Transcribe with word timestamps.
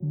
Olá, 0.00 0.10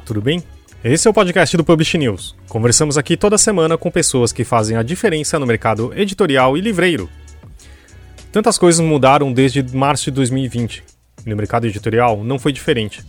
tudo 0.00 0.20
bem? 0.20 0.42
Esse 0.84 1.08
é 1.08 1.10
o 1.10 1.14
podcast 1.14 1.56
do 1.56 1.64
Publish 1.64 1.96
News. 1.96 2.36
Conversamos 2.46 2.98
aqui 2.98 3.16
toda 3.16 3.38
semana 3.38 3.78
com 3.78 3.90
pessoas 3.90 4.30
que 4.30 4.44
fazem 4.44 4.76
a 4.76 4.82
diferença 4.82 5.38
no 5.38 5.46
mercado 5.46 5.90
editorial 5.96 6.54
e 6.54 6.60
livreiro. 6.60 7.08
Tantas 8.30 8.58
coisas 8.58 8.84
mudaram 8.84 9.32
desde 9.32 9.62
março 9.74 10.04
de 10.04 10.10
2020. 10.10 10.84
E 11.24 11.30
no 11.30 11.36
mercado 11.36 11.66
editorial 11.66 12.22
não 12.22 12.38
foi 12.38 12.52
diferente. 12.52 13.02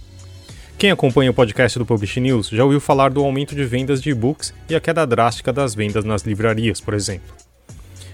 Quem 0.78 0.91
acompanha 0.91 1.32
o 1.32 1.34
podcast 1.34 1.80
do 1.80 1.88
Publish 1.88 2.20
News 2.20 2.50
já 2.50 2.64
ouviu 2.64 2.80
falar 2.80 3.10
do 3.10 3.23
aumento 3.23 3.55
de 3.55 3.65
vendas 3.65 4.00
de 4.00 4.11
e-books 4.11 4.54
e 4.70 4.75
a 4.75 4.79
queda 4.79 5.07
drástica 5.07 5.52
das 5.52 5.74
vendas 5.74 6.06
nas 6.06 6.21
livrarias, 6.21 6.79
por 6.79 6.93
exemplo. 6.93 7.33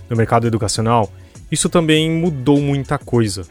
No 0.10 0.16
mercado 0.16 0.48
educacional, 0.48 1.12
isso 1.52 1.68
também 1.68 2.10
mudou 2.10 2.62
muita 2.62 2.98
coisa. 2.98 3.46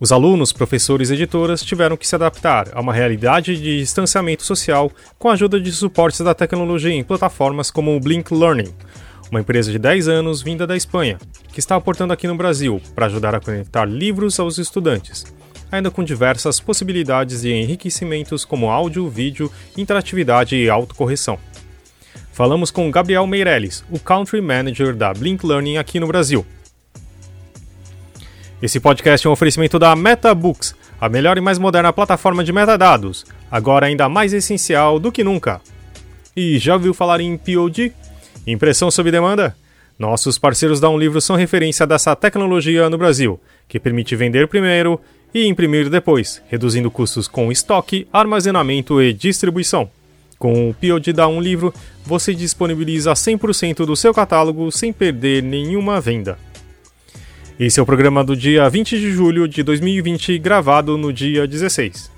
Os 0.00 0.10
alunos, 0.10 0.52
professores 0.52 1.08
e 1.08 1.14
editoras 1.14 1.62
tiveram 1.62 1.96
que 1.96 2.06
se 2.06 2.16
adaptar 2.16 2.68
a 2.72 2.80
uma 2.80 2.92
realidade 2.92 3.56
de 3.56 3.78
distanciamento 3.78 4.42
social 4.42 4.90
com 5.20 5.28
a 5.28 5.34
ajuda 5.34 5.60
de 5.60 5.70
suportes 5.70 6.20
da 6.20 6.34
tecnologia 6.34 6.92
em 6.92 7.04
plataformas 7.04 7.70
como 7.70 7.94
o 7.94 8.00
Blink 8.00 8.34
Learning, 8.34 8.74
uma 9.30 9.38
empresa 9.38 9.70
de 9.70 9.78
10 9.78 10.08
anos 10.08 10.42
vinda 10.42 10.66
da 10.66 10.76
Espanha, 10.76 11.16
que 11.52 11.60
está 11.60 11.76
aportando 11.76 12.12
aqui 12.12 12.26
no 12.26 12.34
Brasil 12.34 12.82
para 12.92 13.06
ajudar 13.06 13.36
a 13.36 13.40
conectar 13.40 13.84
livros 13.84 14.40
aos 14.40 14.58
estudantes, 14.58 15.24
ainda 15.70 15.90
com 15.90 16.04
diversas 16.04 16.60
possibilidades 16.60 17.42
de 17.42 17.52
enriquecimentos 17.52 18.44
como 18.44 18.70
áudio, 18.70 19.08
vídeo, 19.08 19.50
interatividade 19.76 20.56
e 20.56 20.68
autocorreção. 20.68 21.38
Falamos 22.32 22.70
com 22.70 22.90
Gabriel 22.90 23.26
Meirelles, 23.26 23.84
o 23.90 23.98
Country 23.98 24.40
Manager 24.40 24.94
da 24.94 25.12
Blink 25.14 25.44
Learning 25.44 25.78
aqui 25.78 25.98
no 25.98 26.06
Brasil. 26.06 26.46
Esse 28.60 28.80
podcast 28.80 29.26
é 29.26 29.30
um 29.30 29.32
oferecimento 29.32 29.78
da 29.78 29.94
MetaBooks, 29.96 30.74
a 31.00 31.08
melhor 31.08 31.36
e 31.36 31.40
mais 31.40 31.58
moderna 31.58 31.92
plataforma 31.92 32.42
de 32.42 32.52
metadados, 32.52 33.24
agora 33.50 33.86
ainda 33.86 34.08
mais 34.08 34.32
essencial 34.32 34.98
do 34.98 35.12
que 35.12 35.24
nunca. 35.24 35.60
E 36.34 36.58
já 36.58 36.74
ouviu 36.74 36.92
falar 36.92 37.20
em 37.20 37.36
POD? 37.36 37.92
Impressão 38.46 38.90
sob 38.90 39.10
demanda? 39.10 39.56
Nossos 39.98 40.38
parceiros 40.38 40.78
da 40.78 40.90
Um 40.90 40.98
Livro 40.98 41.20
são 41.20 41.36
referência 41.36 41.86
dessa 41.86 42.14
tecnologia 42.14 42.90
no 42.90 42.98
Brasil, 42.98 43.40
que 43.66 43.80
permite 43.80 44.14
vender 44.14 44.46
primeiro 44.46 45.00
e 45.34 45.46
imprimir 45.46 45.90
depois, 45.90 46.42
reduzindo 46.48 46.90
custos 46.90 47.28
com 47.28 47.52
estoque, 47.52 48.06
armazenamento 48.12 49.00
e 49.00 49.12
distribuição. 49.12 49.90
Com 50.38 50.70
o 50.70 50.74
POD 50.74 51.12
da 51.12 51.26
Um 51.28 51.40
Livro, 51.40 51.72
você 52.04 52.34
disponibiliza 52.34 53.12
100% 53.12 53.86
do 53.86 53.96
seu 53.96 54.12
catálogo 54.12 54.70
sem 54.70 54.92
perder 54.92 55.42
nenhuma 55.42 56.00
venda. 56.00 56.38
Esse 57.58 57.80
é 57.80 57.82
o 57.82 57.86
programa 57.86 58.22
do 58.22 58.36
dia 58.36 58.68
20 58.68 58.98
de 58.98 59.10
julho 59.12 59.48
de 59.48 59.62
2020, 59.62 60.38
gravado 60.38 60.98
no 60.98 61.10
dia 61.10 61.46
16. 61.46 62.10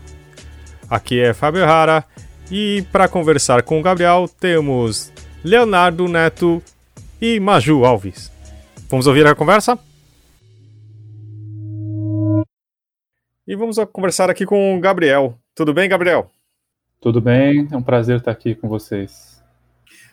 Aqui 0.91 1.21
é 1.21 1.33
Fábio 1.33 1.65
Rara 1.65 2.05
e 2.51 2.85
para 2.91 3.07
conversar 3.07 3.63
com 3.63 3.79
o 3.79 3.83
Gabriel 3.83 4.29
temos 4.41 5.13
Leonardo 5.45 6.09
Neto 6.09 6.63
e 7.21 7.39
Maju 7.39 7.85
Alves. 7.85 8.33
Vamos 8.91 9.07
ouvir 9.07 9.27
a 9.27 9.35
conversa? 9.35 9.79
E 13.49 13.57
vamos 13.57 13.77
conversar 13.93 14.31
aqui 14.31 14.47
com 14.47 14.77
o 14.77 14.81
Gabriel. 14.81 15.35
Tudo 15.55 15.75
bem, 15.75 15.89
Gabriel? 15.89 16.31
Tudo 17.01 17.21
bem, 17.21 17.67
é 17.73 17.77
um 17.77 17.83
prazer 17.83 18.19
estar 18.19 18.31
aqui 18.31 18.55
com 18.55 18.69
vocês. 18.69 19.43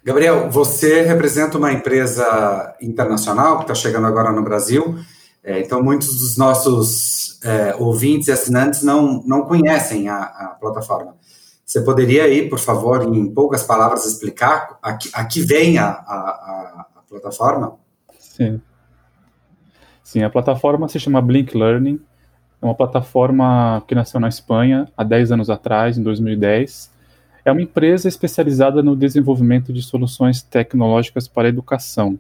Gabriel, 0.04 0.50
você 0.50 1.02
representa 1.02 1.58
uma 1.58 1.74
empresa 1.74 2.76
internacional 2.82 3.58
que 3.58 3.64
está 3.64 3.76
chegando 3.76 4.08
agora 4.08 4.32
no 4.32 4.42
Brasil 4.42 4.98
é, 5.46 5.60
então, 5.60 5.84
muitos 5.84 6.08
dos 6.18 6.38
nossos 6.38 7.40
é, 7.44 7.76
ouvintes 7.76 8.30
e 8.30 8.32
assinantes 8.32 8.82
não, 8.82 9.22
não 9.28 9.44
conhecem 9.44 10.10
a, 10.10 10.24
a, 10.24 10.48
plataforma. 10.60 11.16
Você 11.64 11.82
poderia 11.82 12.24
aí, 12.24 12.50
por 12.50 12.58
favor, 12.58 13.04
em 13.04 13.32
poucas 13.32 13.62
palavras, 13.62 14.08
explicar 14.08 14.80
a 14.82 14.94
que, 14.94 15.10
a 15.14 15.24
que 15.24 15.42
vem 15.42 15.78
a, 15.78 15.86
a, 15.86 16.88
a 16.96 17.02
plataforma? 17.08 17.78
Sim. 18.18 18.60
Sim, 20.04 20.24
a 20.24 20.30
plataforma 20.32 20.88
se 20.88 21.00
chama 21.00 21.22
Blink 21.22 21.56
Learning. 21.56 22.00
É 22.66 22.68
uma 22.68 22.74
plataforma 22.74 23.84
que 23.88 23.94
nasceu 23.94 24.20
na 24.20 24.28
Espanha 24.28 24.88
há 24.98 25.04
10 25.04 25.34
anos 25.34 25.52
atrás, 25.52 26.00
em 26.00 26.02
2010. 26.02 26.92
É 27.46 27.52
uma 27.52 27.62
empresa 27.62 28.08
especializada 28.08 28.82
no 28.82 28.96
desenvolvimento 28.96 29.72
de 29.72 29.84
soluções 29.84 30.42
tecnológicas 30.42 31.28
para 31.28 31.48
a 31.48 31.50
educação, 31.50 32.18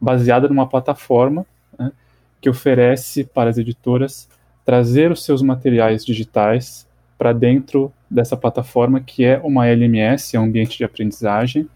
baseada 0.00 0.48
numa 0.48 0.68
plataforma 0.68 1.46
né, 1.78 1.92
que 2.40 2.50
oferece 2.50 3.22
para 3.22 3.50
as 3.50 3.56
editoras 3.56 4.28
trazer 4.64 5.12
os 5.12 5.24
seus 5.24 5.42
materiais 5.42 6.04
digitais 6.04 6.84
para 7.16 7.32
dentro 7.32 7.92
dessa 8.10 8.36
plataforma 8.36 8.98
que 8.98 9.24
é 9.24 9.40
uma 9.44 9.68
LMS, 9.68 10.36
é 10.36 10.40
um 10.40 10.44
ambiente 10.44 10.76
de 10.76 10.82
aprendizagem. 10.82 11.68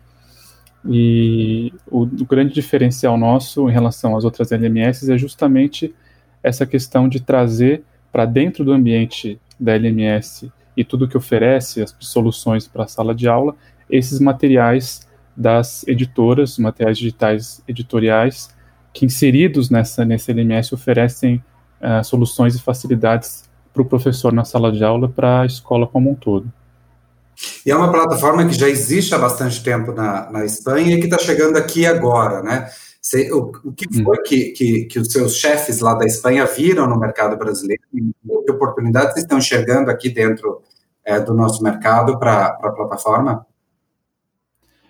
E 0.85 1.73
o, 1.89 2.01
o 2.01 2.27
grande 2.27 2.53
diferencial 2.53 3.17
nosso 3.17 3.71
em 3.71 3.73
relação 3.73 4.17
às 4.17 4.25
outras 4.25 4.51
LMS 4.51 5.09
é 5.09 5.17
justamente 5.17 5.95
essa 6.43 6.67
questão 6.67 7.09
de 7.09 7.21
trazer 7.21 7.85
para 8.13 8.27
dentro 8.27 8.65
do 8.65 8.73
ambiente 8.73 9.41
da 9.59 9.75
LMS 9.75 10.53
e 10.77 10.85
tudo 10.85 11.09
que 11.09 11.17
oferece, 11.17 11.83
as 11.83 11.95
soluções 11.99 12.69
para 12.69 12.85
a 12.85 12.89
sala 12.89 13.15
de 13.15 13.27
aula, 13.27 13.57
esses 13.89 14.21
materiais 14.21 15.09
das 15.37 15.87
editoras, 15.89 16.59
materiais 16.59 16.99
digitais 16.99 17.63
editoriais, 17.67 18.51
que 18.93 19.07
inseridos 19.07 19.71
nessa 19.71 20.05
nesse 20.05 20.31
LMS 20.31 20.75
oferecem 20.75 21.43
uh, 21.81 22.05
soluções 22.05 22.55
e 22.55 22.61
facilidades 22.61 23.51
para 23.73 23.83
o 23.83 23.87
professor 23.87 24.33
na 24.33 24.45
sala 24.45 24.71
de 24.71 24.85
aula, 24.85 25.09
para 25.09 25.41
a 25.41 25.47
escola 25.47 25.87
como 25.87 26.11
um 26.11 26.15
todo. 26.15 26.53
E 27.65 27.71
é 27.71 27.77
uma 27.77 27.91
plataforma 27.91 28.47
que 28.47 28.55
já 28.55 28.69
existe 28.69 29.15
há 29.15 29.19
bastante 29.19 29.63
tempo 29.63 29.93
na, 29.93 30.31
na 30.31 30.45
Espanha 30.45 30.95
e 30.95 30.99
que 30.99 31.07
está 31.07 31.19
chegando 31.19 31.57
aqui 31.57 31.87
agora, 31.87 32.43
né? 32.43 32.69
Você, 33.03 33.33
o, 33.33 33.51
o, 33.65 33.73
que 33.73 33.93
foi 33.93 34.17
hum. 34.17 34.23
que, 34.25 34.53
que, 34.53 34.85
que, 34.85 34.99
os 35.01 35.09
seus 35.09 35.35
chefes 35.35 35.81
lá 35.81 35.95
da 35.95 36.07
Espanha 36.07 36.47
viram 36.47 36.87
no 36.87 36.97
mercado 36.97 37.37
brasileiro 37.37 37.83
e 37.93 38.01
que 38.01 38.51
oportunidades 38.53 39.17
estão 39.17 39.39
enxergando 39.39 39.91
aqui 39.91 40.09
dentro 40.09 40.63
é, 41.05 41.19
do 41.19 41.35
nosso 41.35 41.65
mercado 41.65 42.17
para 42.17 42.47
a 42.47 42.71
plataforma? 42.71 43.45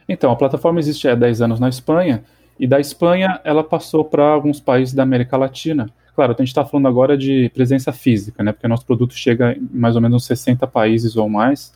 Então, 0.06 0.31
a 0.31 0.37
plataforma 0.37 0.78
existe 0.78 1.09
há 1.09 1.15
10 1.15 1.41
anos 1.41 1.59
na 1.59 1.71
Espanha 1.71 2.22
e 2.61 2.67
da 2.67 2.78
Espanha, 2.78 3.41
ela 3.45 3.65
passou 3.65 4.05
para 4.05 4.28
alguns 4.28 4.61
países 4.61 4.95
da 4.95 5.03
América 5.03 5.39
Latina. 5.39 5.89
Claro, 6.15 6.33
a 6.33 6.37
gente 6.37 6.49
está 6.49 6.67
falando 6.67 6.89
agora 6.89 7.17
de 7.17 7.51
presença 7.55 7.95
física, 7.95 8.43
né? 8.43 8.53
Porque 8.53 8.69
nosso 8.69 8.84
produto 8.84 9.15
chega 9.15 9.55
em 9.55 9.69
mais 9.72 9.97
ou 9.97 10.03
menos 10.03 10.27
60 10.27 10.67
países 10.67 11.17
ou 11.17 11.31
mais. 11.31 11.72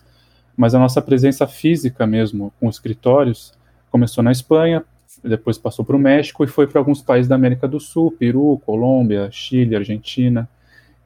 Mas 0.55 0.75
a 0.75 0.79
nossa 0.79 1.01
presença 1.01 1.47
física 1.47 2.05
mesmo, 2.05 2.53
com 2.59 2.69
escritórios, 2.69 3.53
começou 3.89 4.23
na 4.23 4.31
Espanha, 4.31 4.85
depois 5.23 5.57
passou 5.57 5.83
para 5.83 5.95
o 5.95 5.99
México 5.99 6.43
e 6.43 6.47
foi 6.47 6.67
para 6.67 6.79
alguns 6.79 7.01
países 7.01 7.27
da 7.27 7.35
América 7.35 7.67
do 7.67 7.79
Sul, 7.79 8.11
Peru, 8.11 8.61
Colômbia, 8.65 9.29
Chile, 9.31 9.75
Argentina. 9.75 10.47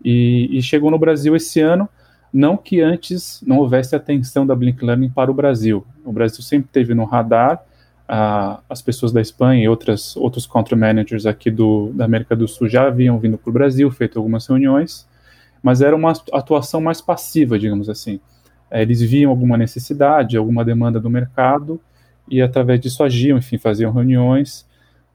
E, 0.03 0.49
e, 0.51 0.61
chegou 0.61 0.89
no 0.89 0.97
Brasil 0.97 1.35
esse 1.35 1.59
ano. 1.59 1.88
Não 2.33 2.55
que 2.55 2.79
antes 2.79 3.44
não 3.45 3.57
houvesse 3.57 3.95
atenção 3.95 4.47
da 4.47 4.55
Blink 4.55 4.83
Learning 4.83 5.09
para 5.09 5.29
o 5.29 5.33
Brasil. 5.33 5.85
O 6.05 6.13
Brasil 6.13 6.41
sempre 6.41 6.69
teve 6.72 6.94
no 6.94 7.03
radar, 7.03 7.61
as 8.69 8.81
pessoas 8.81 9.13
da 9.13 9.22
Espanha 9.22 9.63
e 9.63 9.69
outras, 9.69 10.17
outros 10.17 10.45
country 10.45 10.75
managers 10.75 11.25
aqui 11.25 11.49
do, 11.49 11.91
da 11.93 12.03
América 12.03 12.35
do 12.35 12.45
Sul 12.45 12.67
já 12.67 12.88
haviam 12.88 13.17
vindo 13.17 13.38
para 13.38 13.49
o 13.49 13.53
Brasil, 13.53 13.89
feito 13.89 14.19
algumas 14.19 14.45
reuniões, 14.47 15.07
mas 15.63 15.81
era 15.81 15.95
uma 15.95 16.11
atuação 16.33 16.81
mais 16.81 16.99
passiva, 16.99 17.57
digamos 17.57 17.89
assim. 17.89 18.19
É, 18.69 18.81
eles 18.81 19.01
viam 19.01 19.31
alguma 19.31 19.57
necessidade, 19.57 20.35
alguma 20.35 20.66
demanda 20.66 20.99
do 20.99 21.09
mercado 21.09 21.79
e 22.31 22.41
através 22.41 22.79
disso 22.79 23.03
agiam, 23.03 23.37
enfim, 23.37 23.57
faziam 23.57 23.91
reuniões. 23.91 24.66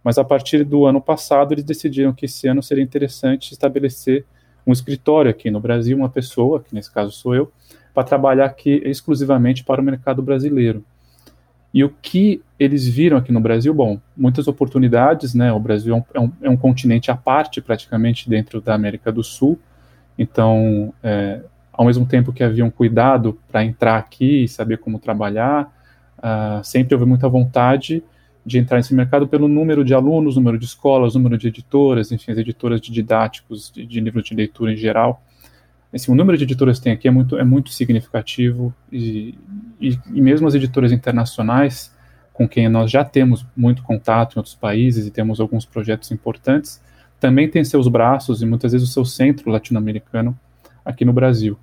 Mas 0.04 0.18
a 0.18 0.24
partir 0.24 0.62
do 0.62 0.84
ano 0.86 1.00
passado 1.00 1.52
eles 1.52 1.64
decidiram 1.64 2.12
que 2.12 2.26
esse 2.26 2.46
ano 2.46 2.62
seria 2.62 2.84
interessante 2.84 3.52
estabelecer 3.52 4.24
um 4.66 4.72
escritório 4.72 5.30
aqui 5.30 5.50
no 5.50 5.58
Brasil, 5.58 5.96
uma 5.96 6.10
pessoa, 6.10 6.60
que 6.60 6.74
nesse 6.74 6.92
caso 6.92 7.10
sou 7.12 7.34
eu, 7.34 7.50
para 7.94 8.04
trabalhar 8.04 8.44
aqui 8.44 8.82
exclusivamente 8.84 9.64
para 9.64 9.80
o 9.80 9.84
mercado 9.84 10.20
brasileiro. 10.22 10.84
E 11.72 11.82
o 11.84 11.90
que 11.90 12.42
eles 12.58 12.86
viram 12.86 13.16
aqui 13.16 13.32
no 13.32 13.40
Brasil, 13.40 13.72
bom, 13.72 14.00
muitas 14.16 14.48
oportunidades, 14.48 15.34
né? 15.34 15.52
O 15.52 15.60
Brasil 15.60 15.94
é 15.94 15.98
um, 16.20 16.30
é 16.44 16.50
um, 16.50 16.54
é 16.54 16.56
continente 16.56 17.10
à 17.10 17.16
parte, 17.16 17.60
praticamente, 17.60 18.28
dentro 18.30 18.60
da 18.60 18.74
América 18.74 19.12
do 19.12 19.22
Sul. 19.22 19.58
Então, 20.18 20.92
é, 21.02 21.40
ao 21.72 21.84
mesmo 21.84 22.06
tempo 22.06 22.32
que 22.32 22.42
havia 22.42 22.64
um 22.64 22.70
cuidado 22.70 23.38
para 23.48 23.64
entrar 23.64 23.98
aqui 23.98 24.44
e 24.44 24.48
saber 24.48 24.78
como 24.78 24.98
trabalhar, 24.98 25.70
uh, 26.18 26.64
sempre 26.64 26.94
houve 26.94 27.06
muita 27.06 27.28
vontade 27.28 28.02
de 28.44 28.58
entrar 28.58 28.76
nesse 28.76 28.94
mercado 28.94 29.26
pelo 29.26 29.48
número 29.48 29.84
de 29.84 29.92
alunos, 29.92 30.36
número 30.36 30.58
de 30.58 30.64
escolas, 30.64 31.14
número 31.14 31.36
de 31.36 31.48
editoras, 31.48 32.12
enfim, 32.12 32.32
as 32.32 32.38
editoras 32.38 32.80
de 32.80 32.92
didáticos, 32.92 33.72
de, 33.74 33.84
de 33.84 34.00
livros 34.00 34.24
de 34.24 34.34
leitura 34.34 34.72
em 34.72 34.76
geral, 34.76 35.22
Assim, 35.96 36.12
o 36.12 36.14
número 36.14 36.36
de 36.36 36.44
editoras 36.44 36.78
que 36.78 36.84
tem 36.84 36.92
aqui 36.92 37.08
é 37.08 37.10
muito, 37.10 37.38
é 37.38 37.44
muito 37.44 37.70
significativo 37.70 38.74
e, 38.92 39.34
e, 39.80 39.98
e 40.12 40.20
mesmo 40.20 40.46
as 40.46 40.54
editoras 40.54 40.92
internacionais, 40.92 41.94
com 42.32 42.46
quem 42.46 42.68
nós 42.68 42.90
já 42.90 43.02
temos 43.02 43.46
muito 43.56 43.82
contato 43.82 44.34
em 44.34 44.38
outros 44.38 44.54
países 44.54 45.06
e 45.06 45.10
temos 45.10 45.40
alguns 45.40 45.64
projetos 45.64 46.10
importantes, 46.10 46.82
também 47.18 47.48
têm 47.48 47.64
seus 47.64 47.88
braços 47.88 48.42
e 48.42 48.46
muitas 48.46 48.72
vezes 48.72 48.88
o 48.88 48.92
seu 48.92 49.04
centro 49.06 49.50
latino-americano 49.50 50.38
aqui 50.84 51.04
no 51.04 51.14
Brasil. 51.14 51.58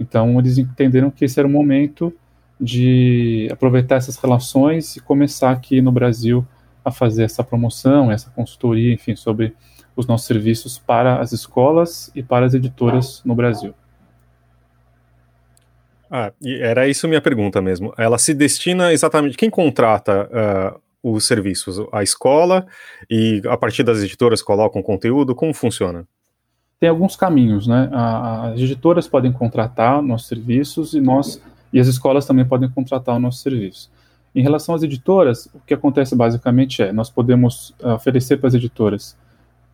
Então, 0.00 0.36
eles 0.40 0.58
entenderam 0.58 1.10
que 1.10 1.24
esse 1.24 1.38
era 1.38 1.46
o 1.46 1.50
momento 1.50 2.12
de 2.60 3.48
aproveitar 3.50 3.96
essas 3.96 4.16
relações 4.16 4.96
e 4.96 5.00
começar 5.00 5.50
aqui 5.50 5.80
no 5.80 5.92
Brasil 5.92 6.46
a 6.84 6.90
fazer 6.90 7.24
essa 7.24 7.42
promoção, 7.42 8.10
essa 8.10 8.30
consultoria, 8.30 8.92
enfim, 8.92 9.16
sobre 9.16 9.54
os 9.94 10.06
nossos 10.06 10.26
serviços 10.26 10.78
para 10.78 11.20
as 11.20 11.32
escolas 11.32 12.10
e 12.14 12.22
para 12.22 12.46
as 12.46 12.54
editoras 12.54 13.22
no 13.24 13.34
Brasil. 13.34 13.74
Ah, 16.10 16.32
era 16.44 16.86
isso 16.86 17.08
minha 17.08 17.20
pergunta 17.20 17.60
mesmo. 17.60 17.92
Ela 17.98 18.18
se 18.18 18.32
destina 18.32 18.92
exatamente. 18.92 19.36
Quem 19.36 19.50
contrata 19.50 20.78
uh, 21.02 21.12
os 21.14 21.26
serviços? 21.26 21.78
A 21.92 22.02
escola 22.02 22.66
e 23.10 23.42
a 23.48 23.56
partir 23.56 23.82
das 23.82 24.02
editoras 24.02 24.40
colocam 24.40 24.82
conteúdo? 24.82 25.34
Como 25.34 25.52
funciona? 25.52 26.06
Tem 26.78 26.88
alguns 26.88 27.16
caminhos, 27.16 27.66
né? 27.66 27.90
As 27.92 28.60
editoras 28.60 29.08
podem 29.08 29.32
contratar 29.32 30.02
nossos 30.02 30.28
serviços 30.28 30.92
e 30.92 31.00
nós 31.00 31.42
e 31.72 31.80
as 31.80 31.86
escolas 31.86 32.26
também 32.26 32.44
podem 32.44 32.68
contratar 32.68 33.16
o 33.16 33.18
nosso 33.18 33.38
serviço. 33.38 33.90
Em 34.34 34.42
relação 34.42 34.74
às 34.74 34.82
editoras, 34.82 35.46
o 35.54 35.60
que 35.66 35.72
acontece 35.72 36.14
basicamente 36.14 36.82
é 36.82 36.92
nós 36.92 37.08
podemos 37.08 37.74
uh, 37.82 37.94
oferecer 37.94 38.36
para 38.36 38.48
as 38.48 38.54
editoras 38.54 39.16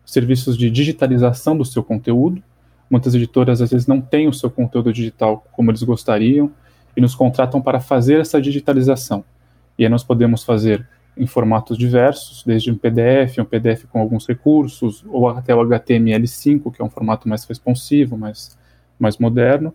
serviços 0.05 0.57
de 0.57 0.69
digitalização 0.69 1.57
do 1.57 1.65
seu 1.65 1.83
conteúdo. 1.83 2.41
Muitas 2.89 3.13
editoras 3.13 3.61
às 3.61 3.71
vezes 3.71 3.87
não 3.87 3.99
têm 3.99 4.27
o 4.27 4.33
seu 4.33 4.49
conteúdo 4.49 4.93
digital 4.93 5.45
como 5.51 5.69
eles 5.69 5.83
gostariam 5.83 6.51
e 6.95 7.01
nos 7.01 7.15
contratam 7.15 7.61
para 7.61 7.79
fazer 7.79 8.19
essa 8.19 8.41
digitalização. 8.41 9.23
E 9.77 9.83
aí 9.83 9.89
nós 9.89 10.03
podemos 10.03 10.43
fazer 10.43 10.87
em 11.17 11.27
formatos 11.27 11.77
diversos, 11.77 12.43
desde 12.45 12.71
um 12.71 12.75
PDF, 12.75 13.39
um 13.39 13.45
PDF 13.45 13.85
com 13.85 13.99
alguns 13.99 14.27
recursos, 14.27 15.03
ou 15.07 15.27
até 15.27 15.53
o 15.53 15.59
HTML5, 15.59 16.71
que 16.71 16.81
é 16.81 16.85
um 16.85 16.89
formato 16.89 17.27
mais 17.27 17.43
responsivo, 17.45 18.17
mais, 18.17 18.57
mais 18.99 19.17
moderno. 19.17 19.73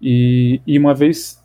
E, 0.00 0.60
e 0.66 0.78
uma 0.78 0.94
vez 0.94 1.41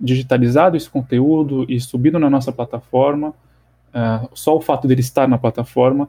digitalizado 0.00 0.76
esse 0.76 0.88
conteúdo 0.88 1.64
e 1.68 1.80
subido 1.80 2.18
na 2.18 2.28
nossa 2.28 2.52
plataforma, 2.52 3.28
uh, 3.28 4.28
só 4.34 4.56
o 4.56 4.60
fato 4.60 4.86
dele 4.86 5.00
estar 5.00 5.26
na 5.26 5.38
plataforma 5.38 6.08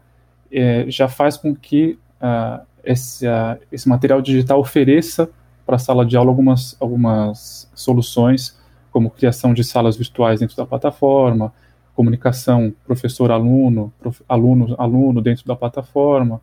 é, 0.51 0.85
já 0.89 1.07
faz 1.07 1.37
com 1.37 1.55
que 1.55 1.97
uh, 2.21 2.65
esse, 2.83 3.27
uh, 3.27 3.59
esse 3.71 3.87
material 3.87 4.21
digital 4.21 4.59
ofereça 4.59 5.29
para 5.65 5.75
a 5.75 5.79
sala 5.79 6.05
de 6.05 6.15
aula 6.15 6.29
algumas, 6.29 6.77
algumas 6.79 7.69
soluções, 7.75 8.57
como 8.91 9.09
criação 9.09 9.53
de 9.53 9.63
salas 9.63 9.97
virtuais 9.97 10.39
dentro 10.39 10.55
da 10.55 10.65
plataforma, 10.65 11.53
comunicação 11.93 12.73
professor-aluno, 12.85 13.91
prof, 13.99 14.23
aluno-aluno 14.29 15.21
dentro 15.21 15.45
da 15.45 15.55
plataforma, 15.55 16.39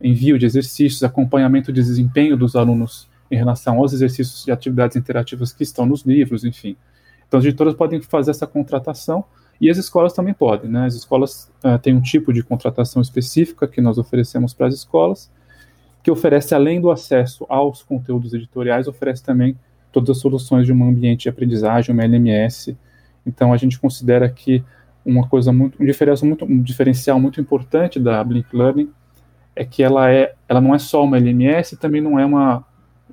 envio 0.00 0.38
de 0.38 0.46
exercícios, 0.46 1.02
acompanhamento 1.02 1.72
de 1.72 1.80
desempenho 1.80 2.36
dos 2.36 2.56
alunos 2.56 3.08
em 3.30 3.36
relação 3.36 3.78
aos 3.78 3.92
exercícios 3.92 4.46
e 4.46 4.50
atividades 4.50 4.96
interativas 4.96 5.52
que 5.52 5.62
estão 5.62 5.86
nos 5.86 6.02
livros, 6.02 6.44
enfim. 6.44 6.76
Então, 7.26 7.38
as 7.38 7.44
editoras 7.44 7.74
podem 7.74 8.00
fazer 8.00 8.30
essa 8.30 8.46
contratação 8.46 9.24
e 9.60 9.70
as 9.70 9.78
escolas 9.78 10.12
também 10.12 10.34
podem, 10.34 10.70
né? 10.70 10.86
As 10.86 10.94
escolas 10.94 11.50
uh, 11.64 11.78
têm 11.78 11.94
um 11.94 12.00
tipo 12.00 12.32
de 12.32 12.42
contratação 12.42 13.00
específica 13.00 13.66
que 13.66 13.80
nós 13.80 13.98
oferecemos 13.98 14.52
para 14.52 14.66
as 14.66 14.74
escolas, 14.74 15.30
que 16.02 16.10
oferece, 16.10 16.54
além 16.54 16.80
do 16.80 16.90
acesso 16.90 17.44
aos 17.48 17.82
conteúdos 17.82 18.32
editoriais, 18.32 18.86
oferece 18.86 19.24
também 19.24 19.56
todas 19.90 20.10
as 20.10 20.18
soluções 20.18 20.66
de 20.66 20.72
um 20.72 20.84
ambiente 20.84 21.22
de 21.22 21.28
aprendizagem, 21.28 21.92
uma 21.92 22.04
LMS. 22.04 22.76
Então, 23.24 23.52
a 23.52 23.56
gente 23.56 23.80
considera 23.80 24.28
que 24.28 24.62
uma 25.04 25.26
coisa 25.26 25.52
muito, 25.52 25.82
um 25.82 25.86
diferencial 25.86 26.28
muito, 26.28 26.44
um 26.44 26.62
diferencial 26.62 27.18
muito 27.18 27.40
importante 27.40 27.98
da 27.98 28.22
Blink 28.22 28.54
Learning 28.54 28.90
é 29.54 29.64
que 29.64 29.82
ela 29.82 30.10
é, 30.10 30.34
ela 30.46 30.60
não 30.60 30.74
é 30.74 30.78
só 30.78 31.02
uma 31.02 31.16
LMS, 31.16 31.76
também 31.78 32.02
não 32.02 32.18
é 32.18 32.26
uma, 32.26 32.62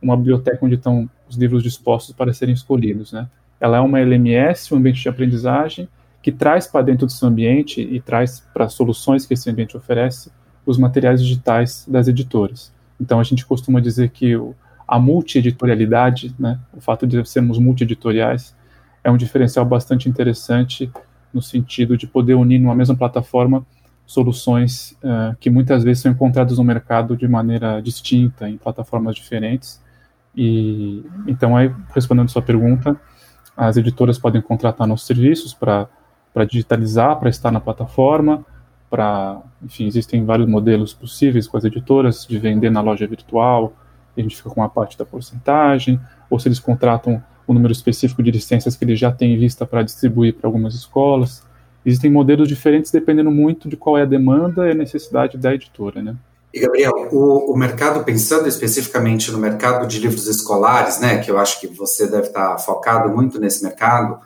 uma 0.03 0.17
biblioteca 0.17 0.65
onde 0.65 0.75
estão 0.75 1.09
os 1.27 1.37
livros 1.37 1.63
dispostos 1.63 2.13
para 2.13 2.33
serem 2.33 2.53
escolhidos, 2.53 3.11
né? 3.11 3.27
Ela 3.59 3.77
é 3.77 3.79
uma 3.79 3.99
LMS, 3.99 4.73
um 4.73 4.77
ambiente 4.77 5.01
de 5.01 5.09
aprendizagem, 5.09 5.87
que 6.21 6.31
traz 6.31 6.67
para 6.67 6.81
dentro 6.81 7.05
do 7.05 7.11
seu 7.11 7.27
ambiente 7.27 7.81
e 7.81 7.99
traz 7.99 8.41
para 8.53 8.69
soluções 8.69 9.25
que 9.25 9.33
esse 9.33 9.49
ambiente 9.49 9.75
oferece 9.77 10.31
os 10.65 10.77
materiais 10.77 11.21
digitais 11.21 11.85
das 11.87 12.07
editoras. 12.07 12.73
Então 12.99 13.19
a 13.19 13.23
gente 13.23 13.45
costuma 13.45 13.79
dizer 13.79 14.09
que 14.09 14.35
o, 14.35 14.53
a 14.87 14.99
multi-editorialidade, 14.99 16.33
né, 16.37 16.59
o 16.73 16.81
fato 16.81 17.07
de 17.07 17.23
sermos 17.25 17.57
multi-editoriais, 17.57 18.55
é 19.03 19.11
um 19.11 19.17
diferencial 19.17 19.65
bastante 19.65 20.07
interessante 20.07 20.91
no 21.33 21.41
sentido 21.41 21.97
de 21.97 22.07
poder 22.07 22.35
unir 22.35 22.59
numa 22.59 22.75
mesma 22.75 22.95
plataforma 22.95 23.65
soluções 24.05 24.97
uh, 25.03 25.35
que 25.39 25.49
muitas 25.49 25.83
vezes 25.83 26.03
são 26.03 26.11
encontradas 26.11 26.57
no 26.57 26.63
mercado 26.63 27.15
de 27.15 27.27
maneira 27.27 27.81
distinta, 27.81 28.49
em 28.49 28.57
plataformas 28.57 29.15
diferentes. 29.15 29.81
E 30.35 31.05
então, 31.27 31.55
aí, 31.55 31.71
respondendo 31.93 32.29
sua 32.29 32.41
pergunta, 32.41 32.99
as 33.55 33.77
editoras 33.77 34.17
podem 34.17 34.41
contratar 34.41 34.87
nossos 34.87 35.07
serviços 35.07 35.53
para 35.53 35.87
para 36.33 36.45
digitalizar, 36.45 37.19
para 37.19 37.29
estar 37.29 37.51
na 37.51 37.59
plataforma, 37.59 38.43
para, 38.89 39.39
enfim, 39.61 39.85
existem 39.85 40.25
vários 40.25 40.47
modelos 40.47 40.91
possíveis 40.93 41.47
com 41.47 41.55
as 41.57 41.63
editoras 41.63 42.25
de 42.27 42.39
vender 42.39 42.71
na 42.71 42.81
loja 42.81 43.05
virtual, 43.05 43.73
a 44.17 44.21
gente 44.21 44.35
fica 44.35 44.49
com 44.49 44.61
uma 44.61 44.69
parte 44.69 44.97
da 44.97 45.05
porcentagem, 45.05 45.99
ou 46.29 46.39
se 46.39 46.47
eles 46.47 46.59
contratam 46.59 47.23
o 47.45 47.51
um 47.51 47.55
número 47.55 47.71
específico 47.71 48.23
de 48.23 48.31
licenças 48.31 48.75
que 48.75 48.85
eles 48.85 48.99
já 48.99 49.11
têm 49.11 49.33
em 49.33 49.37
vista 49.37 49.65
para 49.65 49.83
distribuir 49.83 50.35
para 50.35 50.47
algumas 50.47 50.73
escolas. 50.75 51.45
Existem 51.85 52.09
modelos 52.09 52.47
diferentes 52.47 52.91
dependendo 52.91 53.31
muito 53.31 53.67
de 53.67 53.75
qual 53.75 53.97
é 53.97 54.03
a 54.03 54.05
demanda 54.05 54.67
e 54.67 54.71
a 54.71 54.75
necessidade 54.75 55.37
da 55.37 55.53
editora, 55.53 56.01
né? 56.01 56.15
E 56.53 56.59
Gabriel, 56.59 57.09
o, 57.11 57.51
o, 57.51 57.57
mercado, 57.57 58.03
pensando 58.03 58.47
especificamente 58.47 59.31
no 59.31 59.39
mercado 59.39 59.87
de 59.87 59.97
livros 59.97 60.27
escolares, 60.27 60.99
né, 60.99 61.17
que 61.17 61.31
eu 61.31 61.39
acho 61.39 61.59
que 61.59 61.65
você 61.65 62.05
deve 62.05 62.27
estar 62.27 62.59
focado 62.59 63.09
muito 63.09 63.39
nesse 63.39 63.63
mercado, 63.63 64.19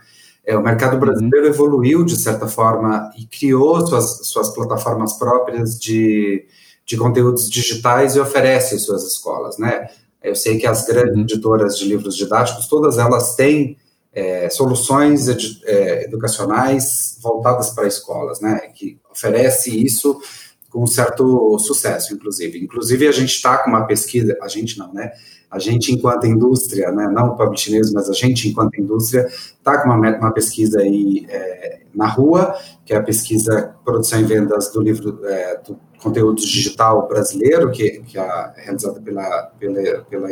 é, 0.46 0.58
o 0.58 0.62
mercado 0.62 0.94
uhum. 0.94 1.00
brasileiro 1.00 1.48
evoluiu 1.48 2.04
de 2.04 2.18
certa 2.18 2.48
forma 2.48 3.12
e 3.18 3.26
criou 3.26 3.86
suas, 3.88 4.28
suas 4.28 4.50
plataformas 4.50 5.14
próprias 5.14 5.80
de, 5.80 6.46
de 6.86 6.98
conteúdos 6.98 7.50
digitais 7.50 8.16
e 8.16 8.20
oferece 8.20 8.78
suas 8.80 9.06
escolas, 9.06 9.58
né? 9.58 9.88
Eu 10.22 10.36
sei 10.36 10.58
que 10.58 10.68
as 10.68 10.86
grandes 10.86 11.16
uhum. 11.16 11.22
editoras 11.22 11.78
de 11.78 11.86
livros 11.86 12.16
didáticos, 12.16 12.68
todas 12.68 12.98
elas 12.98 13.36
têm 13.36 13.78
é, 14.12 14.50
soluções 14.50 15.28
é, 15.64 16.06
educacionais 16.06 17.18
voltadas 17.22 17.70
para 17.70 17.88
escolas, 17.88 18.42
né? 18.42 18.70
Que 18.74 19.00
oferece 19.10 19.70
isso 19.82 20.20
com 20.70 20.86
certo 20.86 21.58
sucesso, 21.60 22.14
inclusive. 22.14 22.60
Inclusive, 22.60 23.08
a 23.08 23.12
gente 23.12 23.30
está 23.30 23.58
com 23.58 23.70
uma 23.70 23.86
pesquisa, 23.86 24.38
a 24.42 24.48
gente 24.48 24.78
não, 24.78 24.94
né? 24.94 25.12
a 25.50 25.60
gente, 25.60 25.94
enquanto 25.94 26.28
indústria, 26.28 26.92
né, 26.92 27.08
não 27.08 27.30
o 27.30 27.38
public 27.38 27.72
news, 27.72 27.92
mas 27.94 28.10
a 28.10 28.14
gente, 28.14 28.50
enquanto 28.50 28.80
indústria, 28.80 29.26
está 29.28 29.82
com 29.82 29.90
uma, 29.90 30.18
uma 30.18 30.32
pesquisa 30.32 30.82
aí 30.82 31.26
é, 31.30 31.80
na 31.96 32.08
rua, 32.08 32.54
que 32.86 32.94
é 32.94 32.98
a 32.98 33.04
pesquisa 33.04 33.74
Produção 33.84 34.20
e 34.20 34.24
Vendas 34.24 34.72
do 34.72 34.82
livro 34.82 35.26
é, 35.26 35.58
do 35.66 35.80
conteúdo 36.02 36.42
digital 36.42 37.08
brasileiro, 37.08 37.72
que, 37.72 38.02
que 38.02 38.20
é 38.20 38.54
realizada 38.58 39.00
pela, 39.00 39.52
pela, 39.58 40.02
pela 40.04 40.28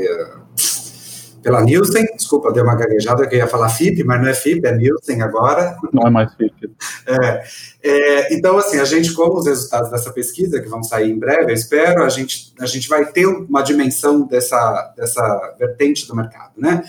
pela 1.46 1.62
Nielsen, 1.62 2.08
desculpa, 2.16 2.52
deu 2.52 2.64
uma 2.64 2.74
gaguejada 2.74 3.28
que 3.28 3.36
eu 3.36 3.38
ia 3.38 3.46
falar 3.46 3.70
FIP, 3.70 4.04
mas 4.04 4.20
não 4.20 4.28
é 4.28 4.34
FIP, 4.34 4.66
é 4.66 4.76
Nielsen 4.76 5.22
agora. 5.22 5.78
Não 5.94 6.08
é 6.08 6.10
mais 6.10 6.34
FIP. 6.34 6.72
É, 7.06 7.44
é, 7.84 8.34
então, 8.34 8.58
assim, 8.58 8.80
a 8.80 8.84
gente, 8.84 9.14
com 9.14 9.32
os 9.32 9.46
resultados 9.46 9.92
dessa 9.92 10.12
pesquisa, 10.12 10.60
que 10.60 10.68
vão 10.68 10.82
sair 10.82 11.12
em 11.12 11.20
breve, 11.20 11.52
eu 11.52 11.54
espero, 11.54 12.04
a 12.04 12.10
gente, 12.10 12.52
a 12.60 12.66
gente 12.66 12.90
vai 12.90 13.06
ter 13.12 13.28
uma 13.28 13.62
dimensão 13.62 14.26
dessa, 14.26 14.92
dessa 14.98 15.56
vertente 15.60 16.08
do 16.08 16.16
mercado, 16.16 16.54
né? 16.58 16.82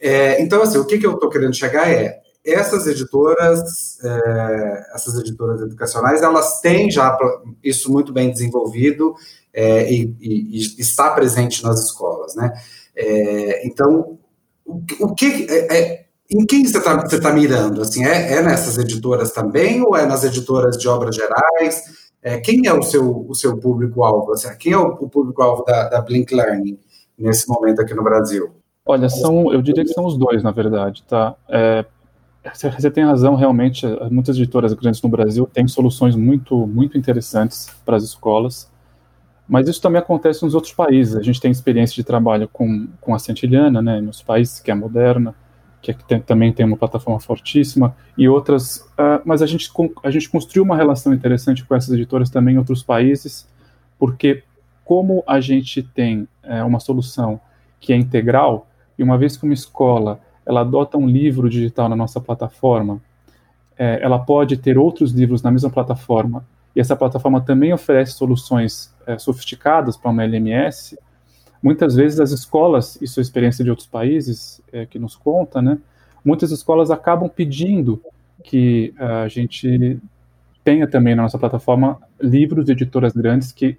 É, 0.00 0.40
então, 0.40 0.62
assim, 0.62 0.78
o 0.78 0.86
que, 0.86 0.96
que 0.96 1.06
eu 1.06 1.12
estou 1.12 1.28
querendo 1.28 1.54
chegar 1.54 1.86
é, 1.86 2.22
essas 2.42 2.86
editoras, 2.86 3.98
é, 4.02 4.86
essas 4.94 5.18
editoras 5.18 5.60
educacionais, 5.60 6.22
elas 6.22 6.58
têm 6.62 6.90
já 6.90 7.18
isso 7.62 7.92
muito 7.92 8.14
bem 8.14 8.32
desenvolvido 8.32 9.14
é, 9.52 9.92
e, 9.92 10.16
e, 10.18 10.56
e 10.56 10.80
está 10.80 11.10
presente 11.10 11.62
nas 11.62 11.84
escolas, 11.84 12.34
né? 12.34 12.50
É, 12.96 13.66
então, 13.66 14.18
o, 14.64 14.82
o 15.00 15.14
que 15.14 15.46
é, 15.50 15.76
é, 15.76 16.04
em 16.30 16.46
quem 16.46 16.64
você 16.64 16.78
está 16.78 17.02
tá 17.02 17.32
mirando? 17.32 17.82
Assim, 17.82 18.04
é, 18.04 18.34
é, 18.34 18.42
nessas 18.42 18.78
editoras 18.78 19.32
também 19.32 19.82
ou 19.82 19.96
é 19.96 20.06
nas 20.06 20.24
editoras 20.24 20.76
de 20.76 20.88
obras 20.88 21.14
gerais? 21.14 22.04
É, 22.22 22.38
quem 22.40 22.66
é 22.66 22.72
o 22.72 22.82
seu, 22.82 23.26
o 23.28 23.34
seu 23.34 23.58
público-alvo? 23.58 24.32
Assim, 24.32 24.48
quem 24.58 24.72
é 24.72 24.78
o, 24.78 24.88
o 25.00 25.08
público-alvo 25.08 25.64
da, 25.64 25.88
da 25.88 26.00
Blink 26.00 26.34
Learning 26.34 26.78
nesse 27.18 27.48
momento 27.48 27.80
aqui 27.80 27.94
no 27.94 28.02
Brasil? 28.02 28.50
Olha, 28.86 29.08
são, 29.08 29.52
eu 29.52 29.62
diria 29.62 29.84
que 29.84 29.92
são 29.92 30.04
os 30.04 30.16
dois, 30.16 30.42
na 30.42 30.50
verdade, 30.50 31.02
tá? 31.08 31.34
É, 31.48 31.84
você 32.52 32.90
tem 32.90 33.04
razão, 33.04 33.34
realmente, 33.34 33.86
muitas 34.10 34.36
editoras 34.36 34.74
grandes 34.74 35.00
no 35.00 35.08
Brasil 35.08 35.48
têm 35.50 35.66
soluções 35.66 36.14
muito, 36.14 36.66
muito 36.66 36.98
interessantes 36.98 37.70
para 37.84 37.96
as 37.96 38.02
escolas. 38.02 38.70
Mas 39.48 39.68
isso 39.68 39.80
também 39.80 40.00
acontece 40.00 40.42
nos 40.42 40.54
outros 40.54 40.72
países. 40.72 41.16
A 41.16 41.22
gente 41.22 41.40
tem 41.40 41.50
experiência 41.50 41.94
de 41.94 42.04
trabalho 42.04 42.48
com, 42.52 42.88
com 43.00 43.14
a 43.14 43.18
Centilhana, 43.18 43.82
né, 43.82 44.00
nos 44.00 44.22
países 44.22 44.58
que 44.58 44.70
é 44.70 44.74
moderna, 44.74 45.34
que 45.82 45.90
é, 45.90 45.94
tem, 45.94 46.20
também 46.20 46.52
tem 46.52 46.64
uma 46.64 46.76
plataforma 46.76 47.20
fortíssima, 47.20 47.94
e 48.16 48.26
outras. 48.26 48.78
Uh, 48.98 49.20
mas 49.24 49.42
a 49.42 49.46
gente, 49.46 49.70
a 50.02 50.10
gente 50.10 50.30
construiu 50.30 50.64
uma 50.64 50.76
relação 50.76 51.12
interessante 51.12 51.64
com 51.64 51.74
essas 51.74 51.92
editoras 51.92 52.30
também 52.30 52.54
em 52.54 52.58
outros 52.58 52.82
países, 52.82 53.46
porque 53.98 54.42
como 54.84 55.22
a 55.26 55.40
gente 55.40 55.82
tem 55.82 56.28
é, 56.42 56.62
uma 56.62 56.80
solução 56.80 57.40
que 57.80 57.92
é 57.92 57.96
integral, 57.96 58.66
e 58.98 59.02
uma 59.02 59.18
vez 59.18 59.36
que 59.36 59.44
uma 59.44 59.54
escola 59.54 60.20
ela 60.46 60.60
adota 60.60 60.98
um 60.98 61.06
livro 61.06 61.48
digital 61.48 61.88
na 61.88 61.96
nossa 61.96 62.20
plataforma, 62.20 63.00
é, 63.78 63.98
ela 64.02 64.18
pode 64.18 64.56
ter 64.56 64.78
outros 64.78 65.10
livros 65.10 65.42
na 65.42 65.50
mesma 65.50 65.70
plataforma, 65.70 66.44
e 66.74 66.80
essa 66.80 66.96
plataforma 66.96 67.40
também 67.40 67.72
oferece 67.72 68.12
soluções 68.12 68.92
é, 69.06 69.18
sofisticadas 69.18 69.96
para 69.96 70.10
uma 70.10 70.24
LMS, 70.24 70.98
muitas 71.62 71.94
vezes 71.94 72.20
as 72.20 72.30
escolas, 72.30 72.98
isso 73.00 73.20
é 73.20 73.22
experiência 73.22 73.64
de 73.64 73.70
outros 73.70 73.86
países 73.86 74.60
é, 74.72 74.84
que 74.84 74.98
nos 74.98 75.16
conta, 75.16 75.62
né, 75.62 75.78
muitas 76.24 76.50
escolas 76.50 76.90
acabam 76.90 77.28
pedindo 77.28 78.02
que 78.42 78.92
a 78.98 79.28
gente 79.28 79.98
tenha 80.64 80.86
também 80.86 81.14
na 81.14 81.22
nossa 81.22 81.38
plataforma 81.38 81.98
livros 82.20 82.64
de 82.64 82.72
editoras 82.72 83.12
grandes 83.12 83.52
que, 83.52 83.78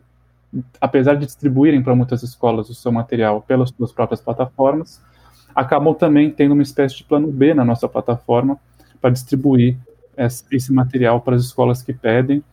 apesar 0.80 1.16
de 1.16 1.26
distribuírem 1.26 1.84
para 1.84 1.96
muitas 1.96 2.24
escolas 2.24 2.70
o 2.70 2.76
seu 2.76 2.92
material 2.92 3.42
pelas 3.42 3.70
suas 3.70 3.92
próprias 3.92 4.22
plataformas, 4.22 5.02
acabam 5.54 5.94
também 5.94 6.30
tendo 6.30 6.54
uma 6.54 6.64
espécie 6.64 6.98
de 6.98 7.04
plano 7.04 7.32
B 7.32 7.54
na 7.54 7.66
nossa 7.66 7.88
plataforma 7.88 8.60
para 9.02 9.10
distribuir 9.10 9.78
esse 10.52 10.72
material 10.72 11.22
para 11.22 11.36
as 11.36 11.44
escolas 11.44 11.82
que 11.82 11.94
pedem 11.94 12.44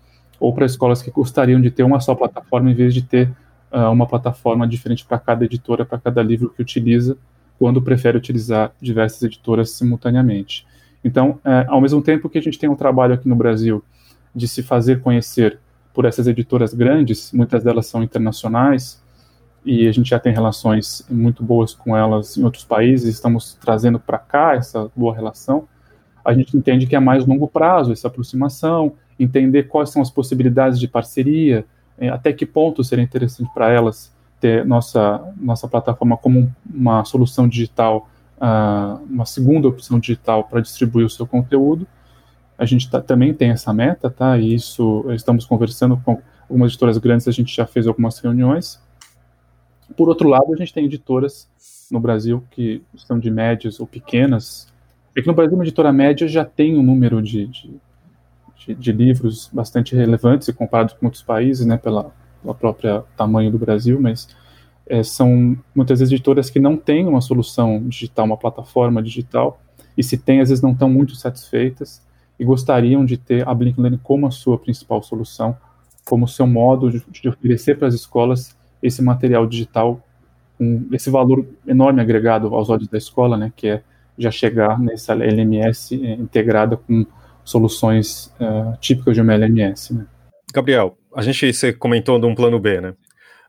ou 0.43 0.53
para 0.53 0.67
escolas 0.67 1.01
que 1.01 1.09
gostariam 1.09 1.61
de 1.61 1.71
ter 1.71 1.85
uma 1.85 2.01
só 2.01 2.17
plataforma 2.17 2.69
em 2.69 2.75
vez 2.75 2.93
de 2.93 3.01
ter 3.01 3.31
uh, 3.71 3.93
uma 3.93 4.09
plataforma 4.09 4.67
diferente 4.67 5.05
para 5.05 5.17
cada 5.17 5.45
editora, 5.45 5.85
para 5.85 5.99
cada 5.99 6.21
livro 6.21 6.51
que 6.51 6.61
utiliza, 6.61 7.17
quando 7.61 7.81
prefere 7.81 8.19
utilizar 8.19 8.73
diversas 8.81 9.23
editoras 9.23 9.71
simultaneamente. 9.71 10.67
Então, 11.05 11.39
uh, 11.45 11.69
ao 11.69 11.81
mesmo 11.81 12.03
tempo 12.03 12.29
que 12.29 12.39
a 12.39 12.43
gente 12.43 12.59
tem 12.59 12.69
um 12.69 12.75
trabalho 12.75 13.15
aqui 13.15 13.29
no 13.29 13.37
Brasil 13.37 13.85
de 14.35 14.49
se 14.49 14.65
fazer 14.65 15.01
conhecer 15.01 15.61
por 15.95 16.07
essas 16.07 16.27
editoras 16.27 16.75
grandes, 16.75 17.31
muitas 17.33 17.63
delas 17.63 17.87
são 17.87 18.03
internacionais, 18.03 19.01
e 19.65 19.87
a 19.87 19.93
gente 19.93 20.11
já 20.11 20.19
tem 20.19 20.33
relações 20.33 21.07
muito 21.09 21.45
boas 21.45 21.73
com 21.73 21.97
elas 21.97 22.37
em 22.37 22.43
outros 22.43 22.65
países, 22.65 23.15
estamos 23.15 23.57
trazendo 23.61 24.01
para 24.01 24.19
cá 24.19 24.57
essa 24.57 24.91
boa 24.97 25.15
relação. 25.15 25.69
A 26.25 26.35
gente 26.35 26.57
entende 26.57 26.85
que 26.89 26.97
é 26.97 27.01
mais 27.01 27.25
longo 27.25 27.47
prazo 27.47 27.93
essa 27.93 28.09
aproximação, 28.09 28.97
entender 29.23 29.65
quais 29.65 29.91
são 29.91 30.03
as 30.03 30.11
possibilidades 30.11 30.79
de 30.79 30.89
parceria, 30.89 31.65
eh, 31.99 32.09
até 32.09 32.33
que 32.33 32.47
ponto 32.47 32.83
seria 32.83 33.05
interessante 33.05 33.51
para 33.55 33.71
elas 33.71 34.13
ter 34.41 34.65
nossa, 34.65 35.23
nossa 35.37 35.69
plataforma 35.69 36.17
como 36.17 36.53
uma 36.69 37.05
solução 37.05 37.47
digital, 37.47 38.09
uh, 38.39 39.01
uma 39.09 39.25
segunda 39.25 39.69
opção 39.69 40.01
digital 40.01 40.45
para 40.45 40.61
distribuir 40.61 41.07
o 41.07 41.11
seu 41.11 41.27
conteúdo. 41.27 41.87
A 42.59 42.65
gente 42.65 42.91
tá, 42.91 43.01
também 43.01 43.33
tem 43.33 43.51
essa 43.51 43.73
meta, 43.73 44.11
tá? 44.11 44.37
E 44.37 44.53
isso 44.53 45.05
estamos 45.13 45.45
conversando 45.45 45.97
com 46.05 46.21
algumas 46.49 46.73
editoras 46.73 46.99
grandes, 46.99 47.29
a 47.29 47.33
gente 47.33 47.55
já 47.55 47.67
fez 47.67 47.87
algumas 47.87 48.19
reuniões 48.19 48.81
por 49.93 50.09
outro 50.09 50.29
lado, 50.29 50.53
a 50.53 50.57
gente 50.57 50.73
tem 50.73 50.85
editoras 50.85 51.49
no 51.91 52.01
Brasil 52.01 52.43
que 52.51 52.83
são 52.97 53.19
de 53.19 53.31
médias 53.31 53.79
ou 53.79 53.87
pequenas. 53.87 54.73
É 55.15 55.21
que 55.21 55.27
no 55.27 55.35
Brasil, 55.35 55.55
uma 55.55 55.65
editora 55.65 55.93
média 55.93 56.27
já 56.27 56.45
tem 56.45 56.77
um 56.77 56.83
número 56.83 57.21
de, 57.23 57.47
de, 57.47 57.75
de, 58.67 58.75
de 58.75 58.93
livros 58.93 59.51
bastante 59.53 59.95
relevantes 59.95 60.49
e 60.49 60.53
comparado 60.53 60.95
com 60.97 61.07
outros 61.07 61.23
países, 61.23 61.67
né, 61.67 61.77
pela, 61.77 62.13
pela 62.41 62.55
própria 62.55 63.05
tamanho 63.17 63.51
do 63.51 63.59
Brasil, 63.59 64.01
mas 64.01 64.29
é, 64.87 65.03
são 65.03 65.57
muitas 65.75 66.01
vezes 66.01 66.13
editoras 66.13 66.51
que 66.51 66.59
não 66.59 66.77
têm 66.77 67.07
uma 67.07 67.21
solução 67.21 67.83
digital, 67.89 68.27
uma 68.27 68.37
plataforma 68.37 69.03
digital, 69.03 69.61
e 69.97 70.03
se 70.03 70.17
tem, 70.17 70.41
às 70.41 70.49
vezes 70.49 70.63
não 70.63 70.73
estão 70.73 70.89
muito 70.89 71.15
satisfeitas 71.15 72.03
e 72.39 72.45
gostariam 72.45 73.05
de 73.05 73.17
ter 73.17 73.47
a 73.47 73.55
Blink 73.55 73.81
Learning 73.81 74.01
como 74.03 74.27
a 74.27 74.31
sua 74.31 74.59
principal 74.59 75.03
solução, 75.03 75.57
como 76.05 76.27
seu 76.27 76.47
modo 76.47 76.91
de, 76.91 77.05
de 77.11 77.29
oferecer 77.29 77.79
para 77.79 77.89
as 77.89 77.95
escolas 77.95 78.57
esse 78.83 79.01
material 79.03 79.47
digital 79.47 80.03
esse 80.93 81.11
valor 81.11 81.45
enorme 81.67 82.01
agregado 82.01 82.55
aos 82.55 82.69
olhos 82.69 82.89
da 82.89 82.99
escola, 82.99 83.37
né, 83.37 83.53
que 83.55 83.69
é 83.69 83.83
já 84.19 84.31
chegar 84.31 84.79
nessa 84.79 85.15
LMS 85.15 85.95
eh, 85.95 86.13
integrada 86.15 86.77
com 86.77 87.07
soluções 87.45 88.33
uh, 88.41 88.77
típicas 88.81 89.15
de 89.15 89.21
uma 89.21 89.35
LMS. 89.35 89.95
Né. 89.95 90.07
Gabriel, 90.53 90.97
a 91.15 91.23
gente 91.23 91.53
você 91.53 91.73
comentou 91.73 92.19
de 92.19 92.27
um 92.27 92.35
plano 92.35 92.59
B, 92.59 92.81
né? 92.81 92.95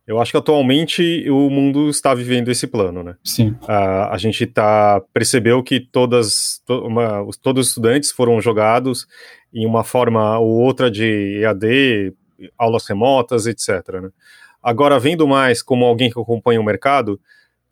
Eu 0.06 0.20
acho 0.20 0.32
que 0.32 0.38
atualmente 0.38 1.30
o 1.30 1.50
mundo 1.50 1.90
está 1.90 2.14
vivendo 2.14 2.50
esse 2.50 2.68
plano, 2.68 3.04
né? 3.04 3.16
Sim. 3.24 3.52
Uh, 3.64 4.10
a 4.12 4.18
gente 4.18 4.46
tá, 4.46 5.02
percebeu 5.14 5.64
que 5.64 5.80
todas, 5.80 6.62
to, 6.66 6.86
uma, 6.86 7.26
todos 7.42 7.62
os 7.62 7.68
estudantes 7.70 8.12
foram 8.12 8.42
jogados 8.42 9.08
em 9.54 9.66
uma 9.66 9.84
forma 9.84 10.38
ou 10.40 10.50
outra 10.50 10.92
de 10.92 11.40
EAD, 11.42 12.14
aulas 12.58 12.86
remotas, 12.86 13.46
etc. 13.46 13.70
Né? 14.02 14.10
Agora, 14.62 15.00
vendo 15.00 15.26
mais 15.26 15.62
como 15.62 15.86
alguém 15.86 16.10
que 16.10 16.20
acompanha 16.20 16.60
o 16.60 16.66
mercado, 16.66 17.20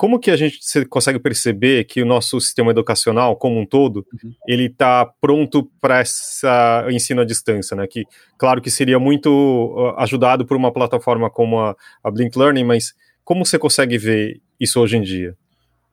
como 0.02 0.20
que 0.20 0.32
a 0.32 0.36
gente 0.36 0.58
consegue 0.90 1.20
perceber 1.20 1.84
que 1.84 2.02
o 2.02 2.06
nosso 2.08 2.42
sistema 2.42 2.72
educacional 2.72 3.36
como 3.36 3.60
um 3.60 3.68
todo 3.68 4.04
uhum. 4.12 4.34
ele 4.48 4.66
está 4.66 5.06
pronto 5.22 5.70
para 5.80 6.00
essa 6.00 6.88
ensino 6.90 7.22
à 7.22 7.24
distância, 7.24 7.78
né? 7.78 7.86
Que 7.86 8.06
claro 8.36 8.64
que 8.64 8.72
seria 8.72 8.98
muito 8.98 9.30
uh, 9.30 10.00
ajudado 10.00 10.44
por 10.44 10.58
uma 10.58 10.72
plataforma 10.72 11.30
como 11.30 11.60
a, 11.60 11.76
a 12.04 12.10
Blink 12.10 12.36
Learning, 12.36 12.64
mas 12.64 12.96
como 13.24 13.46
você 13.46 13.60
consegue 13.60 13.96
ver 14.00 14.42
isso 14.60 14.80
hoje 14.80 14.98
em 14.98 15.04
dia? 15.04 15.38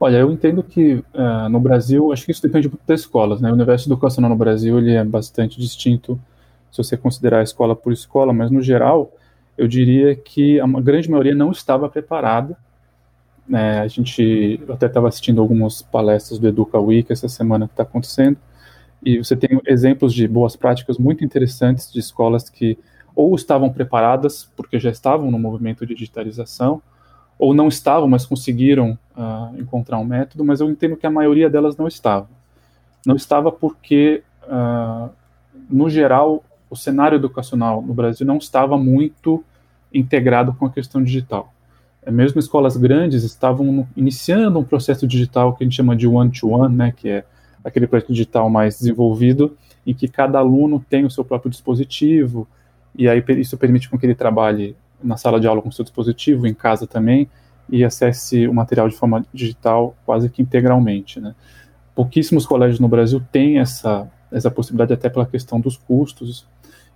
Olha, 0.01 0.17
eu 0.17 0.33
entendo 0.33 0.63
que 0.63 0.95
uh, 0.95 1.51
no 1.51 1.61
Brasil, 1.61 2.11
acho 2.11 2.25
que 2.25 2.33
isso 2.33 2.41
depende 2.41 2.67
muito 2.67 2.87
das 2.87 3.01
escolas, 3.01 3.43
né? 3.43 3.51
O 3.51 3.53
universo 3.53 3.91
educacional 3.91 4.31
no 4.31 4.37
Brasil 4.37 4.79
ele 4.79 4.95
é 4.95 5.05
bastante 5.05 5.61
distinto 5.61 6.19
se 6.73 6.79
você 6.79 6.97
considerar 6.97 7.41
a 7.41 7.43
escola 7.43 7.77
por 7.77 7.93
escola, 7.93 8.33
mas 8.33 8.51
no 8.51 8.63
geral 8.63 9.13
eu 9.59 9.69
diria 9.69 10.17
que 10.17 10.59
a 10.59 10.67
grande 10.81 11.11
maioria 11.11 11.35
não 11.35 11.51
estava 11.51 11.91
preparada. 11.91 12.57
Né? 13.49 13.81
A 13.81 13.89
gente 13.89 14.61
até 14.69 14.87
estava 14.87 15.09
assistindo 15.09 15.41
algumas 15.41 15.81
palestras 15.81 16.39
do 16.39 16.47
Educa 16.47 16.79
Week 16.79 17.11
essa 17.11 17.29
semana 17.29 17.67
que 17.67 17.73
está 17.73 17.83
acontecendo, 17.83 18.37
e 19.05 19.19
você 19.19 19.37
tem 19.37 19.61
exemplos 19.67 20.13
de 20.13 20.27
boas 20.27 20.57
práticas 20.57 20.99
muito 20.99 21.25
interessantes 21.25 21.93
de 21.93 22.01
escolas 22.01 22.51
que 22.51 22.77
ou 23.15 23.35
estavam 23.35 23.73
preparadas 23.73 24.49
porque 24.57 24.79
já 24.79 24.91
estavam 24.91 25.31
no 25.31 25.39
movimento 25.39 25.85
de 25.87 25.95
digitalização, 25.95 26.83
ou 27.39 27.55
não 27.55 27.69
estavam, 27.69 28.09
mas 28.09 28.27
conseguiram 28.27 28.99
uh, 29.17 29.59
encontrar 29.59 29.99
um 29.99 30.05
método, 30.05 30.45
mas 30.45 30.61
eu 30.61 30.69
entendo 30.69 30.97
que 30.97 31.07
a 31.07 31.11
maioria 31.11 31.49
delas 31.49 31.77
não 31.77 31.87
estava. 31.87 32.29
Não 33.07 33.15
estava 33.15 33.51
porque, 33.53 34.23
uh, 34.45 35.09
no 35.71 35.89
geral, 35.89 36.45
o 36.69 36.77
cenário 36.77 37.17
educacional 37.17 37.81
no 37.81 37.95
Brasil 37.95 38.27
não 38.27 38.37
estava 38.37 38.77
muito 38.77 39.45
integrado 39.95 40.53
com 40.53 40.67
a 40.67 40.71
questão 40.71 41.03
digital. 41.03 41.53
Mesmo 42.11 42.39
escolas 42.39 42.77
grandes 42.77 43.23
estavam 43.23 43.87
iniciando 43.97 44.59
um 44.59 44.65
processo 44.65 45.07
digital 45.07 45.55
que 45.55 45.63
a 45.63 45.67
gente 45.67 45.77
chama 45.77 45.95
de 45.95 46.07
one-to-one, 46.07 46.75
-one, 46.75 46.77
né, 46.77 46.93
que 46.97 47.09
é 47.09 47.25
aquele 47.63 47.87
projeto 47.87 48.13
digital 48.13 48.49
mais 48.49 48.79
desenvolvido, 48.79 49.57
em 49.87 49.95
que 49.95 50.09
cada 50.09 50.39
aluno 50.39 50.85
tem 50.89 51.05
o 51.05 51.11
seu 51.11 51.25
próprio 51.25 51.51
dispositivo, 51.51 52.47
e 52.95 53.09
aí 53.09 53.23
isso 53.39 53.57
permite 53.57 53.89
com 53.89 53.99
que 53.99 54.07
ele 54.07 54.15
trabalhe 54.15 54.77
na 55.03 55.17
sala 55.17 55.39
de 55.39 55.47
aula 55.47 55.63
com 55.63 55.69
o 55.69 55.73
seu 55.73 55.85
dispositivo, 55.85 56.47
em 56.47 56.55
casa 56.55 56.87
também, 56.87 57.29
e 57.71 57.85
acesse 57.85 58.49
o 58.49 58.55
material 58.55 58.89
de 58.89 58.97
forma 58.97 59.25
digital 59.33 59.95
quase 60.07 60.29
que 60.29 60.43
integralmente. 60.43 61.21
Né. 61.21 61.35
Pouquíssimos 61.95 62.47
colégios 62.47 62.81
no 62.81 62.89
Brasil 62.89 63.21
têm 63.31 63.59
essa, 63.59 64.11
essa 64.33 64.51
possibilidade, 64.51 64.95
até 64.95 65.09
pela 65.09 65.27
questão 65.27 65.61
dos 65.61 65.77
custos, 65.77 66.47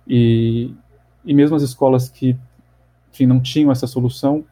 e, 0.07 0.73
e 1.23 1.33
mesmo 1.33 1.55
as 1.55 1.63
escolas 1.63 2.09
que 2.09 2.35
enfim, 3.11 3.27
não 3.27 3.39
tinham 3.39 3.71
essa 3.71 3.85
solução, 3.85 4.43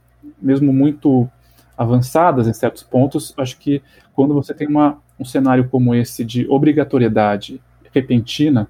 mesmo 0.42 0.74
muito 0.74 1.30
avançadas 1.78 2.48
em 2.48 2.54
certos 2.54 2.84
pontos, 2.84 3.34
acho 3.38 3.58
que 3.58 3.82
quando 4.14 4.34
você 4.34 4.54
tem 4.54 4.68
uma, 4.68 4.98
um 5.20 5.26
cenário 5.26 5.68
como 5.70 5.96
esse 5.96 6.24
de 6.24 6.48
obrigatoriedade 6.50 7.62
repentina, 7.94 8.68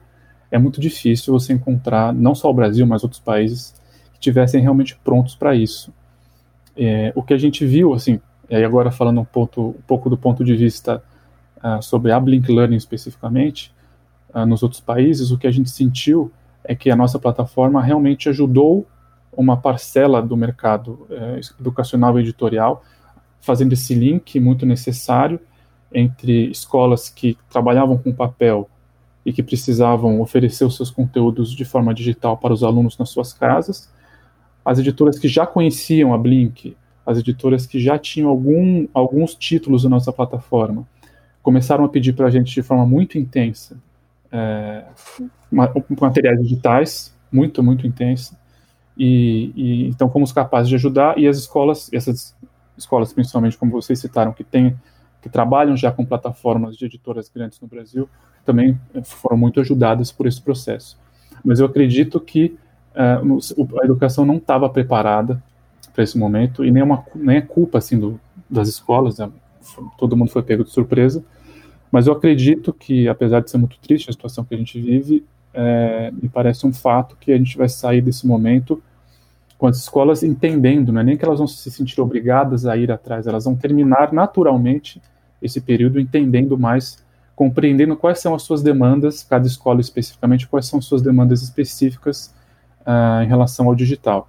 é 0.50 0.58
muito 0.58 0.80
difícil 0.82 1.34
você 1.34 1.54
encontrar, 1.54 2.14
não 2.14 2.36
só 2.36 2.50
o 2.50 2.54
Brasil, 2.54 2.86
mas 2.86 3.04
outros 3.04 3.22
países, 3.22 3.74
que 4.14 4.20
tivessem 4.20 4.62
realmente 4.62 4.96
prontos 5.04 5.36
para 5.36 5.56
isso. 5.56 5.94
É, 6.76 7.12
o 7.16 7.24
que 7.24 7.34
a 7.34 7.38
gente 7.38 7.66
viu, 7.66 7.94
assim, 7.94 8.20
e 8.50 8.64
agora 8.64 8.92
falando 8.92 9.22
um, 9.22 9.26
ponto, 9.26 9.70
um 9.70 9.82
pouco 9.88 10.10
do 10.10 10.18
ponto 10.18 10.44
de 10.44 10.56
vista 10.56 11.02
uh, 11.64 11.82
sobre 11.82 12.12
a 12.12 12.20
Blink 12.20 12.52
Learning 12.52 12.76
especificamente, 12.76 13.74
uh, 14.34 14.46
nos 14.46 14.62
outros 14.62 14.82
países, 14.82 15.32
o 15.32 15.38
que 15.38 15.48
a 15.48 15.52
gente 15.52 15.70
sentiu 15.70 16.32
é 16.64 16.76
que 16.76 16.92
a 16.92 16.96
nossa 16.96 17.18
plataforma 17.18 17.82
realmente 17.82 18.28
ajudou 18.28 18.86
uma 19.36 19.58
parcela 19.58 20.22
do 20.22 20.36
mercado 20.36 21.08
é, 21.10 21.40
educacional 21.60 22.18
e 22.20 22.22
editorial, 22.22 22.84
fazendo 23.40 23.74
esse 23.74 23.94
link 23.94 24.40
muito 24.40 24.66
necessário 24.66 25.40
entre 25.94 26.50
escolas 26.50 27.10
que 27.10 27.38
trabalhavam 27.50 27.98
com 27.98 28.14
papel 28.14 28.70
e 29.26 29.32
que 29.32 29.44
precisavam 29.44 30.22
oferecer 30.22 30.66
os 30.66 30.76
seus 30.76 30.90
conteúdos 30.90 31.52
de 31.52 31.66
forma 31.66 31.94
digital 31.94 32.38
para 32.38 32.54
os 32.54 32.64
alunos 32.64 32.98
nas 32.98 33.10
suas 33.10 33.34
casas, 33.34 33.92
as 34.64 34.80
editoras 34.80 35.18
que 35.18 35.28
já 35.28 35.46
conheciam 35.46 36.14
a 36.14 36.18
Blink, 36.18 36.76
as 37.06 37.18
editoras 37.18 37.66
que 37.66 37.80
já 37.80 37.98
tinham 37.98 38.30
algum, 38.30 38.88
alguns 38.94 39.36
títulos 39.36 39.84
na 39.84 39.90
nossa 39.90 40.14
plataforma, 40.14 40.88
começaram 41.42 41.84
a 41.84 41.90
pedir 41.90 42.14
para 42.14 42.28
a 42.28 42.30
gente 42.30 42.54
de 42.54 42.62
forma 42.62 42.86
muito 42.86 43.18
intensa 43.18 43.78
é, 44.32 44.86
materiais 45.52 46.42
digitais, 46.42 47.14
muito, 47.32 47.62
muito 47.62 47.86
intensa, 47.86 48.40
e, 49.04 49.52
e, 49.56 49.88
então 49.88 50.08
fomos 50.12 50.32
capazes 50.32 50.70
de 50.70 50.76
ajudar, 50.76 51.18
e 51.18 51.28
as 51.28 51.36
escolas, 51.36 51.90
essas 51.92 52.36
escolas 52.78 53.12
principalmente 53.12 53.58
como 53.58 53.72
vocês 53.72 53.98
citaram, 53.98 54.32
que 54.32 54.44
tem, 54.44 54.78
que 55.24 55.28
trabalham 55.28 55.76
já 55.76 55.92
com 55.92 56.06
plataformas 56.06 56.78
de 56.78 56.86
editoras 56.86 57.28
grandes 57.28 57.60
no 57.60 57.68
Brasil, 57.68 58.08
também 58.46 58.80
foram 59.04 59.36
muito 59.38 59.60
ajudadas 59.60 60.12
por 60.12 60.28
esse 60.28 60.40
processo. 60.40 61.00
Mas 61.44 61.60
eu 61.60 61.66
acredito 61.66 62.20
que 62.20 62.56
uh, 62.94 63.80
a 63.82 63.86
educação 63.86 64.24
não 64.24 64.36
estava 64.36 64.70
preparada 64.70 65.42
para 65.96 66.04
esse 66.04 66.16
momento, 66.16 66.64
e 66.64 66.70
nem, 66.70 66.84
uma, 66.84 67.04
nem 67.16 67.38
é 67.38 67.42
culpa 67.42 67.80
assim, 67.80 68.00
do, 68.00 68.20
das 68.48 68.68
escolas, 68.68 69.18
né? 69.18 69.32
todo 69.98 70.16
mundo 70.16 70.30
foi 70.30 70.44
pego 70.44 70.64
de 70.64 70.70
surpresa, 70.70 71.26
mas 71.92 72.06
eu 72.06 72.14
acredito 72.14 72.72
que, 72.72 73.08
apesar 73.08 73.40
de 73.40 73.50
ser 73.50 73.58
muito 73.58 73.80
triste 73.80 74.12
a 74.12 74.14
situação 74.14 74.46
que 74.46 74.54
a 74.54 74.58
gente 74.60 74.80
vive, 74.80 75.26
é, 75.56 76.12
me 76.12 76.30
parece 76.30 76.68
um 76.68 76.72
fato 76.72 77.18
que 77.20 77.32
a 77.32 77.38
gente 77.38 77.58
vai 77.58 77.68
sair 77.68 78.00
desse 78.00 78.28
momento 78.28 78.82
com 79.62 79.68
as 79.68 79.78
escolas 79.78 80.24
entendendo, 80.24 80.92
não 80.92 81.02
é 81.02 81.04
nem 81.04 81.16
que 81.16 81.24
elas 81.24 81.38
vão 81.38 81.46
se 81.46 81.70
sentir 81.70 82.02
obrigadas 82.02 82.66
a 82.66 82.76
ir 82.76 82.92
atrás, 82.92 83.28
elas 83.28 83.46
vão 83.46 83.56
terminar 83.56 84.12
naturalmente 84.12 85.00
esse 85.40 85.62
período 85.62 86.00
entendendo 86.00 86.58
mais, 86.58 87.06
compreendendo 87.36 87.96
quais 87.96 88.18
são 88.18 88.34
as 88.34 88.42
suas 88.42 88.64
demandas, 88.64 89.22
cada 89.22 89.46
escola 89.46 89.80
especificamente, 89.80 90.48
quais 90.48 90.66
são 90.66 90.80
as 90.80 90.86
suas 90.86 91.04
demandas 91.04 91.44
específicas 91.44 92.34
uh, 92.88 93.22
em 93.22 93.28
relação 93.28 93.68
ao 93.68 93.76
digital. 93.76 94.28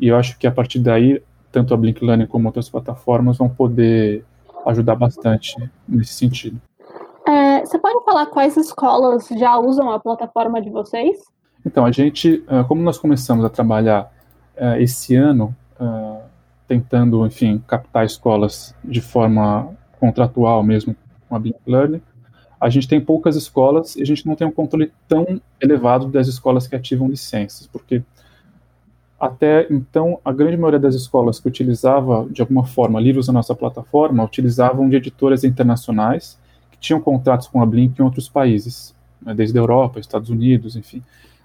E 0.00 0.08
eu 0.08 0.16
acho 0.16 0.36
que 0.36 0.48
a 0.48 0.50
partir 0.50 0.80
daí, 0.80 1.22
tanto 1.52 1.72
a 1.72 1.76
Blink 1.76 2.04
Learning 2.04 2.26
como 2.26 2.48
outras 2.48 2.68
plataformas 2.68 3.38
vão 3.38 3.48
poder 3.48 4.24
ajudar 4.66 4.96
bastante 4.96 5.54
nesse 5.88 6.14
sentido. 6.14 6.60
É, 7.24 7.64
você 7.64 7.78
pode 7.78 8.04
falar 8.04 8.26
quais 8.26 8.56
escolas 8.56 9.28
já 9.28 9.56
usam 9.60 9.92
a 9.92 10.00
plataforma 10.00 10.60
de 10.60 10.70
vocês? 10.70 11.20
Então, 11.64 11.86
a 11.86 11.92
gente, 11.92 12.42
ah, 12.48 12.64
como 12.64 12.82
nós 12.82 12.98
começamos 12.98 13.44
a 13.44 13.48
trabalhar 13.48 14.10
uh, 14.56 14.76
esse 14.80 15.14
ano, 15.14 15.54
uh, 15.80 16.20
tentando, 16.66 17.26
enfim, 17.26 17.62
captar 17.66 18.04
escolas 18.04 18.74
de 18.84 19.00
forma 19.00 19.68
contratual 19.98 20.62
mesmo 20.62 20.96
com 21.28 21.36
a 21.36 21.38
Blink 21.38 21.58
Learning, 21.66 22.02
a 22.60 22.70
gente 22.70 22.86
tem 22.86 23.00
poucas 23.00 23.34
escolas 23.34 23.96
e 23.96 24.02
a 24.02 24.06
gente 24.06 24.24
não 24.26 24.36
tem 24.36 24.46
um 24.46 24.52
controle 24.52 24.92
tão 25.08 25.40
elevado 25.60 26.06
das 26.06 26.28
escolas 26.28 26.68
que 26.68 26.76
ativam 26.76 27.08
licenças, 27.08 27.66
porque 27.66 28.02
até 29.18 29.66
então 29.70 30.20
a 30.24 30.32
grande 30.32 30.56
maioria 30.56 30.78
das 30.78 30.94
escolas 30.94 31.40
que 31.40 31.48
utilizava 31.48 32.26
de 32.30 32.40
alguma 32.40 32.64
forma 32.64 33.00
livros 33.00 33.26
na 33.26 33.32
nossa 33.32 33.54
plataforma 33.54 34.24
utilizavam 34.24 34.88
de 34.88 34.96
editoras 34.96 35.44
internacionais 35.44 36.38
que 36.70 36.78
tinham 36.78 37.00
contratos 37.00 37.48
com 37.48 37.60
a 37.62 37.66
Blink 37.66 38.00
em 38.00 38.04
outros 38.04 38.28
países, 38.28 38.94
né, 39.20 39.34
desde 39.34 39.58
a 39.58 39.60
Europa, 39.60 39.98
Estados 39.98 40.30
Unidos, 40.30 40.76
enfim. 40.76 41.02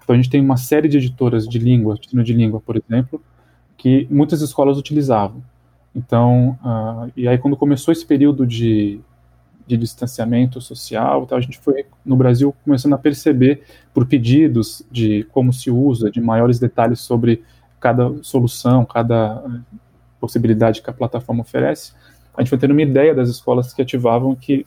Então 0.08 0.14
a 0.14 0.16
gente 0.16 0.30
tem 0.30 0.40
uma 0.40 0.56
série 0.56 0.88
de 0.88 0.96
editoras 0.96 1.46
de 1.46 1.58
língua, 1.58 1.94
de 2.00 2.22
de 2.22 2.32
língua, 2.32 2.62
por 2.62 2.78
exemplo, 2.78 3.22
que 3.76 4.08
muitas 4.10 4.40
escolas 4.40 4.78
utilizavam. 4.78 5.42
Então, 5.94 6.58
uh, 6.64 7.12
e 7.14 7.28
aí 7.28 7.36
quando 7.36 7.58
começou 7.58 7.92
esse 7.92 8.06
período 8.06 8.46
de, 8.46 9.00
de 9.66 9.76
distanciamento 9.76 10.62
social, 10.62 11.24
então 11.24 11.36
a 11.36 11.40
gente 11.42 11.58
foi 11.58 11.84
no 12.06 12.16
Brasil 12.16 12.54
começando 12.64 12.94
a 12.94 12.98
perceber 12.98 13.60
por 13.92 14.06
pedidos 14.06 14.82
de 14.90 15.24
como 15.24 15.52
se 15.52 15.70
usa, 15.70 16.10
de 16.10 16.22
maiores 16.22 16.58
detalhes 16.58 17.00
sobre 17.00 17.42
cada 17.78 18.10
solução, 18.22 18.86
cada 18.86 19.44
uh, 19.46 19.60
possibilidade 20.18 20.80
que 20.80 20.88
a 20.88 20.92
plataforma 20.94 21.42
oferece, 21.42 21.92
a 22.34 22.40
gente 22.40 22.48
foi 22.48 22.56
tendo 22.56 22.70
uma 22.70 22.80
ideia 22.80 23.14
das 23.14 23.28
escolas 23.28 23.74
que 23.74 23.82
ativavam 23.82 24.34
que 24.34 24.66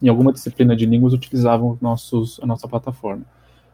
em 0.00 0.06
alguma 0.08 0.32
disciplina 0.32 0.76
de 0.76 0.86
línguas 0.86 1.12
utilizavam 1.12 1.76
nossos, 1.80 2.38
a 2.40 2.46
nossa 2.46 2.68
plataforma. 2.68 3.24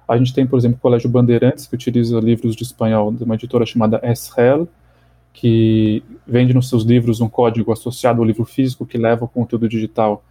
A 0.08 0.16
gente 0.16 0.32
tem, 0.32 0.46
por 0.46 0.58
exemplo, 0.58 0.76
o 0.78 0.80
Colégio 0.80 1.10
Bandeirantes, 1.10 1.66
que 1.66 1.74
utiliza 1.74 2.18
livros 2.20 2.54
de 2.54 2.62
espanhol 2.62 3.12
de 3.12 3.24
uma 3.24 3.34
editora 3.34 3.66
chamada 3.66 4.00
Esrel, 4.04 4.68
que 5.32 6.02
vende 6.26 6.54
nos 6.54 6.68
seus 6.68 6.82
livros 6.82 7.20
um 7.20 7.28
código 7.28 7.72
associado 7.72 8.20
ao 8.20 8.26
livro 8.26 8.44
físico 8.44 8.86
que 8.86 8.96
leva 8.96 9.24
o 9.24 9.28
conteúdo 9.28 9.68
digital 9.68 10.24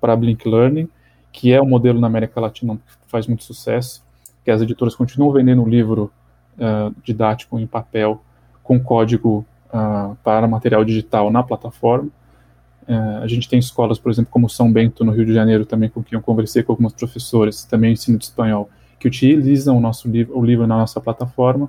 para 0.00 0.12
a 0.12 0.16
Blink 0.16 0.48
Learning, 0.48 0.88
que 1.32 1.52
é 1.52 1.60
um 1.60 1.68
modelo 1.68 2.00
na 2.00 2.06
América 2.06 2.40
Latina 2.40 2.76
que 2.76 3.10
faz 3.10 3.26
muito 3.26 3.42
sucesso, 3.42 4.04
que 4.44 4.50
as 4.50 4.60
editoras 4.60 4.94
continuam 4.94 5.32
vendendo 5.32 5.62
um 5.62 5.68
livro 5.68 6.12
uh, 6.56 6.94
didático 7.02 7.58
em 7.58 7.66
papel 7.66 8.22
com 8.62 8.78
código 8.78 9.44
uh, 9.70 10.14
para 10.22 10.46
material 10.46 10.84
digital 10.84 11.30
na 11.30 11.42
plataforma. 11.42 12.08
Uh, 12.86 13.22
a 13.22 13.26
gente 13.26 13.48
tem 13.48 13.58
escolas, 13.58 13.98
por 13.98 14.12
exemplo, 14.12 14.30
como 14.30 14.48
São 14.48 14.70
Bento, 14.70 15.04
no 15.04 15.10
Rio 15.10 15.26
de 15.26 15.34
Janeiro, 15.34 15.64
também 15.66 15.88
com 15.88 16.02
quem 16.02 16.16
eu 16.16 16.22
conversei 16.22 16.62
com 16.62 16.72
algumas 16.72 16.92
professoras, 16.92 17.64
também 17.64 17.94
ensino 17.94 18.18
de 18.18 18.24
espanhol, 18.24 18.68
que 19.04 19.08
utilizam 19.08 19.76
o 19.76 19.80
nosso 19.80 20.08
livro, 20.08 20.38
o 20.38 20.42
livro 20.42 20.66
na 20.66 20.78
nossa 20.78 20.98
plataforma, 20.98 21.68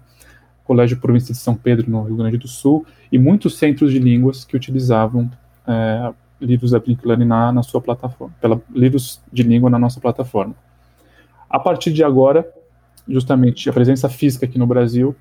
Colégio 0.64 0.98
Província 0.98 1.34
de 1.34 1.40
São 1.40 1.54
Pedro, 1.54 1.92
no 1.92 2.04
Rio 2.04 2.16
Grande 2.16 2.38
do 2.38 2.48
Sul, 2.48 2.86
e 3.12 3.20
muitos 3.20 3.58
centros 3.58 3.92
de 3.92 4.00
línguas 4.00 4.46
que 4.46 4.56
utilizavam 4.56 5.30
é, 5.68 6.14
livros 6.40 6.72
da 6.72 6.82
Learning 7.04 7.26
na, 7.26 7.52
na 7.52 7.62
sua 7.62 7.82
plataforma, 7.82 8.34
pela, 8.40 8.62
livros 8.74 9.22
de 9.34 9.44
língua 9.44 9.70
na 9.70 9.78
nossa 9.78 10.00
plataforma. 10.00 10.56
A 11.50 11.60
partir 11.60 11.92
de 11.92 12.06
agora, 12.06 12.48
justamente 13.06 13.70
a 13.70 13.74
presença 13.74 14.08
física 14.08 14.46
aqui 14.46 14.58
no 14.58 14.66
Brasil 14.66 15.14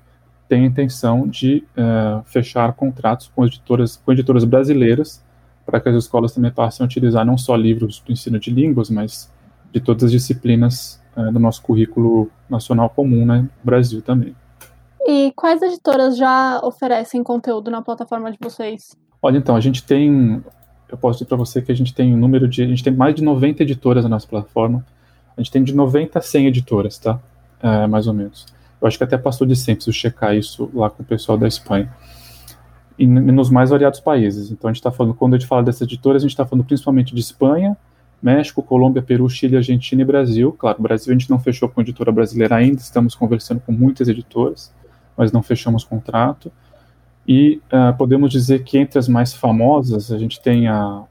tem 0.47 0.63
a 0.63 0.67
intenção 0.67 1.27
de 1.27 1.65
é, 1.75 2.21
fechar 2.23 2.71
contratos 2.73 3.29
com 3.35 3.45
editoras, 3.45 3.97
com 3.97 4.13
editoras 4.13 4.45
brasileiras, 4.45 5.21
para 5.65 5.81
que 5.81 5.89
as 5.89 5.95
escolas 5.95 6.31
também 6.31 6.51
passem 6.51 6.81
a 6.81 6.87
utilizar 6.87 7.25
não 7.25 7.37
só 7.37 7.57
livros 7.57 8.01
do 8.05 8.13
ensino 8.13 8.39
de 8.39 8.51
línguas, 8.51 8.89
mas 8.89 9.29
de 9.73 9.81
todas 9.81 10.05
as 10.05 10.11
disciplinas 10.13 11.03
é, 11.15 11.31
do 11.31 11.39
nosso 11.39 11.61
currículo 11.61 12.29
nacional 12.49 12.89
comum, 12.89 13.25
né, 13.25 13.41
no 13.41 13.49
Brasil 13.63 14.01
também. 14.01 14.35
E 15.07 15.31
quais 15.35 15.61
editoras 15.61 16.17
já 16.17 16.59
oferecem 16.63 17.23
conteúdo 17.23 17.69
na 17.69 17.81
plataforma 17.81 18.31
de 18.31 18.37
vocês? 18.41 18.95
Olha, 19.21 19.37
então, 19.37 19.55
a 19.55 19.59
gente 19.59 19.83
tem, 19.83 20.43
eu 20.89 20.97
posso 20.97 21.19
dizer 21.19 21.27
para 21.27 21.37
você 21.37 21.61
que 21.61 21.71
a 21.71 21.75
gente 21.75 21.93
tem 21.93 22.13
um 22.13 22.17
número 22.17 22.47
de, 22.47 22.63
a 22.63 22.67
gente 22.67 22.83
tem 22.83 22.93
mais 22.93 23.13
de 23.13 23.23
90 23.23 23.63
editoras 23.63 24.03
na 24.03 24.09
nossa 24.09 24.27
plataforma, 24.27 24.85
a 25.37 25.41
gente 25.41 25.51
tem 25.51 25.63
de 25.63 25.75
90 25.75 26.17
a 26.17 26.21
100 26.21 26.47
editoras, 26.47 26.97
tá? 26.97 27.19
É, 27.61 27.85
mais 27.87 28.07
ou 28.07 28.13
menos. 28.13 28.45
Eu 28.81 28.87
acho 28.87 28.97
que 28.97 29.03
até 29.03 29.17
passou 29.17 29.45
de 29.45 29.55
100, 29.55 29.75
preciso 29.75 29.95
checar 29.95 30.35
isso 30.35 30.69
lá 30.73 30.89
com 30.89 31.03
o 31.03 31.05
pessoal 31.05 31.37
da 31.37 31.47
Espanha. 31.47 31.93
E 32.97 33.05
nos 33.05 33.49
mais 33.49 33.69
variados 33.69 33.99
países. 33.99 34.49
Então, 34.51 34.69
a 34.69 34.73
gente 34.73 34.79
está 34.79 34.91
falando, 34.91 35.13
quando 35.13 35.35
a 35.35 35.37
gente 35.37 35.47
fala 35.47 35.61
dessas 35.63 35.81
editoras, 35.81 36.23
a 36.23 36.25
gente 36.25 36.31
está 36.31 36.45
falando 36.45 36.65
principalmente 36.65 37.13
de 37.13 37.19
Espanha, 37.19 37.77
México, 38.25 38.63
Colômbia, 38.63 39.03
Peru, 39.03 39.29
Chile, 39.29 39.55
Argentina 39.55 40.01
e 40.01 40.05
Brasil. 40.05 40.51
Claro, 40.51 40.81
Brasil 40.81 41.13
a 41.13 41.15
gente 41.15 41.29
não 41.29 41.37
fechou 41.37 41.69
com 41.69 41.79
editora 41.79 42.11
brasileira 42.11 42.55
ainda, 42.55 42.81
estamos 42.81 43.13
conversando 43.13 43.61
com 43.61 43.71
muitas 43.71 44.07
editoras, 44.07 44.73
mas 45.15 45.31
não 45.31 45.43
fechamos 45.43 45.83
contrato. 45.83 46.51
E 47.27 47.61
uh, 47.71 47.95
podemos 47.95 48.31
dizer 48.31 48.63
que 48.63 48.79
entre 48.79 48.97
as 48.97 49.07
mais 49.07 49.31
famosas, 49.31 50.11
a 50.11 50.17
gente 50.17 50.41
tem 50.41 50.67
a, 50.67 51.03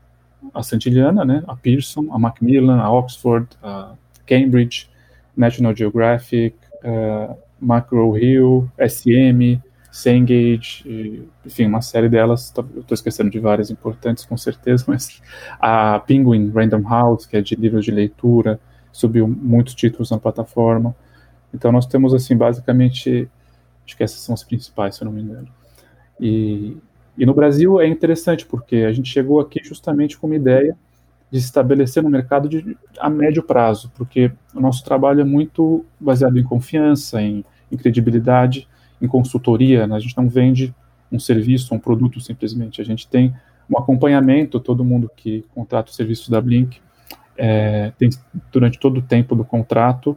a 0.52 0.62
Santillana, 0.64 1.24
né, 1.24 1.44
a 1.46 1.54
Pearson, 1.54 2.08
a 2.10 2.18
Macmillan, 2.18 2.80
a 2.80 2.90
Oxford, 2.90 3.46
a 3.62 3.92
Cambridge, 4.26 4.90
National 5.36 5.74
Geographic, 5.74 6.56
uh, 6.82 7.36
Macro 7.60 8.18
Hill, 8.18 8.68
SM, 8.76 9.62
Cengage, 9.94 11.22
enfim, 11.46 11.66
uma 11.66 11.80
série 11.80 12.08
delas, 12.08 12.46
estou 12.46 12.84
esquecendo 12.90 13.30
de 13.30 13.38
várias 13.38 13.70
importantes 13.70 14.24
com 14.24 14.36
certeza, 14.36 14.84
mas 14.88 15.22
a 15.60 16.00
Penguin 16.00 16.50
Random 16.50 16.82
House, 16.82 17.26
que 17.26 17.36
é 17.36 17.40
de 17.40 17.54
livros 17.54 17.84
de 17.84 17.92
leitura, 17.92 18.58
subiu 18.90 19.28
muitos 19.28 19.72
títulos 19.72 20.10
na 20.10 20.18
plataforma. 20.18 20.96
Então 21.54 21.70
nós 21.70 21.86
temos 21.86 22.12
assim 22.12 22.36
basicamente, 22.36 23.30
acho 23.86 23.96
que 23.96 24.02
essas 24.02 24.18
são 24.18 24.34
as 24.34 24.42
principais, 24.42 24.96
se 24.96 25.02
eu 25.02 25.04
não 25.04 25.12
me 25.12 25.22
engano. 25.22 25.46
E, 26.18 26.76
e 27.16 27.24
no 27.24 27.32
Brasil 27.32 27.80
é 27.80 27.86
interessante 27.86 28.44
porque 28.44 28.78
a 28.78 28.92
gente 28.92 29.08
chegou 29.08 29.38
aqui 29.38 29.60
justamente 29.62 30.18
com 30.18 30.26
uma 30.26 30.34
ideia 30.34 30.76
de 31.30 31.40
se 31.40 31.46
estabelecer 31.46 32.02
no 32.02 32.10
mercado 32.10 32.48
de, 32.48 32.76
a 32.98 33.08
médio 33.08 33.44
prazo, 33.44 33.92
porque 33.96 34.32
o 34.52 34.60
nosso 34.60 34.84
trabalho 34.84 35.20
é 35.20 35.24
muito 35.24 35.84
baseado 36.00 36.36
em 36.36 36.42
confiança, 36.42 37.22
em, 37.22 37.44
em 37.70 37.76
credibilidade 37.76 38.66
em 39.04 39.08
consultoria, 39.08 39.86
né? 39.86 39.96
a 39.96 40.00
gente 40.00 40.16
não 40.16 40.28
vende 40.28 40.74
um 41.12 41.18
serviço, 41.18 41.74
um 41.74 41.78
produto 41.78 42.20
simplesmente, 42.20 42.80
a 42.80 42.84
gente 42.84 43.06
tem 43.06 43.34
um 43.70 43.78
acompanhamento, 43.78 44.58
todo 44.60 44.84
mundo 44.84 45.10
que 45.14 45.44
contrata 45.54 45.90
o 45.90 45.94
serviço 45.94 46.30
da 46.30 46.40
Blink 46.40 46.80
é, 47.36 47.92
tem 47.98 48.10
durante 48.52 48.78
todo 48.78 48.98
o 48.98 49.02
tempo 49.02 49.34
do 49.34 49.44
contrato 49.44 50.16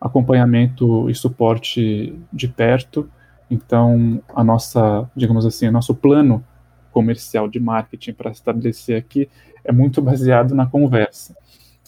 acompanhamento 0.00 1.10
e 1.10 1.14
suporte 1.14 2.18
de 2.32 2.48
perto, 2.48 3.08
então 3.50 4.22
a 4.34 4.42
nossa, 4.42 5.10
digamos 5.14 5.44
assim, 5.44 5.68
o 5.68 5.72
nosso 5.72 5.94
plano 5.94 6.42
comercial 6.90 7.48
de 7.48 7.60
marketing 7.60 8.14
para 8.14 8.30
estabelecer 8.30 8.96
aqui 8.96 9.28
é 9.62 9.70
muito 9.70 10.00
baseado 10.00 10.54
na 10.54 10.66
conversa. 10.66 11.36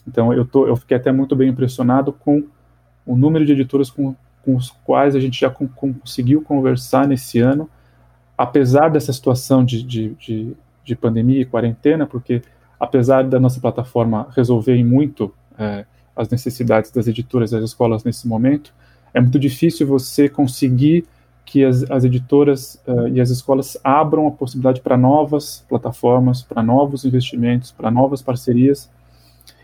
Então 0.07 0.33
eu, 0.33 0.45
tô, 0.45 0.67
eu 0.67 0.77
fiquei 0.77 0.97
até 0.97 1.11
muito 1.11 1.35
bem 1.35 1.49
impressionado 1.49 2.13
com 2.13 2.45
o 3.07 3.17
número 3.17 3.47
de 3.47 3.53
editoras 3.53 3.91
com 3.91 4.15
com 4.45 4.57
os 4.57 4.71
quais 4.85 5.15
a 5.15 5.21
gente 5.21 5.41
já 5.41 5.51
com, 5.51 5.67
com, 5.69 5.93
conseguiu 5.93 6.43
conversar 6.43 7.07
nesse 7.07 7.39
ano, 7.39 7.69
apesar 8.37 8.89
dessa 8.89 9.13
situação 9.13 9.65
de, 9.65 9.83
de, 9.83 10.09
de, 10.15 10.57
de, 10.85 10.97
pandemia 10.97 11.43
e 11.43 11.45
quarentena, 11.45 12.07
porque 12.07 12.43
apesar 12.79 13.25
da 13.25 13.39
nossa 13.39 13.61
plataforma 13.61 14.29
resolver 14.35 14.75
em 14.75 14.85
muito 14.85 15.33
é, 15.59 15.85
as 16.17 16.29
necessidades 16.29 16.91
das 16.91 17.07
editoras 17.07 17.53
e 17.53 17.55
das 17.55 17.65
escolas 17.65 18.05
nesse 18.05 18.27
momento, 18.27 18.75
é 19.15 19.21
muito 19.21 19.39
difícil 19.39 19.87
você 19.87 20.29
conseguir 20.29 21.05
que 21.45 21.65
as, 21.65 21.89
as 21.91 22.05
editoras 22.05 22.81
uh, 22.87 23.09
e 23.09 23.21
as 23.21 23.31
escolas 23.31 23.77
abram 23.83 24.27
a 24.27 24.31
possibilidade 24.31 24.81
para 24.81 24.97
novas 24.97 25.65
plataformas, 25.69 26.43
para 26.43 26.63
novos 26.63 27.05
investimentos, 27.05 27.71
para 27.71 27.91
novas 27.91 28.23
parcerias. 28.23 28.91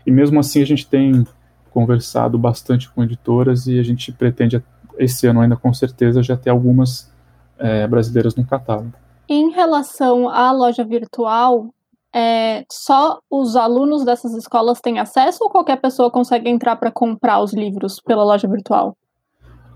E 0.05 0.11
mesmo 0.11 0.39
assim 0.39 0.61
a 0.61 0.65
gente 0.65 0.85
tem 0.87 1.25
conversado 1.69 2.37
bastante 2.37 2.89
com 2.89 3.03
editoras 3.03 3.67
e 3.67 3.79
a 3.79 3.83
gente 3.83 4.11
pretende 4.11 4.63
esse 4.97 5.27
ano 5.27 5.41
ainda 5.41 5.55
com 5.55 5.73
certeza 5.73 6.21
já 6.21 6.35
ter 6.35 6.49
algumas 6.49 7.11
é, 7.57 7.87
brasileiras 7.87 8.35
no 8.35 8.45
catálogo. 8.45 8.93
Em 9.27 9.51
relação 9.51 10.27
à 10.27 10.51
loja 10.51 10.83
virtual, 10.83 11.69
é, 12.13 12.65
só 12.71 13.19
os 13.29 13.55
alunos 13.55 14.03
dessas 14.03 14.33
escolas 14.33 14.81
têm 14.81 14.99
acesso 14.99 15.43
ou 15.43 15.49
qualquer 15.49 15.79
pessoa 15.79 16.09
consegue 16.09 16.49
entrar 16.49 16.75
para 16.75 16.91
comprar 16.91 17.39
os 17.41 17.53
livros 17.53 17.99
pela 17.99 18.23
loja 18.23 18.47
virtual? 18.47 18.97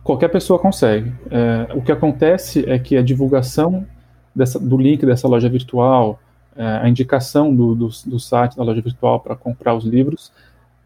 Qualquer 0.04 0.30
pessoa 0.30 0.60
consegue. 0.60 1.14
É, 1.30 1.74
o 1.74 1.82
que 1.82 1.92
acontece 1.92 2.68
é 2.68 2.78
que 2.80 2.98
a 2.98 3.04
divulgação 3.04 3.86
dessa, 4.36 4.60
do 4.60 4.78
link 4.78 5.06
dessa 5.06 5.28
loja 5.28 5.48
virtual, 5.48 6.20
é, 6.56 6.66
a 6.66 6.90
indicação 6.90 7.56
do, 7.56 7.76
do, 7.76 7.88
do, 8.06 8.20
site 8.20 8.58
da 8.58 8.64
loja 8.64 8.82
virtual 8.82 9.20
para 9.20 9.36
comprar 9.36 9.76
os 9.76 9.86
livros, 9.86 10.32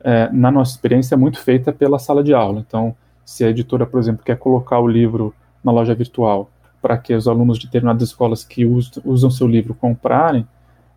é, 0.04 0.30
na 0.32 0.52
nossa 0.52 0.72
experiência, 0.72 1.16
é 1.16 1.18
muito 1.18 1.40
feita 1.40 1.72
pela 1.72 2.00
sala 2.00 2.24
de 2.24 2.34
aula. 2.34 2.64
Então, 2.66 2.96
se 3.26 3.44
a 3.44 3.50
editora, 3.50 3.86
por 3.86 4.00
exemplo, 4.00 4.24
quer 4.24 4.38
colocar 4.38 4.80
o 4.80 4.88
livro 4.88 5.34
na 5.64 5.72
loja 5.72 5.94
virtual 5.94 6.50
para 6.82 6.98
que 6.98 7.14
os 7.14 7.28
alunos 7.28 7.58
de 7.58 7.66
determinadas 7.66 8.04
escolas 8.04 8.44
que 8.44 8.66
usam, 8.66 9.30
seu 9.30 9.48
livro 9.48 9.74
comprarem, 9.74 10.48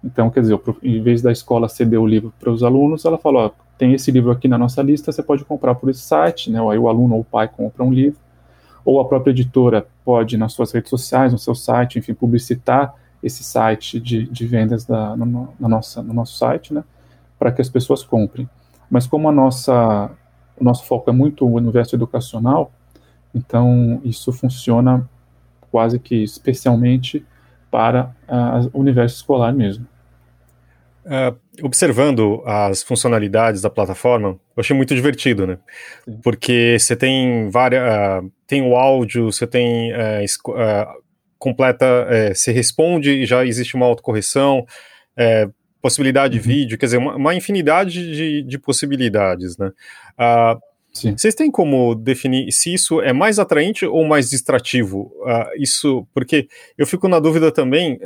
então, 0.02 0.30
quer 0.30 0.40
dizer, 0.40 0.58
em 0.82 1.02
vez 1.02 1.20
da 1.20 1.30
escola 1.30 1.68
ceder 1.68 2.00
o 2.00 2.06
livro 2.06 2.32
para 2.38 2.50
os 2.50 2.62
alunos, 2.62 3.04
ela 3.04 3.18
fala, 3.18 3.46
ó, 3.46 3.50
tem 3.76 3.92
esse 3.92 4.10
livro 4.10 4.30
aqui 4.30 4.48
na 4.48 4.56
nossa 4.56 4.82
lista, 4.82 5.10
você 5.12 5.22
pode 5.22 5.44
comprar 5.44 5.74
por 5.74 5.90
esse 5.90 6.00
site, 6.00 6.50
né? 6.50 6.58
Aí 6.70 6.78
o 6.78 6.88
aluno 6.88 7.14
ou 7.14 7.20
o 7.20 7.24
pai 7.24 7.48
compra 7.48 7.84
um 7.84 7.92
livro, 7.92 8.18
ou 8.84 9.00
a 9.00 9.04
própria 9.04 9.30
editora 9.30 9.86
pode, 10.04 10.36
nas 10.36 10.52
suas 10.52 10.72
redes 10.72 10.88
sociais, 10.88 11.32
no 11.32 11.38
seu 11.38 11.54
site, 11.54 11.98
enfim, 11.98 12.14
publicitar 12.14 12.94
esse 13.22 13.44
site 13.44 14.00
de, 14.00 14.26
de 14.26 14.46
vendas 14.46 14.84
da, 14.84 15.14
no, 15.16 15.52
nossa, 15.58 16.02
no 16.02 16.14
nosso 16.14 16.36
site, 16.36 16.72
né? 16.72 16.82
Para 17.38 17.52
que 17.52 17.60
as 17.60 17.68
pessoas 17.68 18.02
comprem. 18.02 18.48
Mas 18.90 19.06
como 19.06 19.28
a 19.28 19.32
nossa, 19.32 20.10
o 20.58 20.64
nosso 20.64 20.84
foco 20.84 21.08
é 21.08 21.12
muito 21.12 21.46
o 21.46 21.52
universo 21.52 21.94
educacional, 21.94 22.72
então 23.34 24.00
isso 24.04 24.32
funciona 24.32 25.08
quase 25.70 25.98
que 25.98 26.22
especialmente 26.22 27.24
para 27.70 28.12
uh, 28.28 28.68
o 28.72 28.80
universo 28.80 29.16
escolar 29.16 29.52
mesmo. 29.52 29.86
Uh, 31.04 31.34
observando 31.62 32.42
as 32.44 32.82
funcionalidades 32.82 33.62
da 33.62 33.70
plataforma, 33.70 34.28
eu 34.28 34.60
achei 34.60 34.76
muito 34.76 34.94
divertido, 34.94 35.46
né? 35.46 35.58
Sim. 36.04 36.18
Porque 36.22 36.76
você 36.78 36.94
tem 36.94 37.48
várias. 37.48 37.82
Uh, 37.82 38.30
tem 38.46 38.62
o 38.62 38.76
áudio, 38.76 39.32
você 39.32 39.46
tem. 39.46 39.92
Uh, 39.92 41.00
completa. 41.38 41.86
você 42.34 42.52
responde 42.52 43.22
e 43.22 43.24
já 43.26 43.46
existe 43.46 43.74
uma 43.74 43.86
autocorreção, 43.86 44.66
possibilidade 45.80 46.36
uhum. 46.36 46.42
de 46.42 46.48
vídeo, 46.48 46.78
quer 46.78 46.86
dizer, 46.86 46.98
uma, 46.98 47.16
uma 47.16 47.34
infinidade 47.34 47.92
de, 47.92 48.42
de, 48.42 48.58
possibilidades, 48.58 49.56
né? 49.56 49.72
Sim. 50.92 51.16
Vocês 51.16 51.36
têm 51.36 51.50
como 51.50 51.94
definir 51.94 52.50
se 52.50 52.74
isso 52.74 53.00
é 53.00 53.12
mais 53.12 53.38
atraente 53.38 53.86
ou 53.86 54.04
mais 54.04 54.28
distrativo? 54.28 55.12
isso, 55.56 56.04
porque 56.12 56.48
eu 56.76 56.84
fico 56.84 57.06
na 57.06 57.20
dúvida 57.20 57.52
também. 57.52 57.98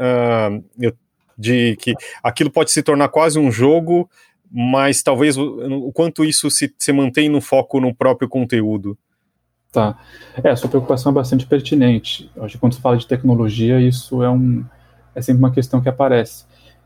eu 0.79 0.95
de 1.37 1.77
que 1.77 1.95
aquilo 2.23 2.51
pode 2.51 2.71
se 2.71 2.83
tornar 2.83 3.09
quase 3.09 3.39
um 3.39 3.51
jogo, 3.51 4.09
mas 4.51 5.03
talvez 5.03 5.37
o, 5.37 5.89
o 5.89 5.93
quanto 5.93 6.25
isso 6.25 6.51
se, 6.51 6.73
se 6.79 6.93
mantém 6.93 7.29
no 7.29 7.41
foco 7.41 7.81
no 7.81 7.95
próprio 7.95 8.29
conteúdo. 8.29 8.97
Tá. 9.73 9.99
É, 10.43 10.51
a 10.51 10.57
sua 10.57 10.71
preocupação 10.71 11.11
é 11.11 11.15
bastante 11.15 11.47
pertinente. 11.47 12.31
Acho 12.39 12.55
que 12.55 12.59
quando 12.59 12.75
se 12.75 12.81
fala 12.81 12.97
de 12.97 13.07
tecnologia, 13.07 13.81
isso 13.81 14.23
é, 14.23 14.31
um, 14.31 14.65
é 15.15 15.21
sempre 15.21 15.41
uma 15.41 15.51
questão 15.51 15.81
que 15.81 15.89
aparece. 15.89 16.45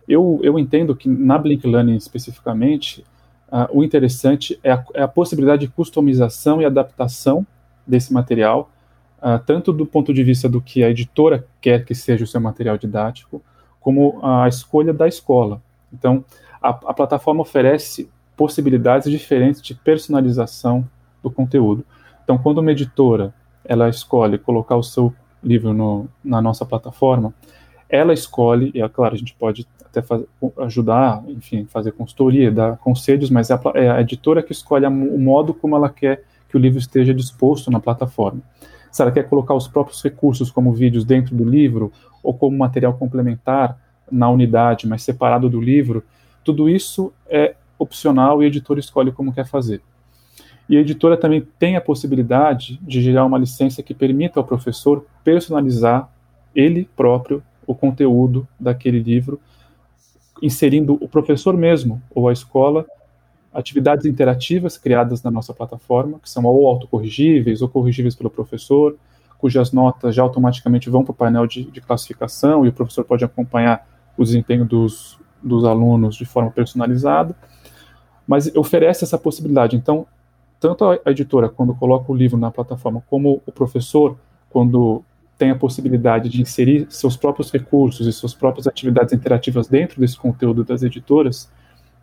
Eu, 0.09 0.41
eu 0.43 0.59
entendo 0.59 0.97
que 0.97 1.09
na 1.09 1.37
Blink 1.37 1.67
Learning 1.67 1.97
especificamente, 1.97 3.05
uh, 3.53 3.69
o 3.71 3.85
interessante 3.85 4.59
é 4.63 4.73
a, 4.73 4.85
é 4.95 5.03
a, 5.03 5.09
possibilidade 5.09 5.67
de 5.67 5.73
customização 5.73 6.63
e 6.63 6.65
adaptação 6.65 7.47
desse 7.87 8.13
material, 8.13 8.71
uh, 9.19 9.39
tanto 9.45 9.73
do 9.73 9.85
ponto 9.85 10.15
de 10.15 10.25
vista 10.25 10.49
do 10.49 10.61
que 10.61 10.83
a 10.83 10.91
editora 10.91 11.47
quer 11.61 11.85
que 11.85 11.95
seja 11.95 12.25
o 12.25 12.27
seu 12.27 12.41
material 12.41 12.79
didático, 12.79 13.43
como 13.81 14.19
a 14.23 14.49
escolha 14.49 14.95
da 14.95 15.07
escola. 15.07 15.61
Então, 15.93 16.25
a, 16.61 16.71
a 16.71 16.95
plataforma 16.95 17.43
oferece 17.43 18.09
possibilidades 18.37 19.11
diferentes 19.11 19.61
de 19.61 19.75
personalização 19.75 20.89
do 21.23 21.31
conteúdo. 21.31 21.85
Então, 22.25 22.39
quando 22.39 22.59
uma 22.59 22.73
editora 22.73 23.35
ela 23.65 23.89
escolhe 23.89 24.39
colocar 24.39 24.77
o 24.77 24.83
seu 24.83 25.13
livro 25.43 25.75
no, 25.75 26.09
na 26.25 26.41
nossa 26.41 26.65
plataforma, 26.65 27.35
ela 27.89 28.13
escolhe, 28.13 28.71
e 28.75 28.83
é 28.83 28.89
claro, 28.89 29.15
a 29.15 29.19
gente 29.19 29.35
pode 29.35 29.67
até 29.85 30.03
fazer, 30.03 30.29
ajudar, 30.59 31.23
enfim, 31.29 31.65
fazer 31.65 31.93
consultoria, 31.93 32.51
dar 32.51 32.77
conselhos, 32.77 33.31
mas 33.31 33.51
é 33.51 33.55
a, 33.55 33.61
é 33.75 33.91
a 33.91 34.01
editora 34.01 34.43
que 34.43 34.53
escolhe 34.53 34.85
a, 34.85 34.89
o 34.89 35.19
modo 35.19 35.55
como 35.55 35.75
ela 35.75 35.89
quer 35.89 36.25
que 36.49 36.57
o 36.57 36.61
livro 36.61 36.79
esteja 36.79 37.15
disposto 37.15 37.71
na 37.71 37.81
plataforma. 37.81 38.41
Se 38.91 39.03
ela 39.03 39.11
quer 39.11 39.29
colocar 39.29 39.55
os 39.55 39.69
próprios 39.69 40.03
recursos 40.03 40.51
como 40.51 40.73
vídeos 40.73 41.05
dentro 41.05 41.35
do 41.35 41.45
livro, 41.45 41.93
ou 42.23 42.35
como 42.35 42.57
material 42.57 42.95
complementar 42.95 43.79
na 44.11 44.29
unidade, 44.31 44.87
mas 44.87 45.03
separado 45.03 45.49
do 45.49 45.61
livro, 45.61 46.03
tudo 46.45 46.69
isso 46.69 47.13
é 47.29 47.55
opcional 47.79 48.43
e 48.43 48.45
a 48.45 48.49
editora 48.49 48.81
escolhe 48.81 49.13
como 49.13 49.33
quer 49.33 49.47
fazer. 49.47 49.81
E 50.69 50.77
a 50.77 50.81
editora 50.81 51.17
também 51.17 51.47
tem 51.59 51.77
a 51.77 51.81
possibilidade 51.81 52.79
de 52.83 53.01
gerar 53.01 53.25
uma 53.25 53.39
licença 53.39 53.83
que 53.83 53.95
permita 53.95 54.39
ao 54.39 54.45
professor 54.45 55.07
personalizar 55.25 56.11
ele 56.55 56.89
próprio 56.97 57.43
o 57.69 57.75
conteúdo 57.75 58.49
daquele 58.59 58.99
livro, 58.99 59.39
inserindo 60.43 60.99
o 61.01 61.09
professor 61.09 61.57
mesmo 61.57 62.03
ou 62.13 62.29
a 62.29 62.33
escola 62.33 62.85
atividades 63.53 64.07
interativas 64.07 64.77
criadas 64.77 65.23
na 65.23 65.31
nossa 65.31 65.53
plataforma, 65.53 66.19
que 66.19 66.31
são 66.31 66.45
ou 66.45 66.67
autocorrigíveis 66.67 67.63
ou 67.63 67.69
corrigíveis 67.69 68.15
pelo 68.15 68.31
professor, 68.31 68.97
cujas 69.39 69.73
notas 69.73 70.15
já 70.15 70.23
automaticamente 70.23 70.91
vão 70.91 71.05
para 71.05 71.13
o 71.13 71.15
painel 71.15 71.47
de, 71.47 71.65
de, 71.65 71.81
classificação 71.81 72.65
e 72.65 72.69
o 72.69 72.73
professor 72.73 73.05
pode 73.05 73.25
acompanhar 73.25 73.87
o 74.17 74.25
desempenho 74.25 74.65
dos, 74.65 75.19
dos 75.43 75.65
alunos 75.65 76.17
de 76.17 76.25
forma 76.25 76.51
personalizada, 76.51 77.35
mas 78.27 78.55
oferece 78.55 79.05
essa 79.05 79.17
possibilidade. 79.17 79.77
Então, 79.77 80.07
tanto 80.61 80.85
a 80.85 81.11
editora, 81.11 81.49
quando 81.49 81.75
coloca 81.75 82.11
o 82.11 82.15
livro 82.15 82.37
na 82.37 82.51
plataforma, 82.51 83.03
como 83.09 83.41
o 83.47 83.53
professor, 83.53 84.17
quando 84.51 85.03
tem 85.39 85.51
a 85.51 85.55
possibilidade 85.55 86.29
de 86.29 86.43
inserir 86.43 86.87
seus 86.91 87.17
próprios 87.17 87.51
recursos 87.53 88.07
e 88.07 88.13
suas 88.13 88.35
próprias 88.35 88.67
atividades 88.67 89.15
interativas 89.15 89.69
dentro 89.69 90.01
desse 90.01 90.19
conteúdo 90.19 90.65
das 90.65 90.83
editoras, 90.83 91.49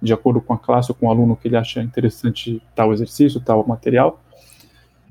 de 0.02 0.14
acordo 0.14 0.40
com 0.40 0.54
a 0.54 0.58
classe 0.58 0.90
ou 0.90 0.96
com 0.96 1.08
o 1.08 1.10
aluno 1.10 1.36
que 1.36 1.50
ele 1.50 1.58
acha 1.58 1.82
interessante 1.82 2.62
tal 2.74 2.94
exercício, 2.94 3.42
tal 3.42 3.68
material, 3.68 4.22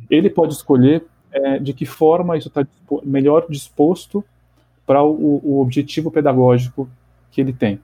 ele 0.09 0.31
pode 0.31 0.55
escolher 0.55 1.05
é, 1.31 1.59
de 1.59 1.75
que 1.75 1.85
forma 1.85 2.37
isso 2.37 2.49
está 2.49 2.67
melhor 3.05 3.47
disposto 3.49 4.25
para 4.87 5.03
o, 5.03 5.41
o, 5.43 5.61
objetivo 5.61 6.11
pedagógico 6.11 6.89
que 7.31 7.41
ele 7.41 7.53
tem. 7.53 7.81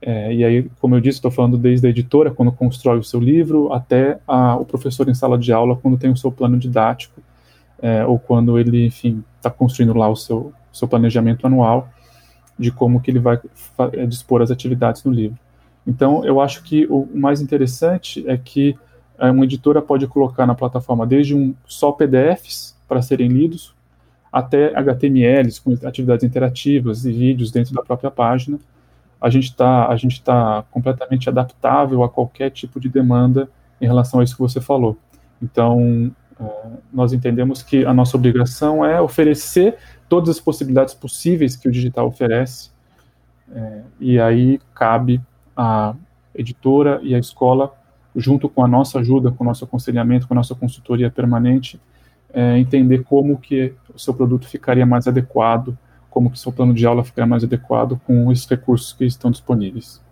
É, 0.00 0.32
e 0.32 0.44
aí, 0.44 0.70
como 0.80 0.94
eu 0.94 1.00
disse, 1.00 1.18
estou 1.18 1.30
falando 1.30 1.56
desde 1.56 1.86
a 1.86 1.90
editora, 1.90 2.30
quando 2.30 2.52
constrói 2.52 2.98
o 2.98 3.04
seu 3.04 3.20
livro, 3.20 3.72
até 3.72 4.18
a, 4.26 4.56
o 4.56 4.64
professor 4.64 5.08
em 5.08 5.14
sala 5.14 5.38
de 5.38 5.52
aula, 5.52 5.76
quando 5.76 5.98
tem 5.98 6.10
o 6.10 6.16
seu 6.16 6.30
plano 6.30 6.58
didático, 6.58 7.20
é, 7.80 8.04
ou 8.04 8.18
quando 8.18 8.58
ele, 8.58 8.86
enfim, 8.86 9.22
está 9.36 9.50
construindo 9.50 9.94
lá 9.94 10.08
o 10.08 10.16
seu, 10.16 10.52
seu 10.72 10.88
planejamento 10.88 11.46
anual 11.46 11.88
de 12.58 12.70
como 12.70 13.00
que 13.00 13.10
ele 13.10 13.18
vai 13.18 13.40
é, 13.92 14.06
dispor 14.06 14.42
as 14.42 14.50
atividades 14.50 15.02
no 15.04 15.12
livro. 15.12 15.38
Então, 15.86 16.24
eu 16.24 16.40
acho 16.40 16.62
que 16.62 16.86
o 16.86 17.06
mais 17.14 17.40
interessante 17.40 18.24
é 18.28 18.36
que 18.36 18.76
é, 19.18 19.30
uma 19.30 19.44
editora 19.44 19.82
pode 19.82 20.06
colocar 20.06 20.46
na 20.46 20.54
plataforma 20.54 21.06
desde 21.06 21.34
um 21.34 21.54
só 21.66 21.92
PDFs 21.92 22.76
para 22.88 23.02
serem 23.02 23.28
lidos, 23.28 23.74
até 24.32 24.76
HTMLs 24.76 25.60
com 25.60 25.72
atividades 25.86 26.24
interativas 26.24 27.04
e 27.04 27.12
vídeos 27.12 27.50
dentro 27.50 27.74
da 27.74 27.82
própria 27.82 28.10
página. 28.10 28.58
A 29.20 29.30
gente 29.30 29.44
está 29.44 29.88
a 29.88 29.96
gente 29.96 30.22
tá 30.22 30.64
completamente 30.70 31.28
adaptável 31.28 32.02
a 32.02 32.08
qualquer 32.08 32.50
tipo 32.50 32.80
de 32.80 32.88
demanda 32.88 33.48
em 33.80 33.86
relação 33.86 34.20
a 34.20 34.24
isso 34.24 34.34
que 34.34 34.42
você 34.42 34.60
falou. 34.60 34.96
Então, 35.40 36.10
nós 36.92 37.12
entendemos 37.12 37.62
que 37.62 37.84
a 37.84 37.92
nossa 37.92 38.16
obrigação 38.16 38.84
é 38.84 39.00
oferecer 39.00 39.76
todas 40.08 40.28
as 40.28 40.40
possibilidades 40.40 40.94
possíveis 40.94 41.56
que 41.56 41.68
o 41.68 41.72
digital 41.72 42.06
oferece, 42.06 42.70
é, 43.52 43.82
e 44.00 44.18
aí 44.18 44.60
cabe 44.74 45.20
a 45.56 45.94
editora 46.34 47.00
e 47.02 47.14
a 47.14 47.18
escola, 47.18 47.72
junto 48.16 48.48
com 48.48 48.64
a 48.64 48.68
nossa 48.68 48.98
ajuda, 49.00 49.30
com 49.30 49.44
o 49.44 49.46
nosso 49.46 49.64
aconselhamento, 49.64 50.26
com 50.26 50.34
a 50.34 50.36
nossa 50.36 50.54
consultoria 50.54 51.10
permanente, 51.10 51.80
é, 52.32 52.58
entender 52.58 53.04
como 53.04 53.38
que 53.38 53.74
o 53.94 53.98
seu 53.98 54.12
produto 54.12 54.48
ficaria 54.48 54.84
mais 54.84 55.06
adequado, 55.06 55.76
como 56.10 56.30
que 56.30 56.36
o 56.36 56.38
seu 56.38 56.52
plano 56.52 56.74
de 56.74 56.86
aula 56.86 57.04
ficaria 57.04 57.28
mais 57.28 57.44
adequado 57.44 58.00
com 58.06 58.30
esses 58.30 58.46
recursos 58.46 58.92
que 58.92 59.04
estão 59.04 59.30
disponíveis. 59.30 60.03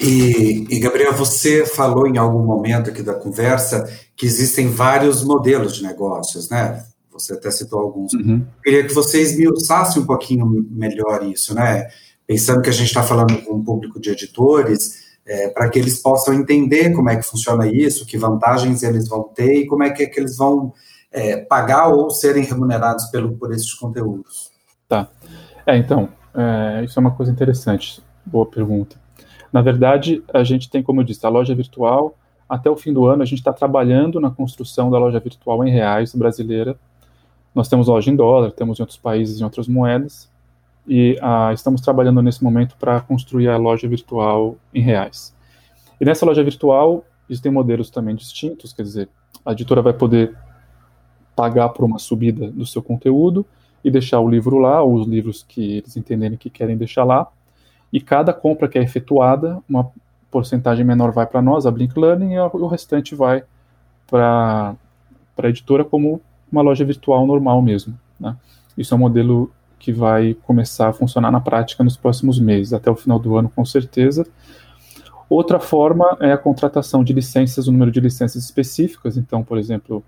E, 0.00 0.66
e, 0.70 0.78
Gabriel, 0.78 1.12
você 1.12 1.66
falou 1.66 2.06
em 2.06 2.18
algum 2.18 2.44
momento 2.44 2.90
aqui 2.90 3.02
da 3.02 3.14
conversa 3.14 3.88
que 4.16 4.26
existem 4.26 4.68
vários 4.68 5.24
modelos 5.24 5.74
de 5.74 5.82
negócios, 5.82 6.48
né? 6.48 6.84
Você 7.12 7.32
até 7.32 7.50
citou 7.50 7.80
alguns. 7.80 8.12
Uhum. 8.14 8.46
Queria 8.62 8.86
que 8.86 8.94
vocês 8.94 9.36
me 9.36 9.48
usassem 9.48 10.02
um 10.02 10.06
pouquinho 10.06 10.46
melhor 10.70 11.24
isso, 11.24 11.52
né? 11.54 11.88
Pensando 12.26 12.62
que 12.62 12.68
a 12.68 12.72
gente 12.72 12.86
está 12.86 13.02
falando 13.02 13.42
com 13.42 13.54
um 13.54 13.64
público 13.64 14.00
de 14.00 14.10
editores, 14.10 15.08
é, 15.26 15.48
para 15.48 15.68
que 15.68 15.78
eles 15.78 16.00
possam 16.00 16.32
entender 16.32 16.92
como 16.92 17.10
é 17.10 17.16
que 17.16 17.22
funciona 17.22 17.66
isso, 17.66 18.06
que 18.06 18.16
vantagens 18.16 18.82
eles 18.82 19.08
vão 19.08 19.24
ter 19.24 19.62
e 19.62 19.66
como 19.66 19.82
é 19.82 19.90
que, 19.90 20.04
é 20.04 20.06
que 20.06 20.20
eles 20.20 20.36
vão 20.36 20.72
é, 21.10 21.38
pagar 21.38 21.88
ou 21.88 22.08
serem 22.10 22.44
remunerados 22.44 23.06
pelo, 23.06 23.36
por 23.36 23.52
esses 23.52 23.74
conteúdos. 23.74 24.50
Tá. 24.88 25.08
É, 25.66 25.76
então, 25.76 26.08
é, 26.34 26.84
isso 26.84 26.98
é 26.98 27.00
uma 27.00 27.10
coisa 27.10 27.32
interessante. 27.32 28.00
Boa 28.24 28.46
pergunta. 28.46 28.96
Na 29.52 29.62
verdade, 29.62 30.22
a 30.32 30.44
gente 30.44 30.68
tem, 30.68 30.82
como 30.82 31.00
eu 31.00 31.04
disse, 31.04 31.24
a 31.24 31.28
loja 31.28 31.54
virtual. 31.54 32.14
Até 32.48 32.70
o 32.70 32.76
fim 32.76 32.92
do 32.92 33.06
ano, 33.06 33.22
a 33.22 33.26
gente 33.26 33.38
está 33.38 33.52
trabalhando 33.52 34.20
na 34.20 34.30
construção 34.30 34.90
da 34.90 34.98
loja 34.98 35.18
virtual 35.20 35.66
em 35.66 35.70
reais 35.70 36.14
brasileira. 36.14 36.78
Nós 37.54 37.68
temos 37.68 37.88
loja 37.88 38.10
em 38.10 38.16
dólar, 38.16 38.52
temos 38.52 38.78
em 38.78 38.82
outros 38.82 38.98
países 38.98 39.40
em 39.40 39.44
outras 39.44 39.68
moedas. 39.68 40.30
E 40.86 41.18
ah, 41.20 41.50
estamos 41.52 41.80
trabalhando 41.80 42.22
nesse 42.22 42.42
momento 42.42 42.76
para 42.78 43.00
construir 43.00 43.48
a 43.48 43.56
loja 43.56 43.86
virtual 43.86 44.56
em 44.72 44.80
reais. 44.80 45.34
E 46.00 46.04
nessa 46.04 46.24
loja 46.24 46.42
virtual, 46.42 47.04
existem 47.28 47.52
modelos 47.52 47.90
também 47.90 48.14
distintos, 48.14 48.72
quer 48.72 48.82
dizer, 48.82 49.08
a 49.44 49.52
editora 49.52 49.82
vai 49.82 49.92
poder 49.92 50.34
pagar 51.34 51.68
por 51.70 51.84
uma 51.84 51.98
subida 51.98 52.50
do 52.50 52.66
seu 52.66 52.82
conteúdo 52.82 53.44
e 53.84 53.90
deixar 53.90 54.20
o 54.20 54.28
livro 54.28 54.58
lá, 54.58 54.82
ou 54.82 54.94
os 54.94 55.06
livros 55.06 55.44
que 55.46 55.78
eles 55.78 55.96
entenderem 55.96 56.36
que 56.36 56.50
querem 56.50 56.76
deixar 56.76 57.04
lá. 57.04 57.28
E 57.92 58.00
cada 58.00 58.32
compra 58.32 58.68
que 58.68 58.78
é 58.78 58.82
efetuada, 58.82 59.62
uma 59.68 59.90
porcentagem 60.30 60.84
menor 60.84 61.12
vai 61.12 61.26
para 61.26 61.40
nós, 61.40 61.66
a 61.66 61.70
Blink 61.70 61.98
Learning, 61.98 62.34
e 62.34 62.38
o 62.38 62.66
restante 62.66 63.14
vai 63.14 63.42
para 64.06 64.74
a 65.38 65.48
editora 65.48 65.84
como 65.84 66.20
uma 66.50 66.62
loja 66.62 66.84
virtual 66.84 67.26
normal 67.26 67.62
mesmo. 67.62 67.98
Né? 68.18 68.36
Isso 68.76 68.92
é 68.92 68.96
um 68.96 69.00
modelo 69.00 69.50
que 69.78 69.92
vai 69.92 70.34
começar 70.42 70.88
a 70.88 70.92
funcionar 70.92 71.30
na 71.30 71.40
prática 71.40 71.84
nos 71.84 71.96
próximos 71.96 72.38
meses, 72.38 72.72
até 72.72 72.90
o 72.90 72.96
final 72.96 73.18
do 73.18 73.36
ano, 73.36 73.48
com 73.48 73.64
certeza. 73.64 74.26
Outra 75.28 75.60
forma 75.60 76.16
é 76.20 76.32
a 76.32 76.38
contratação 76.38 77.04
de 77.04 77.12
licenças, 77.12 77.68
o 77.68 77.72
número 77.72 77.90
de 77.90 78.00
licenças 78.00 78.42
específicas. 78.42 79.16
Então, 79.16 79.44
por 79.44 79.58
exemplo, 79.58 80.02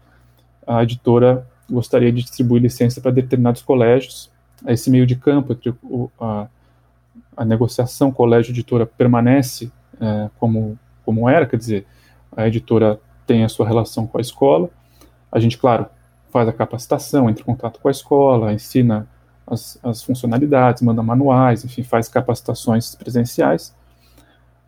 a 0.67 0.83
editora 0.83 1.47
gostaria 1.71 2.11
de 2.11 2.23
distribuir 2.23 2.63
licença 2.63 3.01
para 3.01 3.11
determinados 3.11 3.63
colégios. 3.63 4.31
Esse 4.67 4.91
meio 4.91 5.07
de 5.07 5.17
campo 5.17 5.53
entre 5.53 5.75
o, 5.83 6.11
a, 6.19 6.47
a, 7.41 7.45
negociação 7.45 8.13
colégio-editora 8.13 8.85
permanece 8.87 9.73
é, 10.01 10.31
como, 10.39 10.79
como 11.05 11.29
era, 11.29 11.47
quer 11.47 11.57
dizer, 11.57 11.87
a 12.37 12.47
editora 12.47 13.01
tem 13.27 13.45
a 13.45 13.49
sua 13.49 13.67
relação 13.67 14.07
com 14.07 14.19
a 14.19 14.21
escola. 14.21 14.69
A 15.31 15.39
gente, 15.41 15.57
claro, 15.57 15.87
faz 16.31 16.49
a 16.49 16.53
capacitação, 16.53 17.29
entra 17.29 17.43
em 17.43 17.47
contato 17.47 17.81
com 17.81 17.89
a 17.89 17.91
escola, 17.91 18.53
ensina 18.53 19.09
as, 19.47 19.79
as 19.83 20.03
funcionalidades, 20.03 20.83
manda 20.83 21.03
manuais, 21.03 21.65
enfim, 21.65 21.83
faz 21.83 22.09
capacitações 22.09 22.95
presenciais 22.95 23.75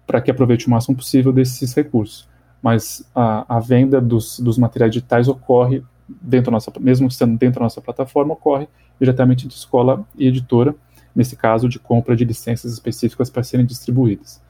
para 0.06 0.20
que 0.20 0.30
aproveite 0.30 0.66
o 0.66 0.70
máximo 0.70 0.96
possível 0.96 1.32
desses 1.32 1.72
recursos. 1.74 2.28
Mas 2.61 3.04
a, 3.14 3.56
a 3.56 3.61
venda 3.61 4.00
dos, 4.00 4.38
dos 4.38 4.58
materiais 4.58 4.92
digitais 4.92 5.28
ocorre 5.28 5.82
dentro 6.08 6.46
da 6.46 6.52
nossa, 6.52 6.72
mesmo 6.78 7.11
sendo 7.11 7.37
dentro 7.38 7.61
da 7.61 7.64
nossa 7.64 7.80
plataforma, 7.80 8.35
ocorre 8.35 8.68
diretamente 9.00 9.46
de 9.48 9.54
escola 9.54 10.04
e 10.16 10.26
editora, 10.26 10.74
nesse 11.14 11.37
caso 11.37 11.68
de 11.68 11.79
compra 11.79 12.16
de 12.16 12.25
licenças 12.25 12.72
específicas 12.72 13.31
para 13.31 13.42
serem 13.42 13.66
distribuídas. 13.66 14.40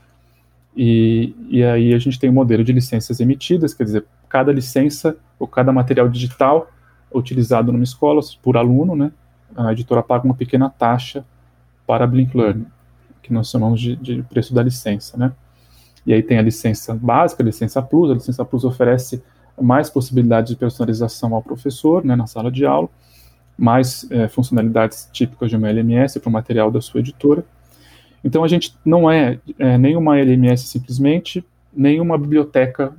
E, 0.76 1.34
e 1.48 1.62
aí 1.62 1.92
a 1.92 1.98
gente 1.98 2.18
tem 2.18 2.30
um 2.30 2.34
modelo 2.34 2.64
de 2.64 2.72
licenças 2.72 3.20
emitidas, 3.20 3.74
quer 3.74 3.84
dizer, 3.84 4.04
cada 4.28 4.52
licença 4.52 5.16
ou 5.38 5.46
cada 5.46 5.72
material 5.72 6.08
digital 6.08 6.70
utilizado 7.12 7.70
numa 7.70 7.84
escola 7.84 8.20
por 8.42 8.56
aluno, 8.56 8.96
né, 8.96 9.12
a 9.54 9.72
editora 9.72 10.02
paga 10.02 10.24
uma 10.24 10.34
pequena 10.34 10.70
taxa 10.70 11.24
para 11.86 12.04
a 12.04 12.06
Blink 12.06 12.34
Learning, 12.34 12.66
que 13.22 13.32
nós 13.32 13.50
chamamos 13.50 13.80
de, 13.80 13.96
de 13.96 14.22
preço 14.22 14.54
da 14.54 14.62
licença, 14.62 15.16
né. 15.16 15.32
E 16.06 16.12
aí 16.12 16.22
tem 16.22 16.38
a 16.38 16.42
licença 16.42 16.94
básica, 16.94 17.42
a 17.42 17.46
licença 17.46 17.80
Plus, 17.82 18.10
a 18.10 18.14
licença 18.14 18.44
Plus 18.44 18.64
oferece 18.64 19.22
mais 19.60 19.90
possibilidades 19.90 20.50
de 20.50 20.56
personalização 20.56 21.34
ao 21.34 21.42
professor 21.42 22.04
né, 22.04 22.16
na 22.16 22.26
sala 22.26 22.50
de 22.50 22.64
aula, 22.64 22.88
mais 23.56 24.10
é, 24.10 24.28
funcionalidades 24.28 25.08
típicas 25.12 25.50
de 25.50 25.56
uma 25.56 25.68
LMS 25.68 26.18
para 26.18 26.28
o 26.28 26.32
material 26.32 26.70
da 26.70 26.80
sua 26.80 27.00
editora. 27.00 27.44
Então 28.24 28.44
a 28.44 28.48
gente 28.48 28.74
não 28.84 29.10
é, 29.10 29.38
é 29.58 29.76
nem 29.76 29.96
uma 29.96 30.18
LMS 30.18 30.66
simplesmente, 30.66 31.44
nem 31.72 32.00
uma 32.00 32.16
biblioteca 32.16 32.92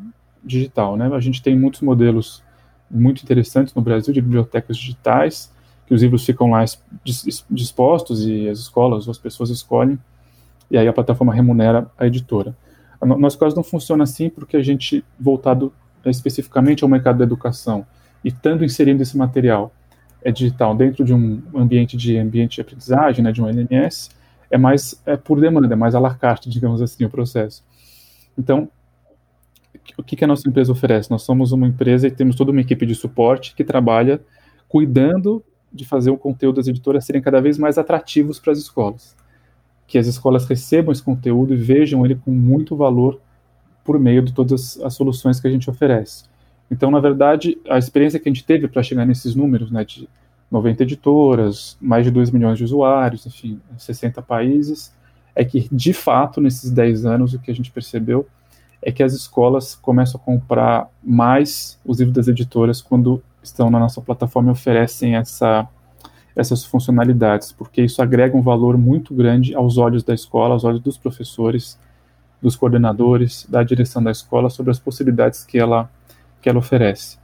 digital. 0.44 0.98
Né? 0.98 1.10
A 1.14 1.20
gente 1.20 1.42
tem 1.42 1.58
muitos 1.58 1.82
modelos 1.82 2.44
muito 2.90 3.24
interessantes 3.24 3.74
no 3.74 3.82
Brasil 3.82 4.14
de 4.14 4.22
bibliotecas 4.22 4.78
digitais, 4.78 5.52
que 5.88 5.94
os 5.94 6.02
livros 6.02 6.26
ficam 6.26 6.52
lá 6.52 6.64
dispostos 7.50 8.26
e 8.26 8.48
as 8.48 8.60
escolas 8.60 9.08
as 9.10 9.18
pessoas 9.18 9.50
escolhem, 9.50 9.98
e 10.70 10.78
aí 10.78 10.88
a 10.88 10.94
plataforma 10.94 11.34
remunera 11.34 11.90
a 11.98 12.06
editora. 12.06 12.56
Nosso 13.02 13.38
caso 13.38 13.56
não 13.56 13.64
funciona 13.64 14.04
assim 14.04 14.30
porque 14.30 14.56
a 14.56 14.64
gente, 14.64 15.04
voltado 15.20 15.74
especificamente 16.06 16.84
ao 16.84 16.90
mercado 16.90 17.18
da 17.18 17.24
educação 17.24 17.86
e 18.24 18.30
estando 18.30 18.64
inserindo 18.64 19.04
esse 19.04 19.18
material 19.18 19.74
é 20.24 20.32
digital 20.32 20.76
dentro 20.76 21.04
de 21.04 21.14
um 21.14 21.42
ambiente 21.56 21.98
de 21.98 22.18
ambiente 22.18 22.56
de 22.56 22.62
aprendizagem, 22.62 23.24
né, 23.24 23.32
de 23.32 23.42
um 23.42 23.48
LMS, 23.48 24.10
é 24.50 24.58
mais 24.58 25.02
é 25.06 25.18
por 25.18 25.40
demanda, 25.40 25.74
é 25.74 25.76
mais 25.76 25.96
à 25.96 26.00
la 26.00 26.14
carte, 26.14 26.50
digamos 26.50 26.82
assim, 26.82 27.04
o 27.04 27.10
processo. 27.10 27.64
Então, 28.38 28.70
o 29.98 30.04
que, 30.04 30.16
que 30.16 30.24
a 30.24 30.28
nossa 30.28 30.48
empresa 30.48 30.72
oferece? 30.72 31.12
Nós 31.12 31.24
somos 31.24 31.52
uma 31.52 31.68
empresa 31.68 32.08
e 32.08 32.12
temos 32.12 32.36
toda 32.36 32.52
uma 32.52 32.62
equipe 32.62 32.86
de 32.86 32.96
suporte 32.96 33.54
que 33.56 33.64
trabalha 33.64 34.22
cuidando 34.68 35.44
de 35.72 35.86
fazer 35.86 36.12
o 36.12 36.18
conteúdo 36.18 36.58
das 36.58 36.68
editoras 36.68 37.06
serem 37.06 37.22
cada 37.22 37.42
vez 37.42 37.58
mais 37.58 37.78
atrativos 37.78 38.40
para 38.40 38.54
as 38.54 38.60
escolas. 38.60 39.16
Que 39.88 39.98
as 39.98 40.08
escolas 40.08 40.46
recebam 40.46 40.92
esse 40.92 41.04
conteúdo 41.04 41.54
e 41.54 41.58
vejam 41.58 42.06
ele 42.06 42.16
com 42.16 42.32
muito 42.32 42.76
valor 42.76 43.20
por 43.84 44.00
meio 44.00 44.22
de 44.22 44.34
todas 44.34 44.80
as 44.82 44.94
soluções 44.94 45.40
que 45.40 45.48
a 45.48 45.52
gente 45.52 45.70
oferece. 45.70 46.26
Então, 46.70 46.90
na 46.90 47.00
verdade, 47.00 47.58
a 47.70 47.78
experiência 47.78 48.20
que 48.20 48.28
a 48.28 48.32
gente 48.32 48.46
teve 48.46 48.68
para 48.68 48.82
chegar 48.82 49.06
nesses 49.06 49.36
números, 49.36 49.72
né, 49.72 49.84
de 49.86 50.08
90 50.50 50.84
editoras, 50.84 51.78
mais 51.82 52.06
de 52.06 52.12
2 52.12 52.32
milhões 52.32 52.58
de 52.58 52.64
usuários, 52.64 53.26
enfim, 53.26 53.60
60 53.78 54.22
países, 54.22 54.94
é 55.36 55.44
que, 55.44 55.68
de 55.72 55.94
fato, 55.94 56.40
nesses 56.40 56.72
10 56.72 57.06
anos, 57.06 57.34
o 57.34 57.40
que 57.40 57.52
a 57.52 57.56
gente 57.56 57.72
percebeu 57.72 58.28
é 58.82 58.92
que 58.92 59.02
as 59.02 59.14
escolas 59.14 59.76
começam 59.76 60.20
a 60.20 60.24
comprar 60.24 60.90
mais 61.04 61.80
os 61.86 62.00
livros 62.00 62.16
das 62.16 62.28
editoras 62.28 62.82
quando 62.82 63.24
estão 63.42 63.70
na 63.70 63.80
nossa 63.80 64.02
plataforma 64.02 64.50
e 64.50 64.52
oferecem 64.52 65.16
essa, 65.16 65.68
essas 66.36 66.66
funcionalidades, 66.66 67.52
porque 67.52 67.82
isso 67.82 68.02
agrega 68.02 68.36
um 68.36 68.42
valor 68.42 68.78
muito 68.78 69.14
grande 69.14 69.56
aos 69.56 69.78
olhos 69.78 70.04
da 70.04 70.14
escola, 70.14 70.54
aos 70.54 70.64
olhos 70.64 70.82
dos 70.82 70.98
professores, 70.98 71.80
dos 72.42 72.56
coordenadores, 72.56 73.48
da 73.50 73.64
direção 73.64 74.04
da 74.04 74.12
escola 74.12 74.50
sobre 74.50 74.72
as 74.72 74.80
possibilidades 74.80 75.46
que 75.46 75.58
ela, 75.58 75.90
que 76.44 76.50
ela 76.50 76.60
oferece. 76.60 77.18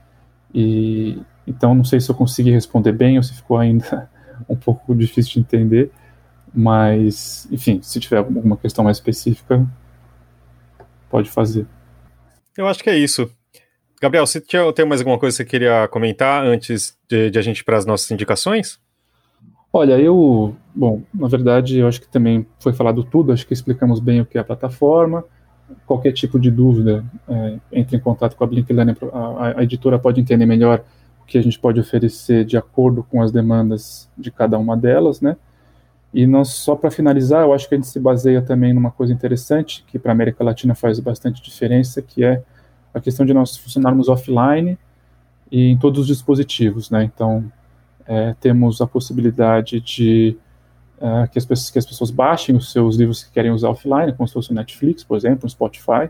E 0.54 1.22
então 1.46 1.76
não 1.76 1.84
sei 1.84 2.00
se 2.00 2.10
eu 2.10 2.16
consegui 2.16 2.52
responder 2.52 2.94
bem 2.94 3.18
ou 3.18 3.24
se 3.24 3.34
ficou 3.34 3.58
ainda 3.58 4.10
um 4.48 4.56
pouco 4.56 4.96
difícil 4.96 5.34
de 5.34 5.40
entender, 5.42 5.92
mas 6.54 7.48
enfim, 7.52 7.82
se 7.84 8.00
tiver 8.00 8.18
alguma 8.18 8.58
questão 8.58 8.84
mais 8.84 8.98
específica, 8.98 9.68
pode 11.10 11.30
fazer. 11.30 11.68
Eu 12.58 12.68
acho 12.68 12.82
que 12.82 12.90
é 12.90 12.98
isso. 12.98 13.30
Gabriel, 14.02 14.26
você 14.26 14.40
tem 14.40 14.86
mais 14.86 15.02
alguma 15.02 15.20
coisa 15.20 15.36
que 15.36 15.44
você 15.44 15.50
queria 15.50 15.88
comentar 15.90 16.46
antes 16.46 16.98
de, 17.08 17.30
de 17.30 17.38
a 17.38 17.42
gente 17.42 17.60
ir 17.60 17.64
para 17.66 17.78
as 17.78 17.86
nossas 17.86 18.10
indicações? 18.12 18.80
Olha, 19.72 20.00
eu, 20.00 20.56
bom, 20.74 21.04
na 21.14 21.28
verdade, 21.28 21.78
eu 21.78 21.88
acho 21.88 22.00
que 22.00 22.08
também 22.08 22.48
foi 22.60 22.72
falado 22.72 23.04
tudo, 23.04 23.34
acho 23.34 23.46
que 23.46 23.54
explicamos 23.54 24.00
bem 24.00 24.22
o 24.22 24.26
que 24.26 24.38
é 24.38 24.42
a 24.42 24.44
plataforma. 24.44 25.26
Qualquer 25.86 26.12
tipo 26.14 26.40
de 26.40 26.50
dúvida, 26.50 27.04
é, 27.28 27.58
entre 27.72 27.98
em 27.98 28.00
contato 28.00 28.36
com 28.36 28.44
a 28.44 28.48
Blink 28.48 28.72
Learning, 28.72 28.96
a, 29.14 29.60
a, 29.60 29.64
editora 29.64 29.98
pode 30.00 30.20
entender 30.20 30.46
melhor 30.46 30.84
o 31.22 31.26
que 31.26 31.38
a 31.38 31.42
gente 31.42 31.60
pode 31.60 31.80
oferecer 31.80 32.46
de 32.46 32.58
acordo 32.58 33.04
com 33.04 33.22
as 33.22 33.32
demandas 33.32 34.10
de 34.18 34.32
cada 34.32 34.58
uma 34.58 34.76
delas, 34.76 35.22
né? 35.22 35.38
E 36.14 36.26
nós, 36.26 36.50
só 36.50 36.76
para 36.76 36.90
finalizar, 36.90 37.44
eu 37.44 37.54
acho 37.54 37.70
que 37.70 37.76
a 37.76 37.78
gente 37.78 37.88
se 37.88 38.00
baseia 38.00 38.42
também 38.42 38.74
numa 38.74 38.90
coisa 38.90 39.14
interessante, 39.14 39.84
que 39.88 40.00
para 40.00 40.12
a 40.12 40.14
América 40.14 40.44
Latina 40.44 40.74
faz 40.74 41.00
bastante 41.00 41.42
diferença, 41.42 42.02
que 42.02 42.24
é 42.24 42.42
a 42.94 43.00
questão 43.00 43.26
de 43.26 43.34
nós 43.34 43.56
funcionarmos 43.56 44.10
offline 44.10 44.78
e 45.52 45.70
em 45.70 45.78
todos 45.78 46.02
os 46.02 46.08
dispositivos, 46.08 46.90
né? 46.90 47.04
Então, 47.04 47.52
é, 48.08 48.36
temos 48.40 48.82
a 48.82 48.88
possibilidade 48.88 49.80
de 49.82 50.36
é, 51.02 51.28
que, 51.28 51.38
as 51.38 51.46
pessoas, 51.46 51.70
que 51.70 51.80
as 51.80 51.86
pessoas 51.86 52.12
baixem 52.12 52.56
os 52.56 52.72
seus 52.72 52.96
livros 52.96 53.24
que 53.24 53.32
querem 53.32 53.52
usar 53.52 53.70
offline, 53.70 54.14
como 54.14 54.28
se 54.28 54.34
fosse 54.34 54.52
o 54.52 54.54
Netflix, 54.54 55.04
por 55.04 55.18
exemplo, 55.18 55.46
o 55.46 55.50
Spotify, 55.50 56.10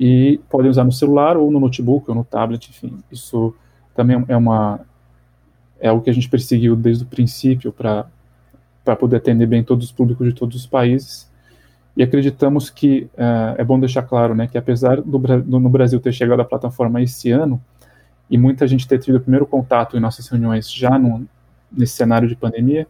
e 0.00 0.40
podem 0.48 0.70
usar 0.70 0.84
no 0.84 0.92
celular 0.92 1.36
ou 1.36 1.50
no 1.50 1.60
notebook 1.60 2.08
ou 2.08 2.14
no 2.14 2.24
tablet, 2.24 2.70
enfim. 2.70 3.02
Isso 3.10 3.54
também 3.94 4.24
é 4.28 4.36
uma, 4.36 4.80
é 5.78 5.88
algo 5.88 6.02
que 6.02 6.10
a 6.10 6.14
gente 6.14 6.28
perseguiu 6.28 6.74
desde 6.74 7.04
o 7.04 7.06
princípio 7.06 7.72
para 7.72 8.96
poder 8.98 9.16
atender 9.16 9.46
bem 9.46 9.62
todos 9.62 9.86
os 9.86 9.92
públicos 9.92 10.26
de 10.26 10.32
todos 10.32 10.56
os 10.56 10.66
países. 10.66 11.30
E 11.94 12.02
acreditamos 12.02 12.70
que 12.70 13.10
uh, 13.14 13.54
é 13.58 13.64
bom 13.64 13.78
deixar 13.78 14.02
claro 14.02 14.34
né, 14.34 14.46
que, 14.46 14.56
apesar 14.56 15.02
do, 15.02 15.18
do, 15.18 15.60
no 15.60 15.68
Brasil 15.68 16.00
ter 16.00 16.12
chegado 16.12 16.40
a 16.40 16.44
plataforma 16.44 17.02
esse 17.02 17.30
ano, 17.30 17.62
e 18.30 18.38
muita 18.38 18.66
gente 18.66 18.88
ter 18.88 18.98
tido 18.98 19.16
o 19.16 19.20
primeiro 19.20 19.46
contato 19.46 19.94
em 19.94 20.00
nossas 20.00 20.26
reuniões 20.26 20.72
já 20.72 20.98
no, 20.98 21.26
nesse 21.70 21.92
cenário 21.92 22.26
de 22.26 22.34
pandemia, 22.34 22.86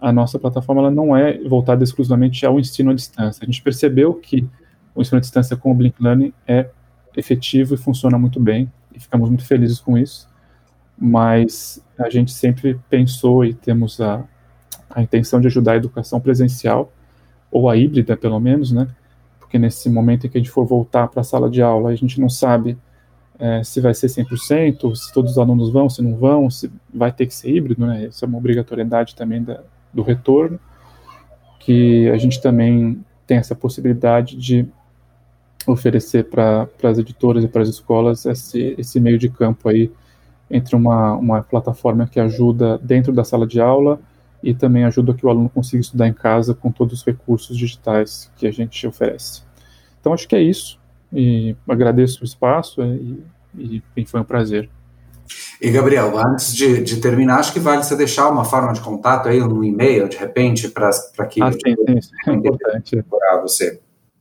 a 0.00 0.12
nossa 0.12 0.38
plataforma 0.38 0.82
ela 0.82 0.90
não 0.90 1.16
é 1.16 1.38
voltada 1.38 1.82
exclusivamente 1.82 2.46
ao 2.46 2.58
ensino 2.58 2.90
à 2.90 2.94
distância. 2.94 3.42
A 3.42 3.46
gente 3.46 3.62
percebeu 3.62 4.14
que 4.14 4.48
o 4.94 5.02
ensino 5.02 5.18
à 5.18 5.20
distância 5.20 5.56
com 5.56 5.72
o 5.72 5.74
Blink 5.74 6.00
Learning 6.02 6.32
é 6.46 6.68
efetivo 7.16 7.74
e 7.74 7.76
funciona 7.76 8.18
muito 8.18 8.38
bem, 8.38 8.70
e 8.94 9.00
ficamos 9.00 9.28
muito 9.28 9.44
felizes 9.44 9.80
com 9.80 9.98
isso, 9.98 10.28
mas 10.96 11.82
a 11.98 12.08
gente 12.08 12.32
sempre 12.32 12.78
pensou 12.88 13.44
e 13.44 13.52
temos 13.52 14.00
a, 14.00 14.24
a 14.90 15.02
intenção 15.02 15.40
de 15.40 15.48
ajudar 15.48 15.72
a 15.72 15.76
educação 15.76 16.20
presencial, 16.20 16.92
ou 17.50 17.68
a 17.68 17.76
híbrida, 17.76 18.16
pelo 18.16 18.38
menos, 18.38 18.72
né? 18.72 18.88
Porque 19.40 19.58
nesse 19.58 19.88
momento 19.88 20.26
em 20.26 20.30
que 20.30 20.36
a 20.36 20.40
gente 20.40 20.50
for 20.50 20.64
voltar 20.64 21.08
para 21.08 21.22
a 21.22 21.24
sala 21.24 21.48
de 21.48 21.62
aula, 21.62 21.90
a 21.90 21.94
gente 21.94 22.20
não 22.20 22.28
sabe 22.28 22.76
é, 23.38 23.62
se 23.64 23.80
vai 23.80 23.94
ser 23.94 24.08
100%, 24.08 24.94
se 24.94 25.12
todos 25.12 25.32
os 25.32 25.38
alunos 25.38 25.70
vão, 25.70 25.88
se 25.88 26.02
não 26.02 26.14
vão, 26.16 26.50
se 26.50 26.70
vai 26.92 27.10
ter 27.10 27.26
que 27.26 27.34
ser 27.34 27.50
híbrido, 27.50 27.86
né? 27.86 28.06
Isso 28.06 28.24
é 28.24 28.28
uma 28.28 28.38
obrigatoriedade 28.38 29.14
também 29.14 29.42
da, 29.42 29.62
do 29.92 30.02
retorno, 30.02 30.58
que 31.60 32.08
a 32.10 32.16
gente 32.16 32.40
também 32.40 33.04
tem 33.26 33.36
essa 33.36 33.54
possibilidade 33.54 34.36
de 34.36 34.66
oferecer 35.66 36.24
para 36.24 36.68
as 36.82 36.98
editoras 36.98 37.44
e 37.44 37.48
para 37.48 37.62
as 37.62 37.68
escolas 37.68 38.24
esse, 38.24 38.74
esse 38.78 38.98
meio 38.98 39.18
de 39.18 39.28
campo 39.28 39.68
aí 39.68 39.90
entre 40.50 40.74
uma, 40.74 41.14
uma 41.14 41.42
plataforma 41.42 42.06
que 42.06 42.18
ajuda 42.18 42.78
dentro 42.78 43.12
da 43.12 43.22
sala 43.22 43.46
de 43.46 43.60
aula 43.60 44.00
e 44.42 44.54
também 44.54 44.84
ajuda 44.84 45.12
que 45.12 45.26
o 45.26 45.28
aluno 45.28 45.48
consiga 45.48 45.80
estudar 45.80 46.08
em 46.08 46.12
casa 46.12 46.54
com 46.54 46.70
todos 46.70 47.00
os 47.00 47.04
recursos 47.04 47.56
digitais 47.56 48.30
que 48.36 48.46
a 48.46 48.50
gente 48.50 48.86
oferece. 48.86 49.42
Então 50.00 50.12
acho 50.12 50.26
que 50.26 50.36
é 50.36 50.42
isso 50.42 50.78
e 51.12 51.54
agradeço 51.68 52.22
o 52.22 52.24
espaço 52.24 52.82
e, 52.82 53.22
e, 53.56 53.82
e 53.96 54.06
foi 54.06 54.20
um 54.20 54.24
prazer. 54.24 54.70
E 55.60 55.70
Gabriel, 55.70 56.18
antes 56.18 56.54
de, 56.54 56.82
de, 56.82 57.00
terminar, 57.00 57.38
acho 57.38 57.52
que 57.52 57.60
vale 57.60 57.82
você 57.82 57.96
deixar 57.96 58.30
uma 58.30 58.44
forma 58.44 58.72
de 58.72 58.80
contato 58.80 59.28
aí, 59.28 59.42
um 59.42 59.64
e-mail, 59.64 60.08
de 60.08 60.16
repente, 60.16 60.68
para 60.68 60.90
que 61.28 61.42
ah, 61.42 61.50
sim, 61.52 61.76
sim, 62.00 62.10
é 62.26 62.32
importante 62.32 63.02
para 63.02 63.40
você. 63.40 63.80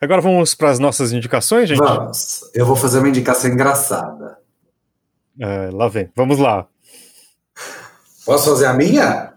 Agora 0.00 0.20
vamos 0.20 0.54
para 0.54 0.70
as 0.70 0.78
nossas 0.78 1.12
indicações, 1.12 1.68
gente? 1.68 1.78
Vamos. 1.78 2.50
Eu 2.54 2.66
vou 2.66 2.76
fazer 2.76 2.98
uma 2.98 3.08
indicação 3.08 3.50
engraçada. 3.50 4.38
É, 5.40 5.70
lá 5.72 5.88
vem. 5.88 6.10
Vamos 6.14 6.38
lá. 6.38 6.66
Posso 8.24 8.50
fazer 8.50 8.66
a 8.66 8.72
minha? 8.72 9.34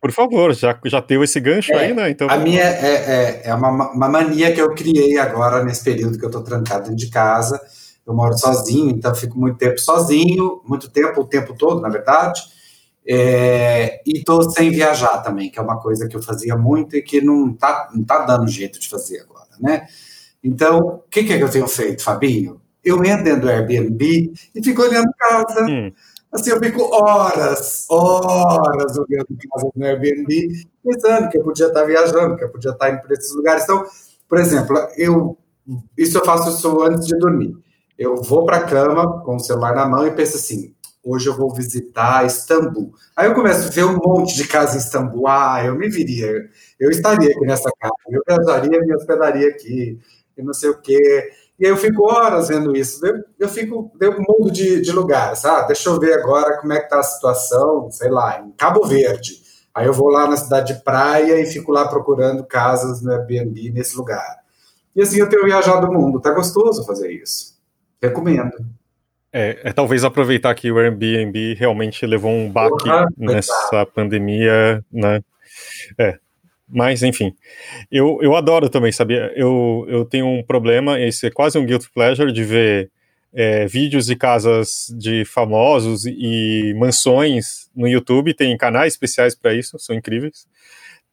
Por 0.00 0.12
favor, 0.12 0.54
já, 0.54 0.78
já 0.84 1.02
teve 1.02 1.24
esse 1.24 1.40
gancho 1.40 1.72
é, 1.72 1.86
aí, 1.86 1.94
né? 1.94 2.10
Então, 2.10 2.28
a 2.30 2.36
minha 2.36 2.62
é, 2.62 2.94
é, 2.94 3.42
é 3.48 3.54
uma, 3.54 3.90
uma, 3.90 4.08
mania 4.08 4.52
que 4.52 4.60
eu 4.60 4.72
criei 4.72 5.18
agora 5.18 5.64
nesse 5.64 5.82
período 5.82 6.16
que 6.16 6.24
eu 6.24 6.28
estou 6.28 6.42
trancado 6.42 6.84
dentro 6.84 6.96
de 6.96 7.10
casa. 7.10 7.60
Eu 8.06 8.14
moro 8.14 8.38
sozinho, 8.38 8.90
então 8.90 9.14
fico 9.14 9.38
muito 9.38 9.58
tempo 9.58 9.78
sozinho, 9.78 10.62
muito 10.64 10.88
tempo, 10.88 11.20
o 11.20 11.26
tempo 11.26 11.54
todo, 11.54 11.80
na 11.80 11.88
verdade. 11.88 12.40
É, 13.06 14.00
e 14.06 14.18
estou 14.18 14.48
sem 14.50 14.70
viajar 14.70 15.18
também, 15.18 15.50
que 15.50 15.58
é 15.58 15.62
uma 15.62 15.80
coisa 15.80 16.06
que 16.06 16.16
eu 16.16 16.22
fazia 16.22 16.56
muito 16.56 16.96
e 16.96 17.02
que 17.02 17.20
não 17.20 17.50
está 17.50 17.88
não 17.92 18.04
tá 18.04 18.24
dando 18.24 18.46
jeito 18.48 18.78
de 18.78 18.88
fazer 18.88 19.20
agora, 19.20 19.48
né? 19.58 19.86
Então, 20.44 20.78
o 20.78 20.98
que, 21.10 21.24
que, 21.24 21.32
é 21.32 21.38
que 21.38 21.42
eu 21.42 21.50
tenho 21.50 21.66
feito, 21.66 22.02
Fabinho? 22.02 22.60
Eu 22.84 23.04
entro 23.04 23.24
dentro 23.24 23.40
do 23.42 23.50
Airbnb 23.50 24.32
e 24.54 24.64
fico 24.64 24.82
olhando 24.82 25.10
casa. 25.18 25.66
Hum. 25.68 25.92
Assim, 26.30 26.50
eu 26.50 26.58
fico 26.58 26.82
horas, 26.94 27.86
horas 27.88 28.98
olhando 28.98 29.26
casa 29.50 29.70
no 29.74 29.86
Airbnb, 29.86 30.66
pensando 30.84 31.28
que 31.30 31.38
eu 31.38 31.44
podia 31.44 31.66
estar 31.66 31.84
viajando, 31.84 32.36
que 32.36 32.44
eu 32.44 32.50
podia 32.50 32.70
estar 32.70 32.90
indo 32.90 33.00
para 33.00 33.14
esses 33.14 33.34
lugares. 33.34 33.64
Então, 33.64 33.84
por 34.28 34.38
exemplo, 34.38 34.76
eu 34.96 35.38
isso 35.96 36.16
eu 36.18 36.24
faço 36.24 36.50
isso 36.50 36.82
antes 36.82 37.06
de 37.06 37.18
dormir. 37.18 37.56
Eu 37.98 38.22
vou 38.22 38.44
para 38.44 38.58
a 38.58 38.64
cama 38.64 39.22
com 39.22 39.36
o 39.36 39.40
celular 39.40 39.74
na 39.74 39.86
mão 39.86 40.06
e 40.06 40.10
penso 40.10 40.36
assim: 40.36 40.74
hoje 41.02 41.28
eu 41.28 41.36
vou 41.36 41.52
visitar 41.52 42.24
Istambul. 42.24 42.92
Aí 43.16 43.26
eu 43.26 43.34
começo 43.34 43.68
a 43.68 43.70
ver 43.70 43.84
um 43.84 43.96
monte 43.96 44.34
de 44.34 44.46
casa 44.46 44.76
em 44.76 44.78
Istambul. 44.78 45.26
Ah, 45.26 45.62
eu 45.64 45.74
me 45.74 45.88
viria, 45.88 46.48
eu 46.78 46.90
estaria 46.90 47.30
aqui 47.30 47.46
nessa 47.46 47.70
casa, 47.78 47.94
eu 48.10 48.22
viajaria, 48.26 48.80
me 48.80 48.94
hospedaria 48.94 49.48
aqui, 49.48 49.98
e 50.36 50.42
não 50.42 50.54
sei 50.54 50.70
o 50.70 50.80
quê. 50.80 51.30
E 51.58 51.66
aí 51.66 51.72
eu 51.72 51.76
fico 51.76 52.04
horas 52.04 52.48
vendo 52.48 52.76
isso. 52.76 53.04
Eu, 53.04 53.24
eu 53.38 53.48
fico, 53.48 53.90
deu 53.98 54.12
um 54.12 54.24
mundo 54.28 54.50
de, 54.50 54.80
de 54.80 54.92
lugares. 54.92 55.44
Ah, 55.44 55.62
deixa 55.62 55.88
eu 55.88 55.98
ver 55.98 56.14
agora 56.14 56.58
como 56.58 56.72
é 56.72 56.80
que 56.80 56.88
tá 56.88 57.00
a 57.00 57.02
situação, 57.02 57.90
sei 57.90 58.10
lá, 58.10 58.40
em 58.40 58.52
Cabo 58.52 58.86
Verde. 58.86 59.42
Aí 59.74 59.86
eu 59.86 59.92
vou 59.92 60.08
lá 60.08 60.28
na 60.28 60.36
cidade 60.36 60.74
de 60.74 60.82
praia 60.82 61.40
e 61.40 61.46
fico 61.46 61.72
lá 61.72 61.88
procurando 61.88 62.44
casas 62.44 63.02
no 63.02 63.12
Airbnb 63.12 63.70
nesse 63.70 63.96
lugar. 63.96 64.38
E 64.94 65.02
assim 65.02 65.18
eu 65.18 65.28
tenho 65.28 65.44
viajado 65.44 65.88
o 65.88 65.92
mundo. 65.92 66.20
Tá 66.20 66.30
gostoso 66.32 66.84
fazer 66.86 67.10
isso. 67.12 67.56
Recomendo. 68.00 68.52
É, 69.32 69.60
é 69.62 69.72
talvez 69.72 70.04
aproveitar 70.04 70.54
que 70.54 70.70
o 70.70 70.78
Airbnb 70.78 71.54
realmente 71.54 72.06
levou 72.06 72.30
um 72.30 72.50
baque 72.50 72.84
Porra, 72.84 73.06
nessa 73.16 73.84
pandemia, 73.86 74.84
né? 74.90 75.20
É, 75.98 76.18
mas, 76.68 77.02
enfim, 77.02 77.34
eu, 77.90 78.18
eu 78.20 78.36
adoro 78.36 78.68
também, 78.68 78.92
sabia? 78.92 79.32
Eu, 79.34 79.86
eu 79.88 80.04
tenho 80.04 80.26
um 80.26 80.42
problema, 80.42 81.00
esse 81.00 81.26
é 81.26 81.30
quase 81.30 81.58
um 81.58 81.64
guilty 81.64 81.90
pleasure, 81.90 82.32
de 82.32 82.44
ver 82.44 82.90
é, 83.32 83.66
vídeos 83.66 84.06
de 84.06 84.16
casas 84.16 84.92
de 84.96 85.24
famosos 85.24 86.04
e 86.06 86.74
mansões 86.76 87.70
no 87.74 87.88
YouTube. 87.88 88.34
Tem 88.34 88.56
canais 88.56 88.92
especiais 88.94 89.34
para 89.34 89.54
isso, 89.54 89.78
são 89.78 89.96
incríveis. 89.96 90.46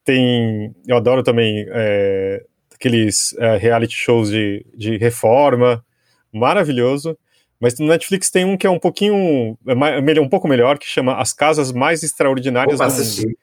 Tem, 0.04 0.74
eu 0.88 0.98
adoro 0.98 1.24
também 1.24 1.66
é, 1.70 2.44
aqueles 2.74 3.34
é, 3.38 3.58
reality 3.58 3.96
shows 3.96 4.30
de, 4.30 4.66
de 4.76 4.98
reforma, 4.98 5.84
maravilhoso. 6.32 7.18
Mas 7.60 7.80
no 7.80 7.88
Netflix 7.88 8.30
tem 8.30 8.44
um 8.44 8.58
que 8.58 8.68
é 8.68 8.70
um 8.70 8.78
pouquinho, 8.78 9.58
é 9.66 10.22
um 10.22 10.30
pouco 10.30 10.48
melhor, 10.48 10.78
que 10.78 10.86
chama 10.86 11.16
As 11.16 11.32
Casas 11.32 11.72
Mais 11.72 12.04
Extraordinárias 12.04 12.80
Opa, 12.80 12.90
do 12.90 12.94
Mundo. 12.94 13.38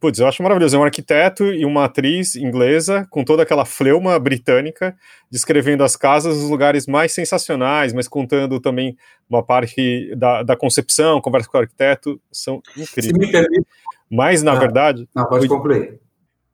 Putz, 0.00 0.18
eu 0.18 0.26
acho 0.26 0.42
maravilhoso. 0.42 0.74
É 0.74 0.78
um 0.78 0.84
arquiteto 0.84 1.44
e 1.44 1.64
uma 1.64 1.84
atriz 1.84 2.34
inglesa 2.34 3.06
com 3.08 3.24
toda 3.24 3.44
aquela 3.44 3.64
fleuma 3.64 4.18
britânica, 4.18 4.96
descrevendo 5.30 5.84
as 5.84 5.94
casas, 5.94 6.36
os 6.36 6.50
lugares 6.50 6.86
mais 6.86 7.12
sensacionais, 7.12 7.92
mas 7.92 8.08
contando 8.08 8.58
também 8.58 8.96
uma 9.30 9.42
parte 9.42 10.12
da, 10.16 10.42
da 10.42 10.56
concepção, 10.56 11.20
conversa 11.20 11.48
com 11.48 11.58
o 11.58 11.60
arquiteto, 11.60 12.20
são 12.32 12.60
incríveis. 12.76 13.64
Mas, 14.10 14.42
na 14.42 14.52
ah, 14.52 14.58
verdade. 14.58 15.08
Não, 15.14 15.26
pode 15.26 15.46
concluir. 15.46 16.00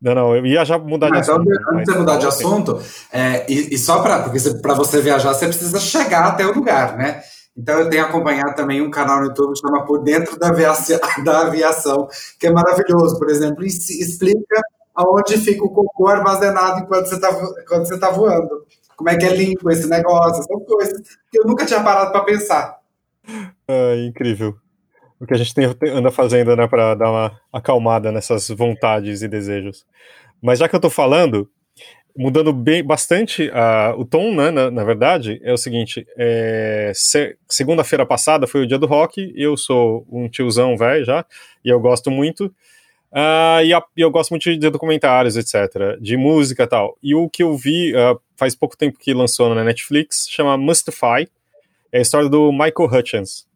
Não, 0.01 0.15
não, 0.15 0.37
eu 0.37 0.47
ia 0.47 0.65
já 0.65 0.79
mudar 0.79 1.11
de 1.11 1.19
então, 1.19 1.37
assunto. 1.37 1.53
Então, 1.53 1.79
antes 1.79 1.93
de 1.93 1.99
mudar 1.99 2.17
de 2.19 2.27
assunto, 2.27 2.83
é, 3.13 3.47
e, 3.53 3.75
e, 3.75 3.79
só 3.79 4.01
para. 4.01 4.23
Porque 4.23 4.39
para 4.63 4.75
você 4.75 5.01
viajar, 5.01 5.35
você 5.35 5.47
precisa 5.47 5.81
chegar 5.81 6.25
até 6.25 6.47
o 6.47 6.55
lugar, 6.55 6.97
né? 6.97 7.23
Então 7.59 7.81
eu 7.81 7.91
tenho 7.91 8.05
acompanhado 8.05 8.55
também 8.55 8.81
um 8.81 8.91
canal 8.91 9.19
no 9.19 9.27
YouTube 9.27 9.55
que 9.55 9.61
chama 9.61 9.85
Por 9.85 10.05
Dentro 10.05 10.39
da 10.39 10.49
Aviação, 10.49 11.01
da 11.25 11.41
aviação 11.41 12.09
que 12.39 12.47
é 12.47 12.53
maravilhoso. 12.53 13.19
Por 13.19 13.29
exemplo, 13.29 13.65
explica 13.65 14.63
aonde 14.95 15.37
fica 15.39 15.65
o 15.65 15.71
cocô 15.71 16.07
armazenado 16.07 16.81
enquanto 16.81 17.07
você 17.07 17.17
está 17.17 17.31
você 17.31 17.99
tá 17.99 18.11
voando. 18.11 18.65
Como 18.97 19.11
é 19.11 19.17
que 19.17 19.27
é 19.27 19.35
limpo 19.35 19.71
esse 19.71 19.89
negócio, 19.89 20.41
essas 20.41 20.67
coisas 20.67 21.03
que 21.31 21.41
eu 21.41 21.45
nunca 21.45 21.67
tinha 21.67 21.83
parado 21.83 22.13
para 22.13 22.25
pensar. 22.25 22.79
É 23.67 24.07
incrível. 24.07 24.57
O 25.21 25.27
que 25.27 25.35
a 25.35 25.37
gente 25.37 25.53
tem, 25.53 25.67
anda 25.91 26.13
fazendo 26.13 26.55
né, 26.55 26.69
para 26.69 26.95
dar 26.95 27.11
uma 27.11 27.41
acalmada 27.53 28.13
nessas 28.13 28.49
vontades 28.49 29.23
e 29.23 29.29
desejos. 29.29 29.85
Mas 30.41 30.61
já 30.61 30.69
que 30.69 30.75
eu 30.77 30.79
estou 30.79 30.91
falando, 30.91 31.51
mudando 32.19 32.53
bem, 32.53 32.83
bastante 32.83 33.49
uh, 33.49 33.97
o 33.97 34.05
tom, 34.05 34.35
né, 34.35 34.51
na, 34.51 34.73
na, 34.73 34.83
verdade, 34.83 35.41
é 35.45 35.53
o 35.53 35.57
seguinte, 35.57 36.05
é, 36.17 36.91
se, 36.93 37.37
segunda-feira 37.49 38.05
passada 38.05 38.45
foi 38.45 38.63
o 38.63 38.67
dia 38.67 38.77
do 38.77 38.89
rock, 38.89 39.33
eu 39.37 39.57
sou 39.57 40.05
um 40.11 40.29
tiozão 40.29 40.77
velho 40.77 41.05
já, 41.05 41.25
e 41.65 41.69
eu 41.69 41.79
gosto 41.79 42.11
muito, 42.11 42.47
uh, 43.13 43.63
e, 43.65 43.73
a, 43.73 43.81
e, 43.97 44.01
eu 44.01 44.11
gosto 44.11 44.31
muito 44.31 44.51
de 44.51 44.69
documentários, 44.69 45.37
etc., 45.37 45.97
de 46.01 46.17
música 46.17 46.65
e 46.65 46.67
tal, 46.67 46.99
e 47.01 47.15
o 47.15 47.29
que 47.29 47.45
eu 47.45 47.57
vi 47.57 47.95
uh, 47.95 48.21
faz 48.37 48.53
pouco 48.57 48.77
tempo 48.77 48.99
que 48.99 49.15
lançou 49.15 49.55
na 49.55 49.63
Netflix, 49.63 50.27
chama 50.29 50.57
Mustify, 50.57 51.29
é 51.93 51.99
a 51.99 52.03
história 52.03 52.29
do 52.29 52.51
Michael 52.51 52.91
Hutchins. 52.93 53.47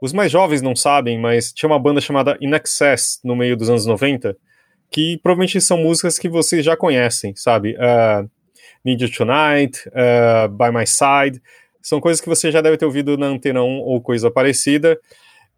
Os 0.00 0.14
mais 0.14 0.32
jovens 0.32 0.62
não 0.62 0.74
sabem, 0.74 1.18
mas 1.18 1.52
tinha 1.52 1.68
uma 1.68 1.78
banda 1.78 2.00
chamada 2.00 2.38
In 2.40 2.54
Excess 2.54 3.20
no 3.22 3.36
meio 3.36 3.58
dos 3.58 3.68
anos 3.68 3.84
90, 3.84 4.34
que 4.90 5.18
provavelmente 5.18 5.60
são 5.60 5.78
músicas 5.78 6.18
que 6.18 6.28
vocês 6.28 6.64
já 6.64 6.76
conhecem, 6.76 7.34
sabe? 7.36 7.76
Uh, 7.76 8.28
Need 8.84 9.04
You 9.04 9.10
Tonight, 9.12 9.88
uh, 9.88 10.48
By 10.48 10.76
My 10.76 10.86
Side, 10.86 11.40
são 11.80 12.00
coisas 12.00 12.20
que 12.20 12.28
você 12.28 12.50
já 12.50 12.60
deve 12.60 12.76
ter 12.76 12.84
ouvido 12.84 13.16
na 13.16 13.26
Antena 13.26 13.62
1 13.62 13.66
ou 13.80 14.00
coisa 14.00 14.30
parecida. 14.30 14.98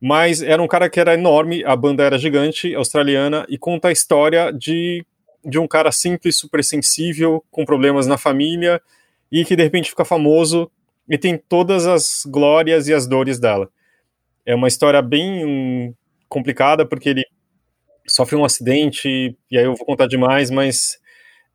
Mas 0.00 0.42
era 0.42 0.60
um 0.60 0.66
cara 0.66 0.90
que 0.90 0.98
era 0.98 1.14
enorme, 1.14 1.64
a 1.64 1.76
banda 1.76 2.02
era 2.02 2.18
gigante, 2.18 2.74
australiana, 2.74 3.46
e 3.48 3.56
conta 3.56 3.88
a 3.88 3.92
história 3.92 4.52
de, 4.52 5.04
de 5.44 5.58
um 5.58 5.68
cara 5.68 5.92
simples, 5.92 6.36
super 6.36 6.62
sensível, 6.62 7.44
com 7.50 7.64
problemas 7.64 8.06
na 8.06 8.18
família, 8.18 8.82
e 9.30 9.44
que 9.44 9.54
de 9.54 9.62
repente 9.62 9.90
fica 9.90 10.04
famoso 10.04 10.70
e 11.08 11.16
tem 11.16 11.38
todas 11.38 11.86
as 11.86 12.24
glórias 12.26 12.88
e 12.88 12.94
as 12.94 13.06
dores 13.06 13.38
dela. 13.38 13.68
É 14.44 14.54
uma 14.54 14.66
história 14.66 15.00
bem 15.00 15.94
complicada, 16.28 16.84
porque 16.84 17.08
ele 17.08 17.22
sofre 18.06 18.36
um 18.36 18.44
acidente, 18.44 19.36
e 19.50 19.58
aí 19.58 19.64
eu 19.64 19.74
vou 19.74 19.86
contar 19.86 20.06
demais, 20.06 20.50
mas 20.50 20.98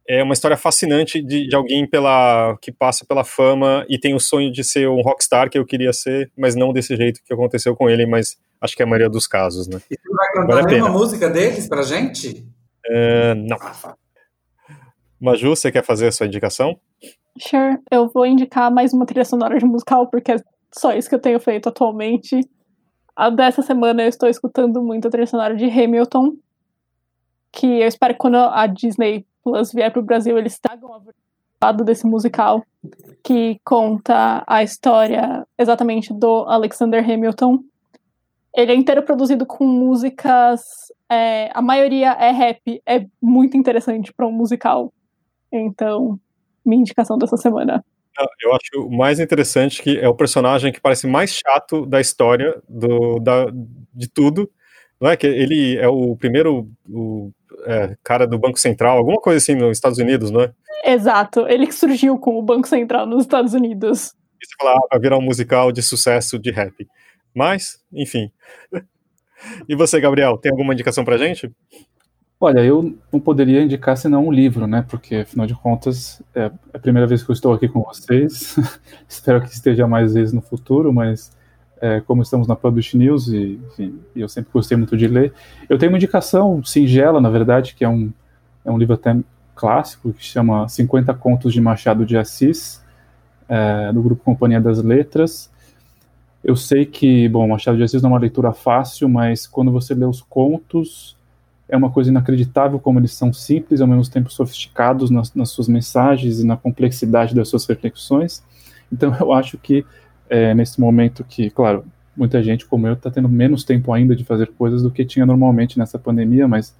é 0.07 0.23
uma 0.23 0.33
história 0.33 0.55
fascinante 0.55 1.21
de, 1.21 1.47
de, 1.47 1.55
alguém 1.55 1.85
pela 1.85 2.57
que 2.61 2.71
passa 2.71 3.05
pela 3.05 3.25
fama 3.25 3.85
e 3.89 3.99
tem 3.99 4.15
o 4.15 4.19
sonho 4.19 4.51
de 4.51 4.63
ser 4.63 4.87
um 4.87 5.01
rockstar 5.01 5.49
que 5.49 5.57
eu 5.57 5.65
queria 5.65 5.91
ser, 5.91 6.31
mas 6.37 6.55
não 6.55 6.71
desse 6.71 6.95
jeito 6.95 7.21
que 7.25 7.33
aconteceu 7.33 7.75
com 7.75 7.89
ele, 7.89 8.05
mas 8.05 8.37
acho 8.61 8.75
que 8.75 8.81
é 8.81 8.85
a 8.85 8.87
maioria 8.87 9.09
dos 9.09 9.27
casos, 9.27 9.67
né? 9.67 9.81
E 9.91 9.95
você 9.95 10.15
vai 10.15 10.27
cantar 10.33 10.55
vale 10.55 10.61
a 10.61 10.71
mesma 10.71 10.89
música 10.89 11.29
deles 11.29 11.67
pra 11.67 11.81
gente? 11.81 12.45
Uh, 12.89 13.35
não. 13.35 13.57
Ah, 13.59 13.95
Maju, 15.19 15.49
você 15.49 15.71
quer 15.71 15.83
fazer 15.83 16.07
a 16.07 16.11
sua 16.11 16.27
indicação? 16.27 16.79
Sure, 17.37 17.77
eu 17.91 18.07
vou 18.07 18.25
indicar 18.25 18.71
mais 18.71 18.93
uma 18.93 19.05
trilha 19.05 19.25
sonora 19.25 19.57
de 19.57 19.65
musical, 19.65 20.07
porque 20.07 20.31
é 20.31 20.37
só 20.71 20.93
isso 20.93 21.09
que 21.09 21.15
eu 21.15 21.19
tenho 21.19 21.39
feito 21.39 21.67
atualmente. 21.67 22.39
A 23.17 23.31
dessa 23.31 23.63
semana 23.63 24.03
eu 24.03 24.09
estou 24.09 24.29
escutando 24.29 24.79
muito 24.79 25.07
a 25.07 25.09
trilha 25.09 25.25
sonora 25.25 25.55
de 25.55 25.65
Hamilton, 25.65 26.35
que 27.51 27.65
eu 27.65 27.87
espero 27.87 28.13
que 28.13 28.19
quando 28.19 28.35
a 28.35 28.67
Disney 28.67 29.25
Plus 29.43 29.73
vier 29.73 29.91
para 29.91 29.99
o 29.99 30.05
Brasil, 30.05 30.37
eles 30.37 30.59
tragam 30.59 30.93
a 30.93 31.01
lado 31.59 31.83
desse 31.83 32.05
musical 32.05 32.63
que 33.23 33.59
conta 33.65 34.43
a 34.45 34.61
história 34.61 35.47
exatamente 35.57 36.13
do 36.13 36.45
Alexander 36.47 37.03
Hamilton. 37.03 37.63
Ele 38.53 38.71
é 38.71 38.75
inteiro 38.75 39.01
produzido 39.01 39.47
com 39.47 39.65
músicas, 39.65 40.61
é, 41.09 41.49
a 41.55 41.61
maioria 41.61 42.11
é 42.11 42.29
rap, 42.29 42.79
é 42.85 43.07
muito 43.19 43.57
interessante 43.57 44.13
para 44.13 44.27
um 44.27 44.31
musical. 44.31 44.93
Então, 45.51 46.19
minha 46.63 46.81
indicação 46.81 47.17
dessa 47.17 47.35
semana. 47.35 47.83
Eu 48.41 48.51
acho 48.53 48.89
mais 48.89 49.19
interessante 49.19 49.81
que 49.81 49.97
é 49.99 50.07
o 50.07 50.15
personagem 50.15 50.71
que 50.71 50.81
parece 50.81 51.05
mais 51.07 51.31
chato 51.31 51.85
da 51.85 52.01
história 52.01 52.61
do, 52.67 53.19
da, 53.19 53.45
de 53.93 54.09
tudo. 54.09 54.49
Não 54.99 55.09
é 55.09 55.15
que 55.15 55.27
ele 55.27 55.77
é 55.77 55.87
o 55.87 56.15
primeiro 56.15 56.67
o 56.89 57.31
é, 57.65 57.95
cara 58.03 58.25
do 58.25 58.39
Banco 58.39 58.59
Central, 58.59 58.97
alguma 58.97 59.21
coisa 59.21 59.37
assim 59.37 59.55
nos 59.55 59.77
Estados 59.77 59.99
Unidos, 59.99 60.31
não 60.31 60.41
é? 60.41 60.53
Exato, 60.83 61.47
ele 61.47 61.67
que 61.67 61.73
surgiu 61.73 62.17
com 62.17 62.37
o 62.37 62.41
Banco 62.41 62.67
Central 62.67 63.05
nos 63.05 63.21
Estados 63.21 63.53
Unidos. 63.53 64.13
E 64.41 64.45
você 64.45 64.55
fala, 64.59 64.77
ah, 64.77 64.87
vai 64.91 64.99
virar 64.99 65.17
um 65.17 65.21
musical 65.21 65.71
de 65.71 65.81
sucesso 65.81 66.39
de 66.39 66.51
rap. 66.51 66.87
Mas, 67.35 67.79
enfim. 67.91 68.31
e 69.67 69.75
você, 69.75 69.99
Gabriel, 69.99 70.37
tem 70.37 70.51
alguma 70.51 70.73
indicação 70.73 71.03
pra 71.03 71.17
gente? 71.17 71.51
Olha, 72.39 72.59
eu 72.59 72.95
não 73.11 73.19
poderia 73.19 73.63
indicar 73.63 73.97
senão 73.97 74.27
um 74.27 74.31
livro, 74.31 74.67
né? 74.67 74.85
Porque, 74.87 75.15
afinal 75.15 75.47
de 75.47 75.55
contas, 75.55 76.21
é 76.35 76.51
a 76.71 76.77
primeira 76.77 77.07
vez 77.07 77.23
que 77.23 77.31
eu 77.31 77.33
estou 77.33 77.51
aqui 77.51 77.67
com 77.67 77.81
vocês. 77.81 78.55
Espero 79.09 79.41
que 79.41 79.47
esteja 79.47 79.87
mais 79.87 80.13
vezes 80.13 80.33
no 80.33 80.41
futuro, 80.41 80.93
mas 80.93 81.35
é, 81.81 81.99
como 82.01 82.21
estamos 82.21 82.47
na 82.47 82.55
Publish 82.55 82.95
News 82.95 83.27
e 83.29 83.59
enfim, 83.67 83.99
eu 84.15 84.29
sempre 84.29 84.51
gostei 84.53 84.77
muito 84.77 84.95
de 84.95 85.07
ler, 85.07 85.33
eu 85.67 85.77
tenho 85.77 85.91
uma 85.91 85.97
indicação 85.97 86.63
singela, 86.63 87.19
na 87.19 87.29
verdade, 87.29 87.73
que 87.75 87.83
é 87.83 87.89
um, 87.89 88.11
é 88.63 88.71
um 88.71 88.77
livro 88.77 88.93
até 88.93 89.15
clássico 89.55 90.13
que 90.13 90.23
chama 90.23 90.67
50 90.69 91.13
Contos 91.15 91.53
de 91.53 91.59
Machado 91.59 92.05
de 92.05 92.17
Assis, 92.17 92.83
é, 93.49 93.91
do 93.91 94.01
grupo 94.01 94.23
Companhia 94.23 94.61
das 94.61 94.81
Letras. 94.81 95.51
Eu 96.43 96.55
sei 96.55 96.85
que, 96.85 97.27
bom, 97.29 97.47
Machado 97.47 97.77
de 97.77 97.83
Assis 97.83 98.01
não 98.03 98.11
é 98.11 98.13
uma 98.13 98.19
leitura 98.19 98.53
fácil, 98.53 99.09
mas 99.09 99.47
quando 99.47 99.71
você 99.71 99.95
lê 99.95 100.05
os 100.05 100.21
contos, 100.21 101.16
é 101.69 101.75
uma 101.75 101.91
coisa 101.91 102.09
inacreditável 102.09 102.79
como 102.79 102.99
eles 102.99 103.11
são 103.11 103.33
simples 103.33 103.81
ao 103.81 103.87
mesmo 103.87 104.09
tempo 104.09 104.31
sofisticados 104.31 105.09
nas, 105.09 105.33
nas 105.33 105.49
suas 105.49 105.67
mensagens 105.67 106.39
e 106.39 106.45
na 106.45 106.55
complexidade 106.55 107.35
das 107.35 107.49
suas 107.49 107.65
reflexões. 107.65 108.43
Então 108.91 109.15
eu 109.19 109.33
acho 109.33 109.57
que 109.57 109.85
é, 110.29 110.53
nesse 110.53 110.79
momento 110.79 111.23
que, 111.23 111.49
claro, 111.49 111.85
muita 112.15 112.41
gente 112.41 112.65
como 112.65 112.87
eu 112.87 112.93
está 112.93 113.11
tendo 113.11 113.29
menos 113.29 113.63
tempo 113.63 113.93
ainda 113.93 114.15
de 114.15 114.23
fazer 114.23 114.47
coisas 114.57 114.81
do 114.81 114.91
que 114.91 115.05
tinha 115.05 115.25
normalmente 115.25 115.77
nessa 115.77 115.99
pandemia, 115.99 116.47
mas 116.47 116.75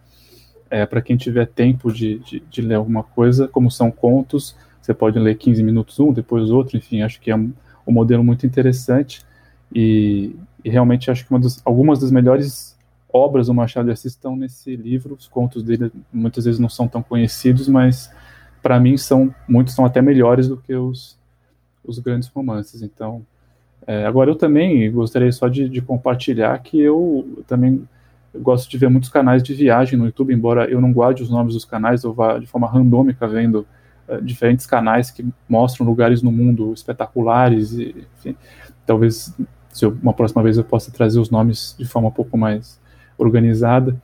é, 0.69 0.85
para 0.85 1.01
quem 1.01 1.15
tiver 1.15 1.47
tempo 1.47 1.91
de, 1.91 2.19
de, 2.19 2.43
de, 2.49 2.61
ler 2.61 2.75
alguma 2.75 3.03
coisa, 3.03 3.47
como 3.47 3.69
são 3.71 3.91
contos, 3.91 4.55
você 4.81 4.93
pode 4.93 5.17
ler 5.19 5.35
15 5.35 5.63
minutos 5.63 5.99
um, 5.99 6.11
depois 6.11 6.49
outro, 6.49 6.77
enfim, 6.77 7.01
acho 7.01 7.19
que 7.21 7.31
é 7.31 7.35
um, 7.35 7.53
um 7.85 7.91
modelo 7.91 8.23
muito 8.23 8.45
interessante 8.45 9.21
e, 9.73 10.35
e 10.63 10.69
realmente 10.69 11.11
acho 11.11 11.25
que 11.25 11.39
das, 11.39 11.61
algumas 11.63 11.99
das 11.99 12.11
melhores 12.11 12.76
obras 13.11 13.47
do 13.47 13.53
Machado 13.53 13.85
de 13.85 13.91
Assis 13.91 14.13
estão 14.13 14.35
nesse 14.35 14.75
livro, 14.75 15.15
os 15.15 15.27
contos 15.27 15.63
dele 15.63 15.91
muitas 16.11 16.45
vezes 16.45 16.59
não 16.59 16.69
são 16.69 16.87
tão 16.87 17.01
conhecidos, 17.01 17.67
mas 17.67 18.11
para 18.61 18.79
mim 18.79 18.97
são 18.97 19.33
muitos 19.47 19.73
são 19.73 19.85
até 19.85 20.01
melhores 20.01 20.47
do 20.47 20.57
que 20.57 20.73
os, 20.75 21.17
os 21.83 21.99
grandes 21.99 22.27
romances, 22.27 22.81
então 22.81 23.25
é, 23.87 24.05
agora, 24.05 24.29
eu 24.29 24.35
também 24.35 24.91
gostaria 24.91 25.31
só 25.31 25.47
de, 25.47 25.69
de 25.69 25.81
compartilhar 25.81 26.59
que 26.59 26.77
eu 26.77 27.41
também 27.47 27.87
gosto 28.35 28.69
de 28.69 28.77
ver 28.77 28.89
muitos 28.89 29.09
canais 29.09 29.41
de 29.41 29.53
viagem 29.53 29.97
no 29.97 30.05
YouTube, 30.05 30.33
embora 30.33 30.69
eu 30.69 30.81
não 30.81 30.91
guarde 30.91 31.23
os 31.23 31.29
nomes 31.29 31.53
dos 31.53 31.63
canais, 31.63 32.03
eu 32.03 32.13
vá 32.13 32.37
de 32.37 32.45
forma 32.45 32.67
randômica 32.67 33.25
vendo 33.25 33.65
uh, 34.09 34.21
diferentes 34.21 34.65
canais 34.65 35.09
que 35.09 35.25
mostram 35.47 35.87
lugares 35.87 36.21
no 36.21 36.33
mundo 36.33 36.73
espetaculares, 36.73 37.71
e, 37.71 38.05
enfim, 38.17 38.35
talvez 38.85 39.33
se 39.69 39.85
eu, 39.85 39.97
uma 40.03 40.13
próxima 40.13 40.43
vez 40.43 40.57
eu 40.57 40.65
possa 40.65 40.91
trazer 40.91 41.21
os 41.21 41.29
nomes 41.29 41.73
de 41.79 41.85
forma 41.85 42.09
um 42.09 42.11
pouco 42.11 42.37
mais 42.37 42.77
organizada. 43.17 43.95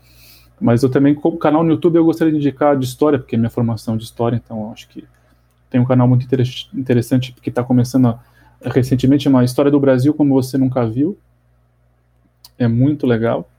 Mas 0.59 0.81
eu 0.81 0.89
também, 0.89 1.13
como 1.13 1.37
canal 1.37 1.63
no 1.63 1.71
YouTube, 1.71 1.97
eu 1.97 2.05
gostaria 2.05 2.31
de 2.31 2.39
indicar 2.39 2.77
de 2.77 2.85
história, 2.85 3.19
porque 3.19 3.35
é 3.35 3.37
minha 3.37 3.49
formação 3.49 3.97
de 3.97 4.03
história, 4.03 4.35
então 4.35 4.71
acho 4.71 4.87
que 4.87 5.03
tem 5.69 5.81
um 5.81 5.85
canal 5.85 6.07
muito 6.07 6.27
interessante 6.73 7.33
que 7.33 7.49
está 7.49 7.63
começando 7.63 8.07
a 8.07 8.19
recentemente 8.69 9.27
uma 9.27 9.43
história 9.43 9.71
do 9.71 9.79
Brasil 9.79 10.13
como 10.13 10.33
você 10.35 10.57
nunca 10.57 10.85
viu. 10.85 11.17
É 12.57 12.67
muito 12.67 13.07
legal. 13.07 13.49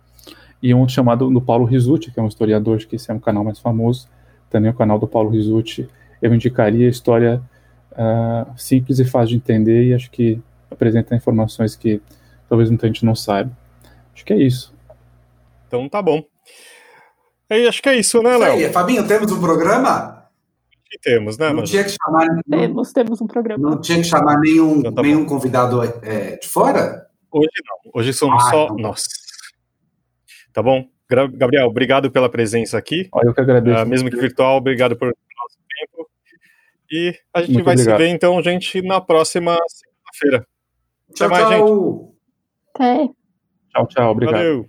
E 0.63 0.73
um 0.73 0.89
chamado 0.89 1.29
do 1.29 1.41
Paulo 1.41 1.65
Risucci, 1.65 2.11
que 2.11 2.19
é 2.19 2.23
um 2.23 2.29
historiador, 2.29 2.79
que 2.79 2.97
esse 2.97 3.11
é 3.11 3.15
um 3.15 3.19
canal 3.19 3.45
mais 3.45 3.59
famoso. 3.59 4.09
Também 4.49 4.71
o 4.71 4.75
canal 4.75 4.99
do 4.99 5.07
Paulo 5.07 5.31
Risucci. 5.31 5.89
Eu 6.23 6.33
indicaria 6.35 6.89
história 6.89 7.43
uh, 7.93 8.51
simples 8.57 8.99
e 8.99 9.05
fácil 9.05 9.31
de 9.31 9.37
entender 9.37 9.89
e 9.89 9.95
acho 9.95 10.11
que 10.11 10.41
apresenta 10.71 11.15
informações 11.15 11.77
que 11.77 12.01
talvez 12.49 12.71
muita 12.71 12.87
gente 12.87 13.05
não 13.05 13.15
saiba. 13.15 13.51
Acho 14.15 14.25
que 14.25 14.33
é 14.33 14.39
isso. 14.39 14.74
Então 15.75 15.89
tá 15.89 16.01
bom. 16.01 16.23
E 17.51 17.69
acho 17.69 17.83
que 17.83 17.89
é 17.89 17.97
isso, 17.97 18.23
né, 18.23 18.37
Léo? 18.37 18.73
Fabinho, 18.73 19.07
temos 19.07 19.31
um 19.33 19.41
programa? 19.41 20.15
que 20.95 20.99
temos, 20.99 21.37
né? 21.37 21.49
Não 21.49 21.57
Manu? 21.57 21.67
tinha 21.67 21.85
que 21.85 21.91
chamar. 21.91 22.27
Temos, 22.49 22.93
temos 22.93 23.21
um 23.21 23.27
programa. 23.27 23.71
Não 23.71 23.81
tinha 23.81 23.99
que 23.99 24.05
chamar 24.05 24.39
nenhum, 24.39 24.79
então, 24.79 24.93
tá 24.93 25.03
nenhum 25.03 25.27
convidado 25.27 25.83
é, 26.03 26.37
de 26.37 26.49
fora? 26.49 27.07
Hoje 27.31 27.49
não. 27.67 27.93
Hoje 27.95 28.13
somos 28.13 28.43
ah, 28.47 28.51
só 28.51 28.65
então. 28.65 28.77
nós. 28.77 29.05
Tá 30.53 30.63
bom? 30.63 30.87
Gabriel, 31.09 31.67
obrigado 31.67 32.11
pela 32.11 32.29
presença 32.29 32.79
aqui. 32.79 33.09
Eu 33.23 33.35
que 33.35 33.41
agradeço. 33.41 33.83
Uh, 33.83 33.87
mesmo 33.87 34.11
que 34.11 34.17
virtual, 34.17 34.57
obrigado 34.57 34.97
por 34.97 35.07
nosso 35.07 35.59
tempo. 35.79 36.09
E 36.91 37.15
a 37.33 37.41
gente 37.41 37.55
Muito 37.55 37.65
vai 37.65 37.75
obrigado. 37.75 37.97
se 37.99 38.05
ver, 38.05 38.09
então, 38.09 38.43
gente, 38.43 38.83
na 38.83 39.01
próxima 39.01 39.57
segunda-feira. 39.69 40.47
Até 41.11 41.29
mais, 41.29 41.49
tchau. 41.49 41.59
gente. 41.67 42.15
Até. 42.75 43.13
Tchau, 43.71 43.87
tchau. 43.89 44.11
Obrigado. 44.13 44.37
Valeu. 44.37 44.69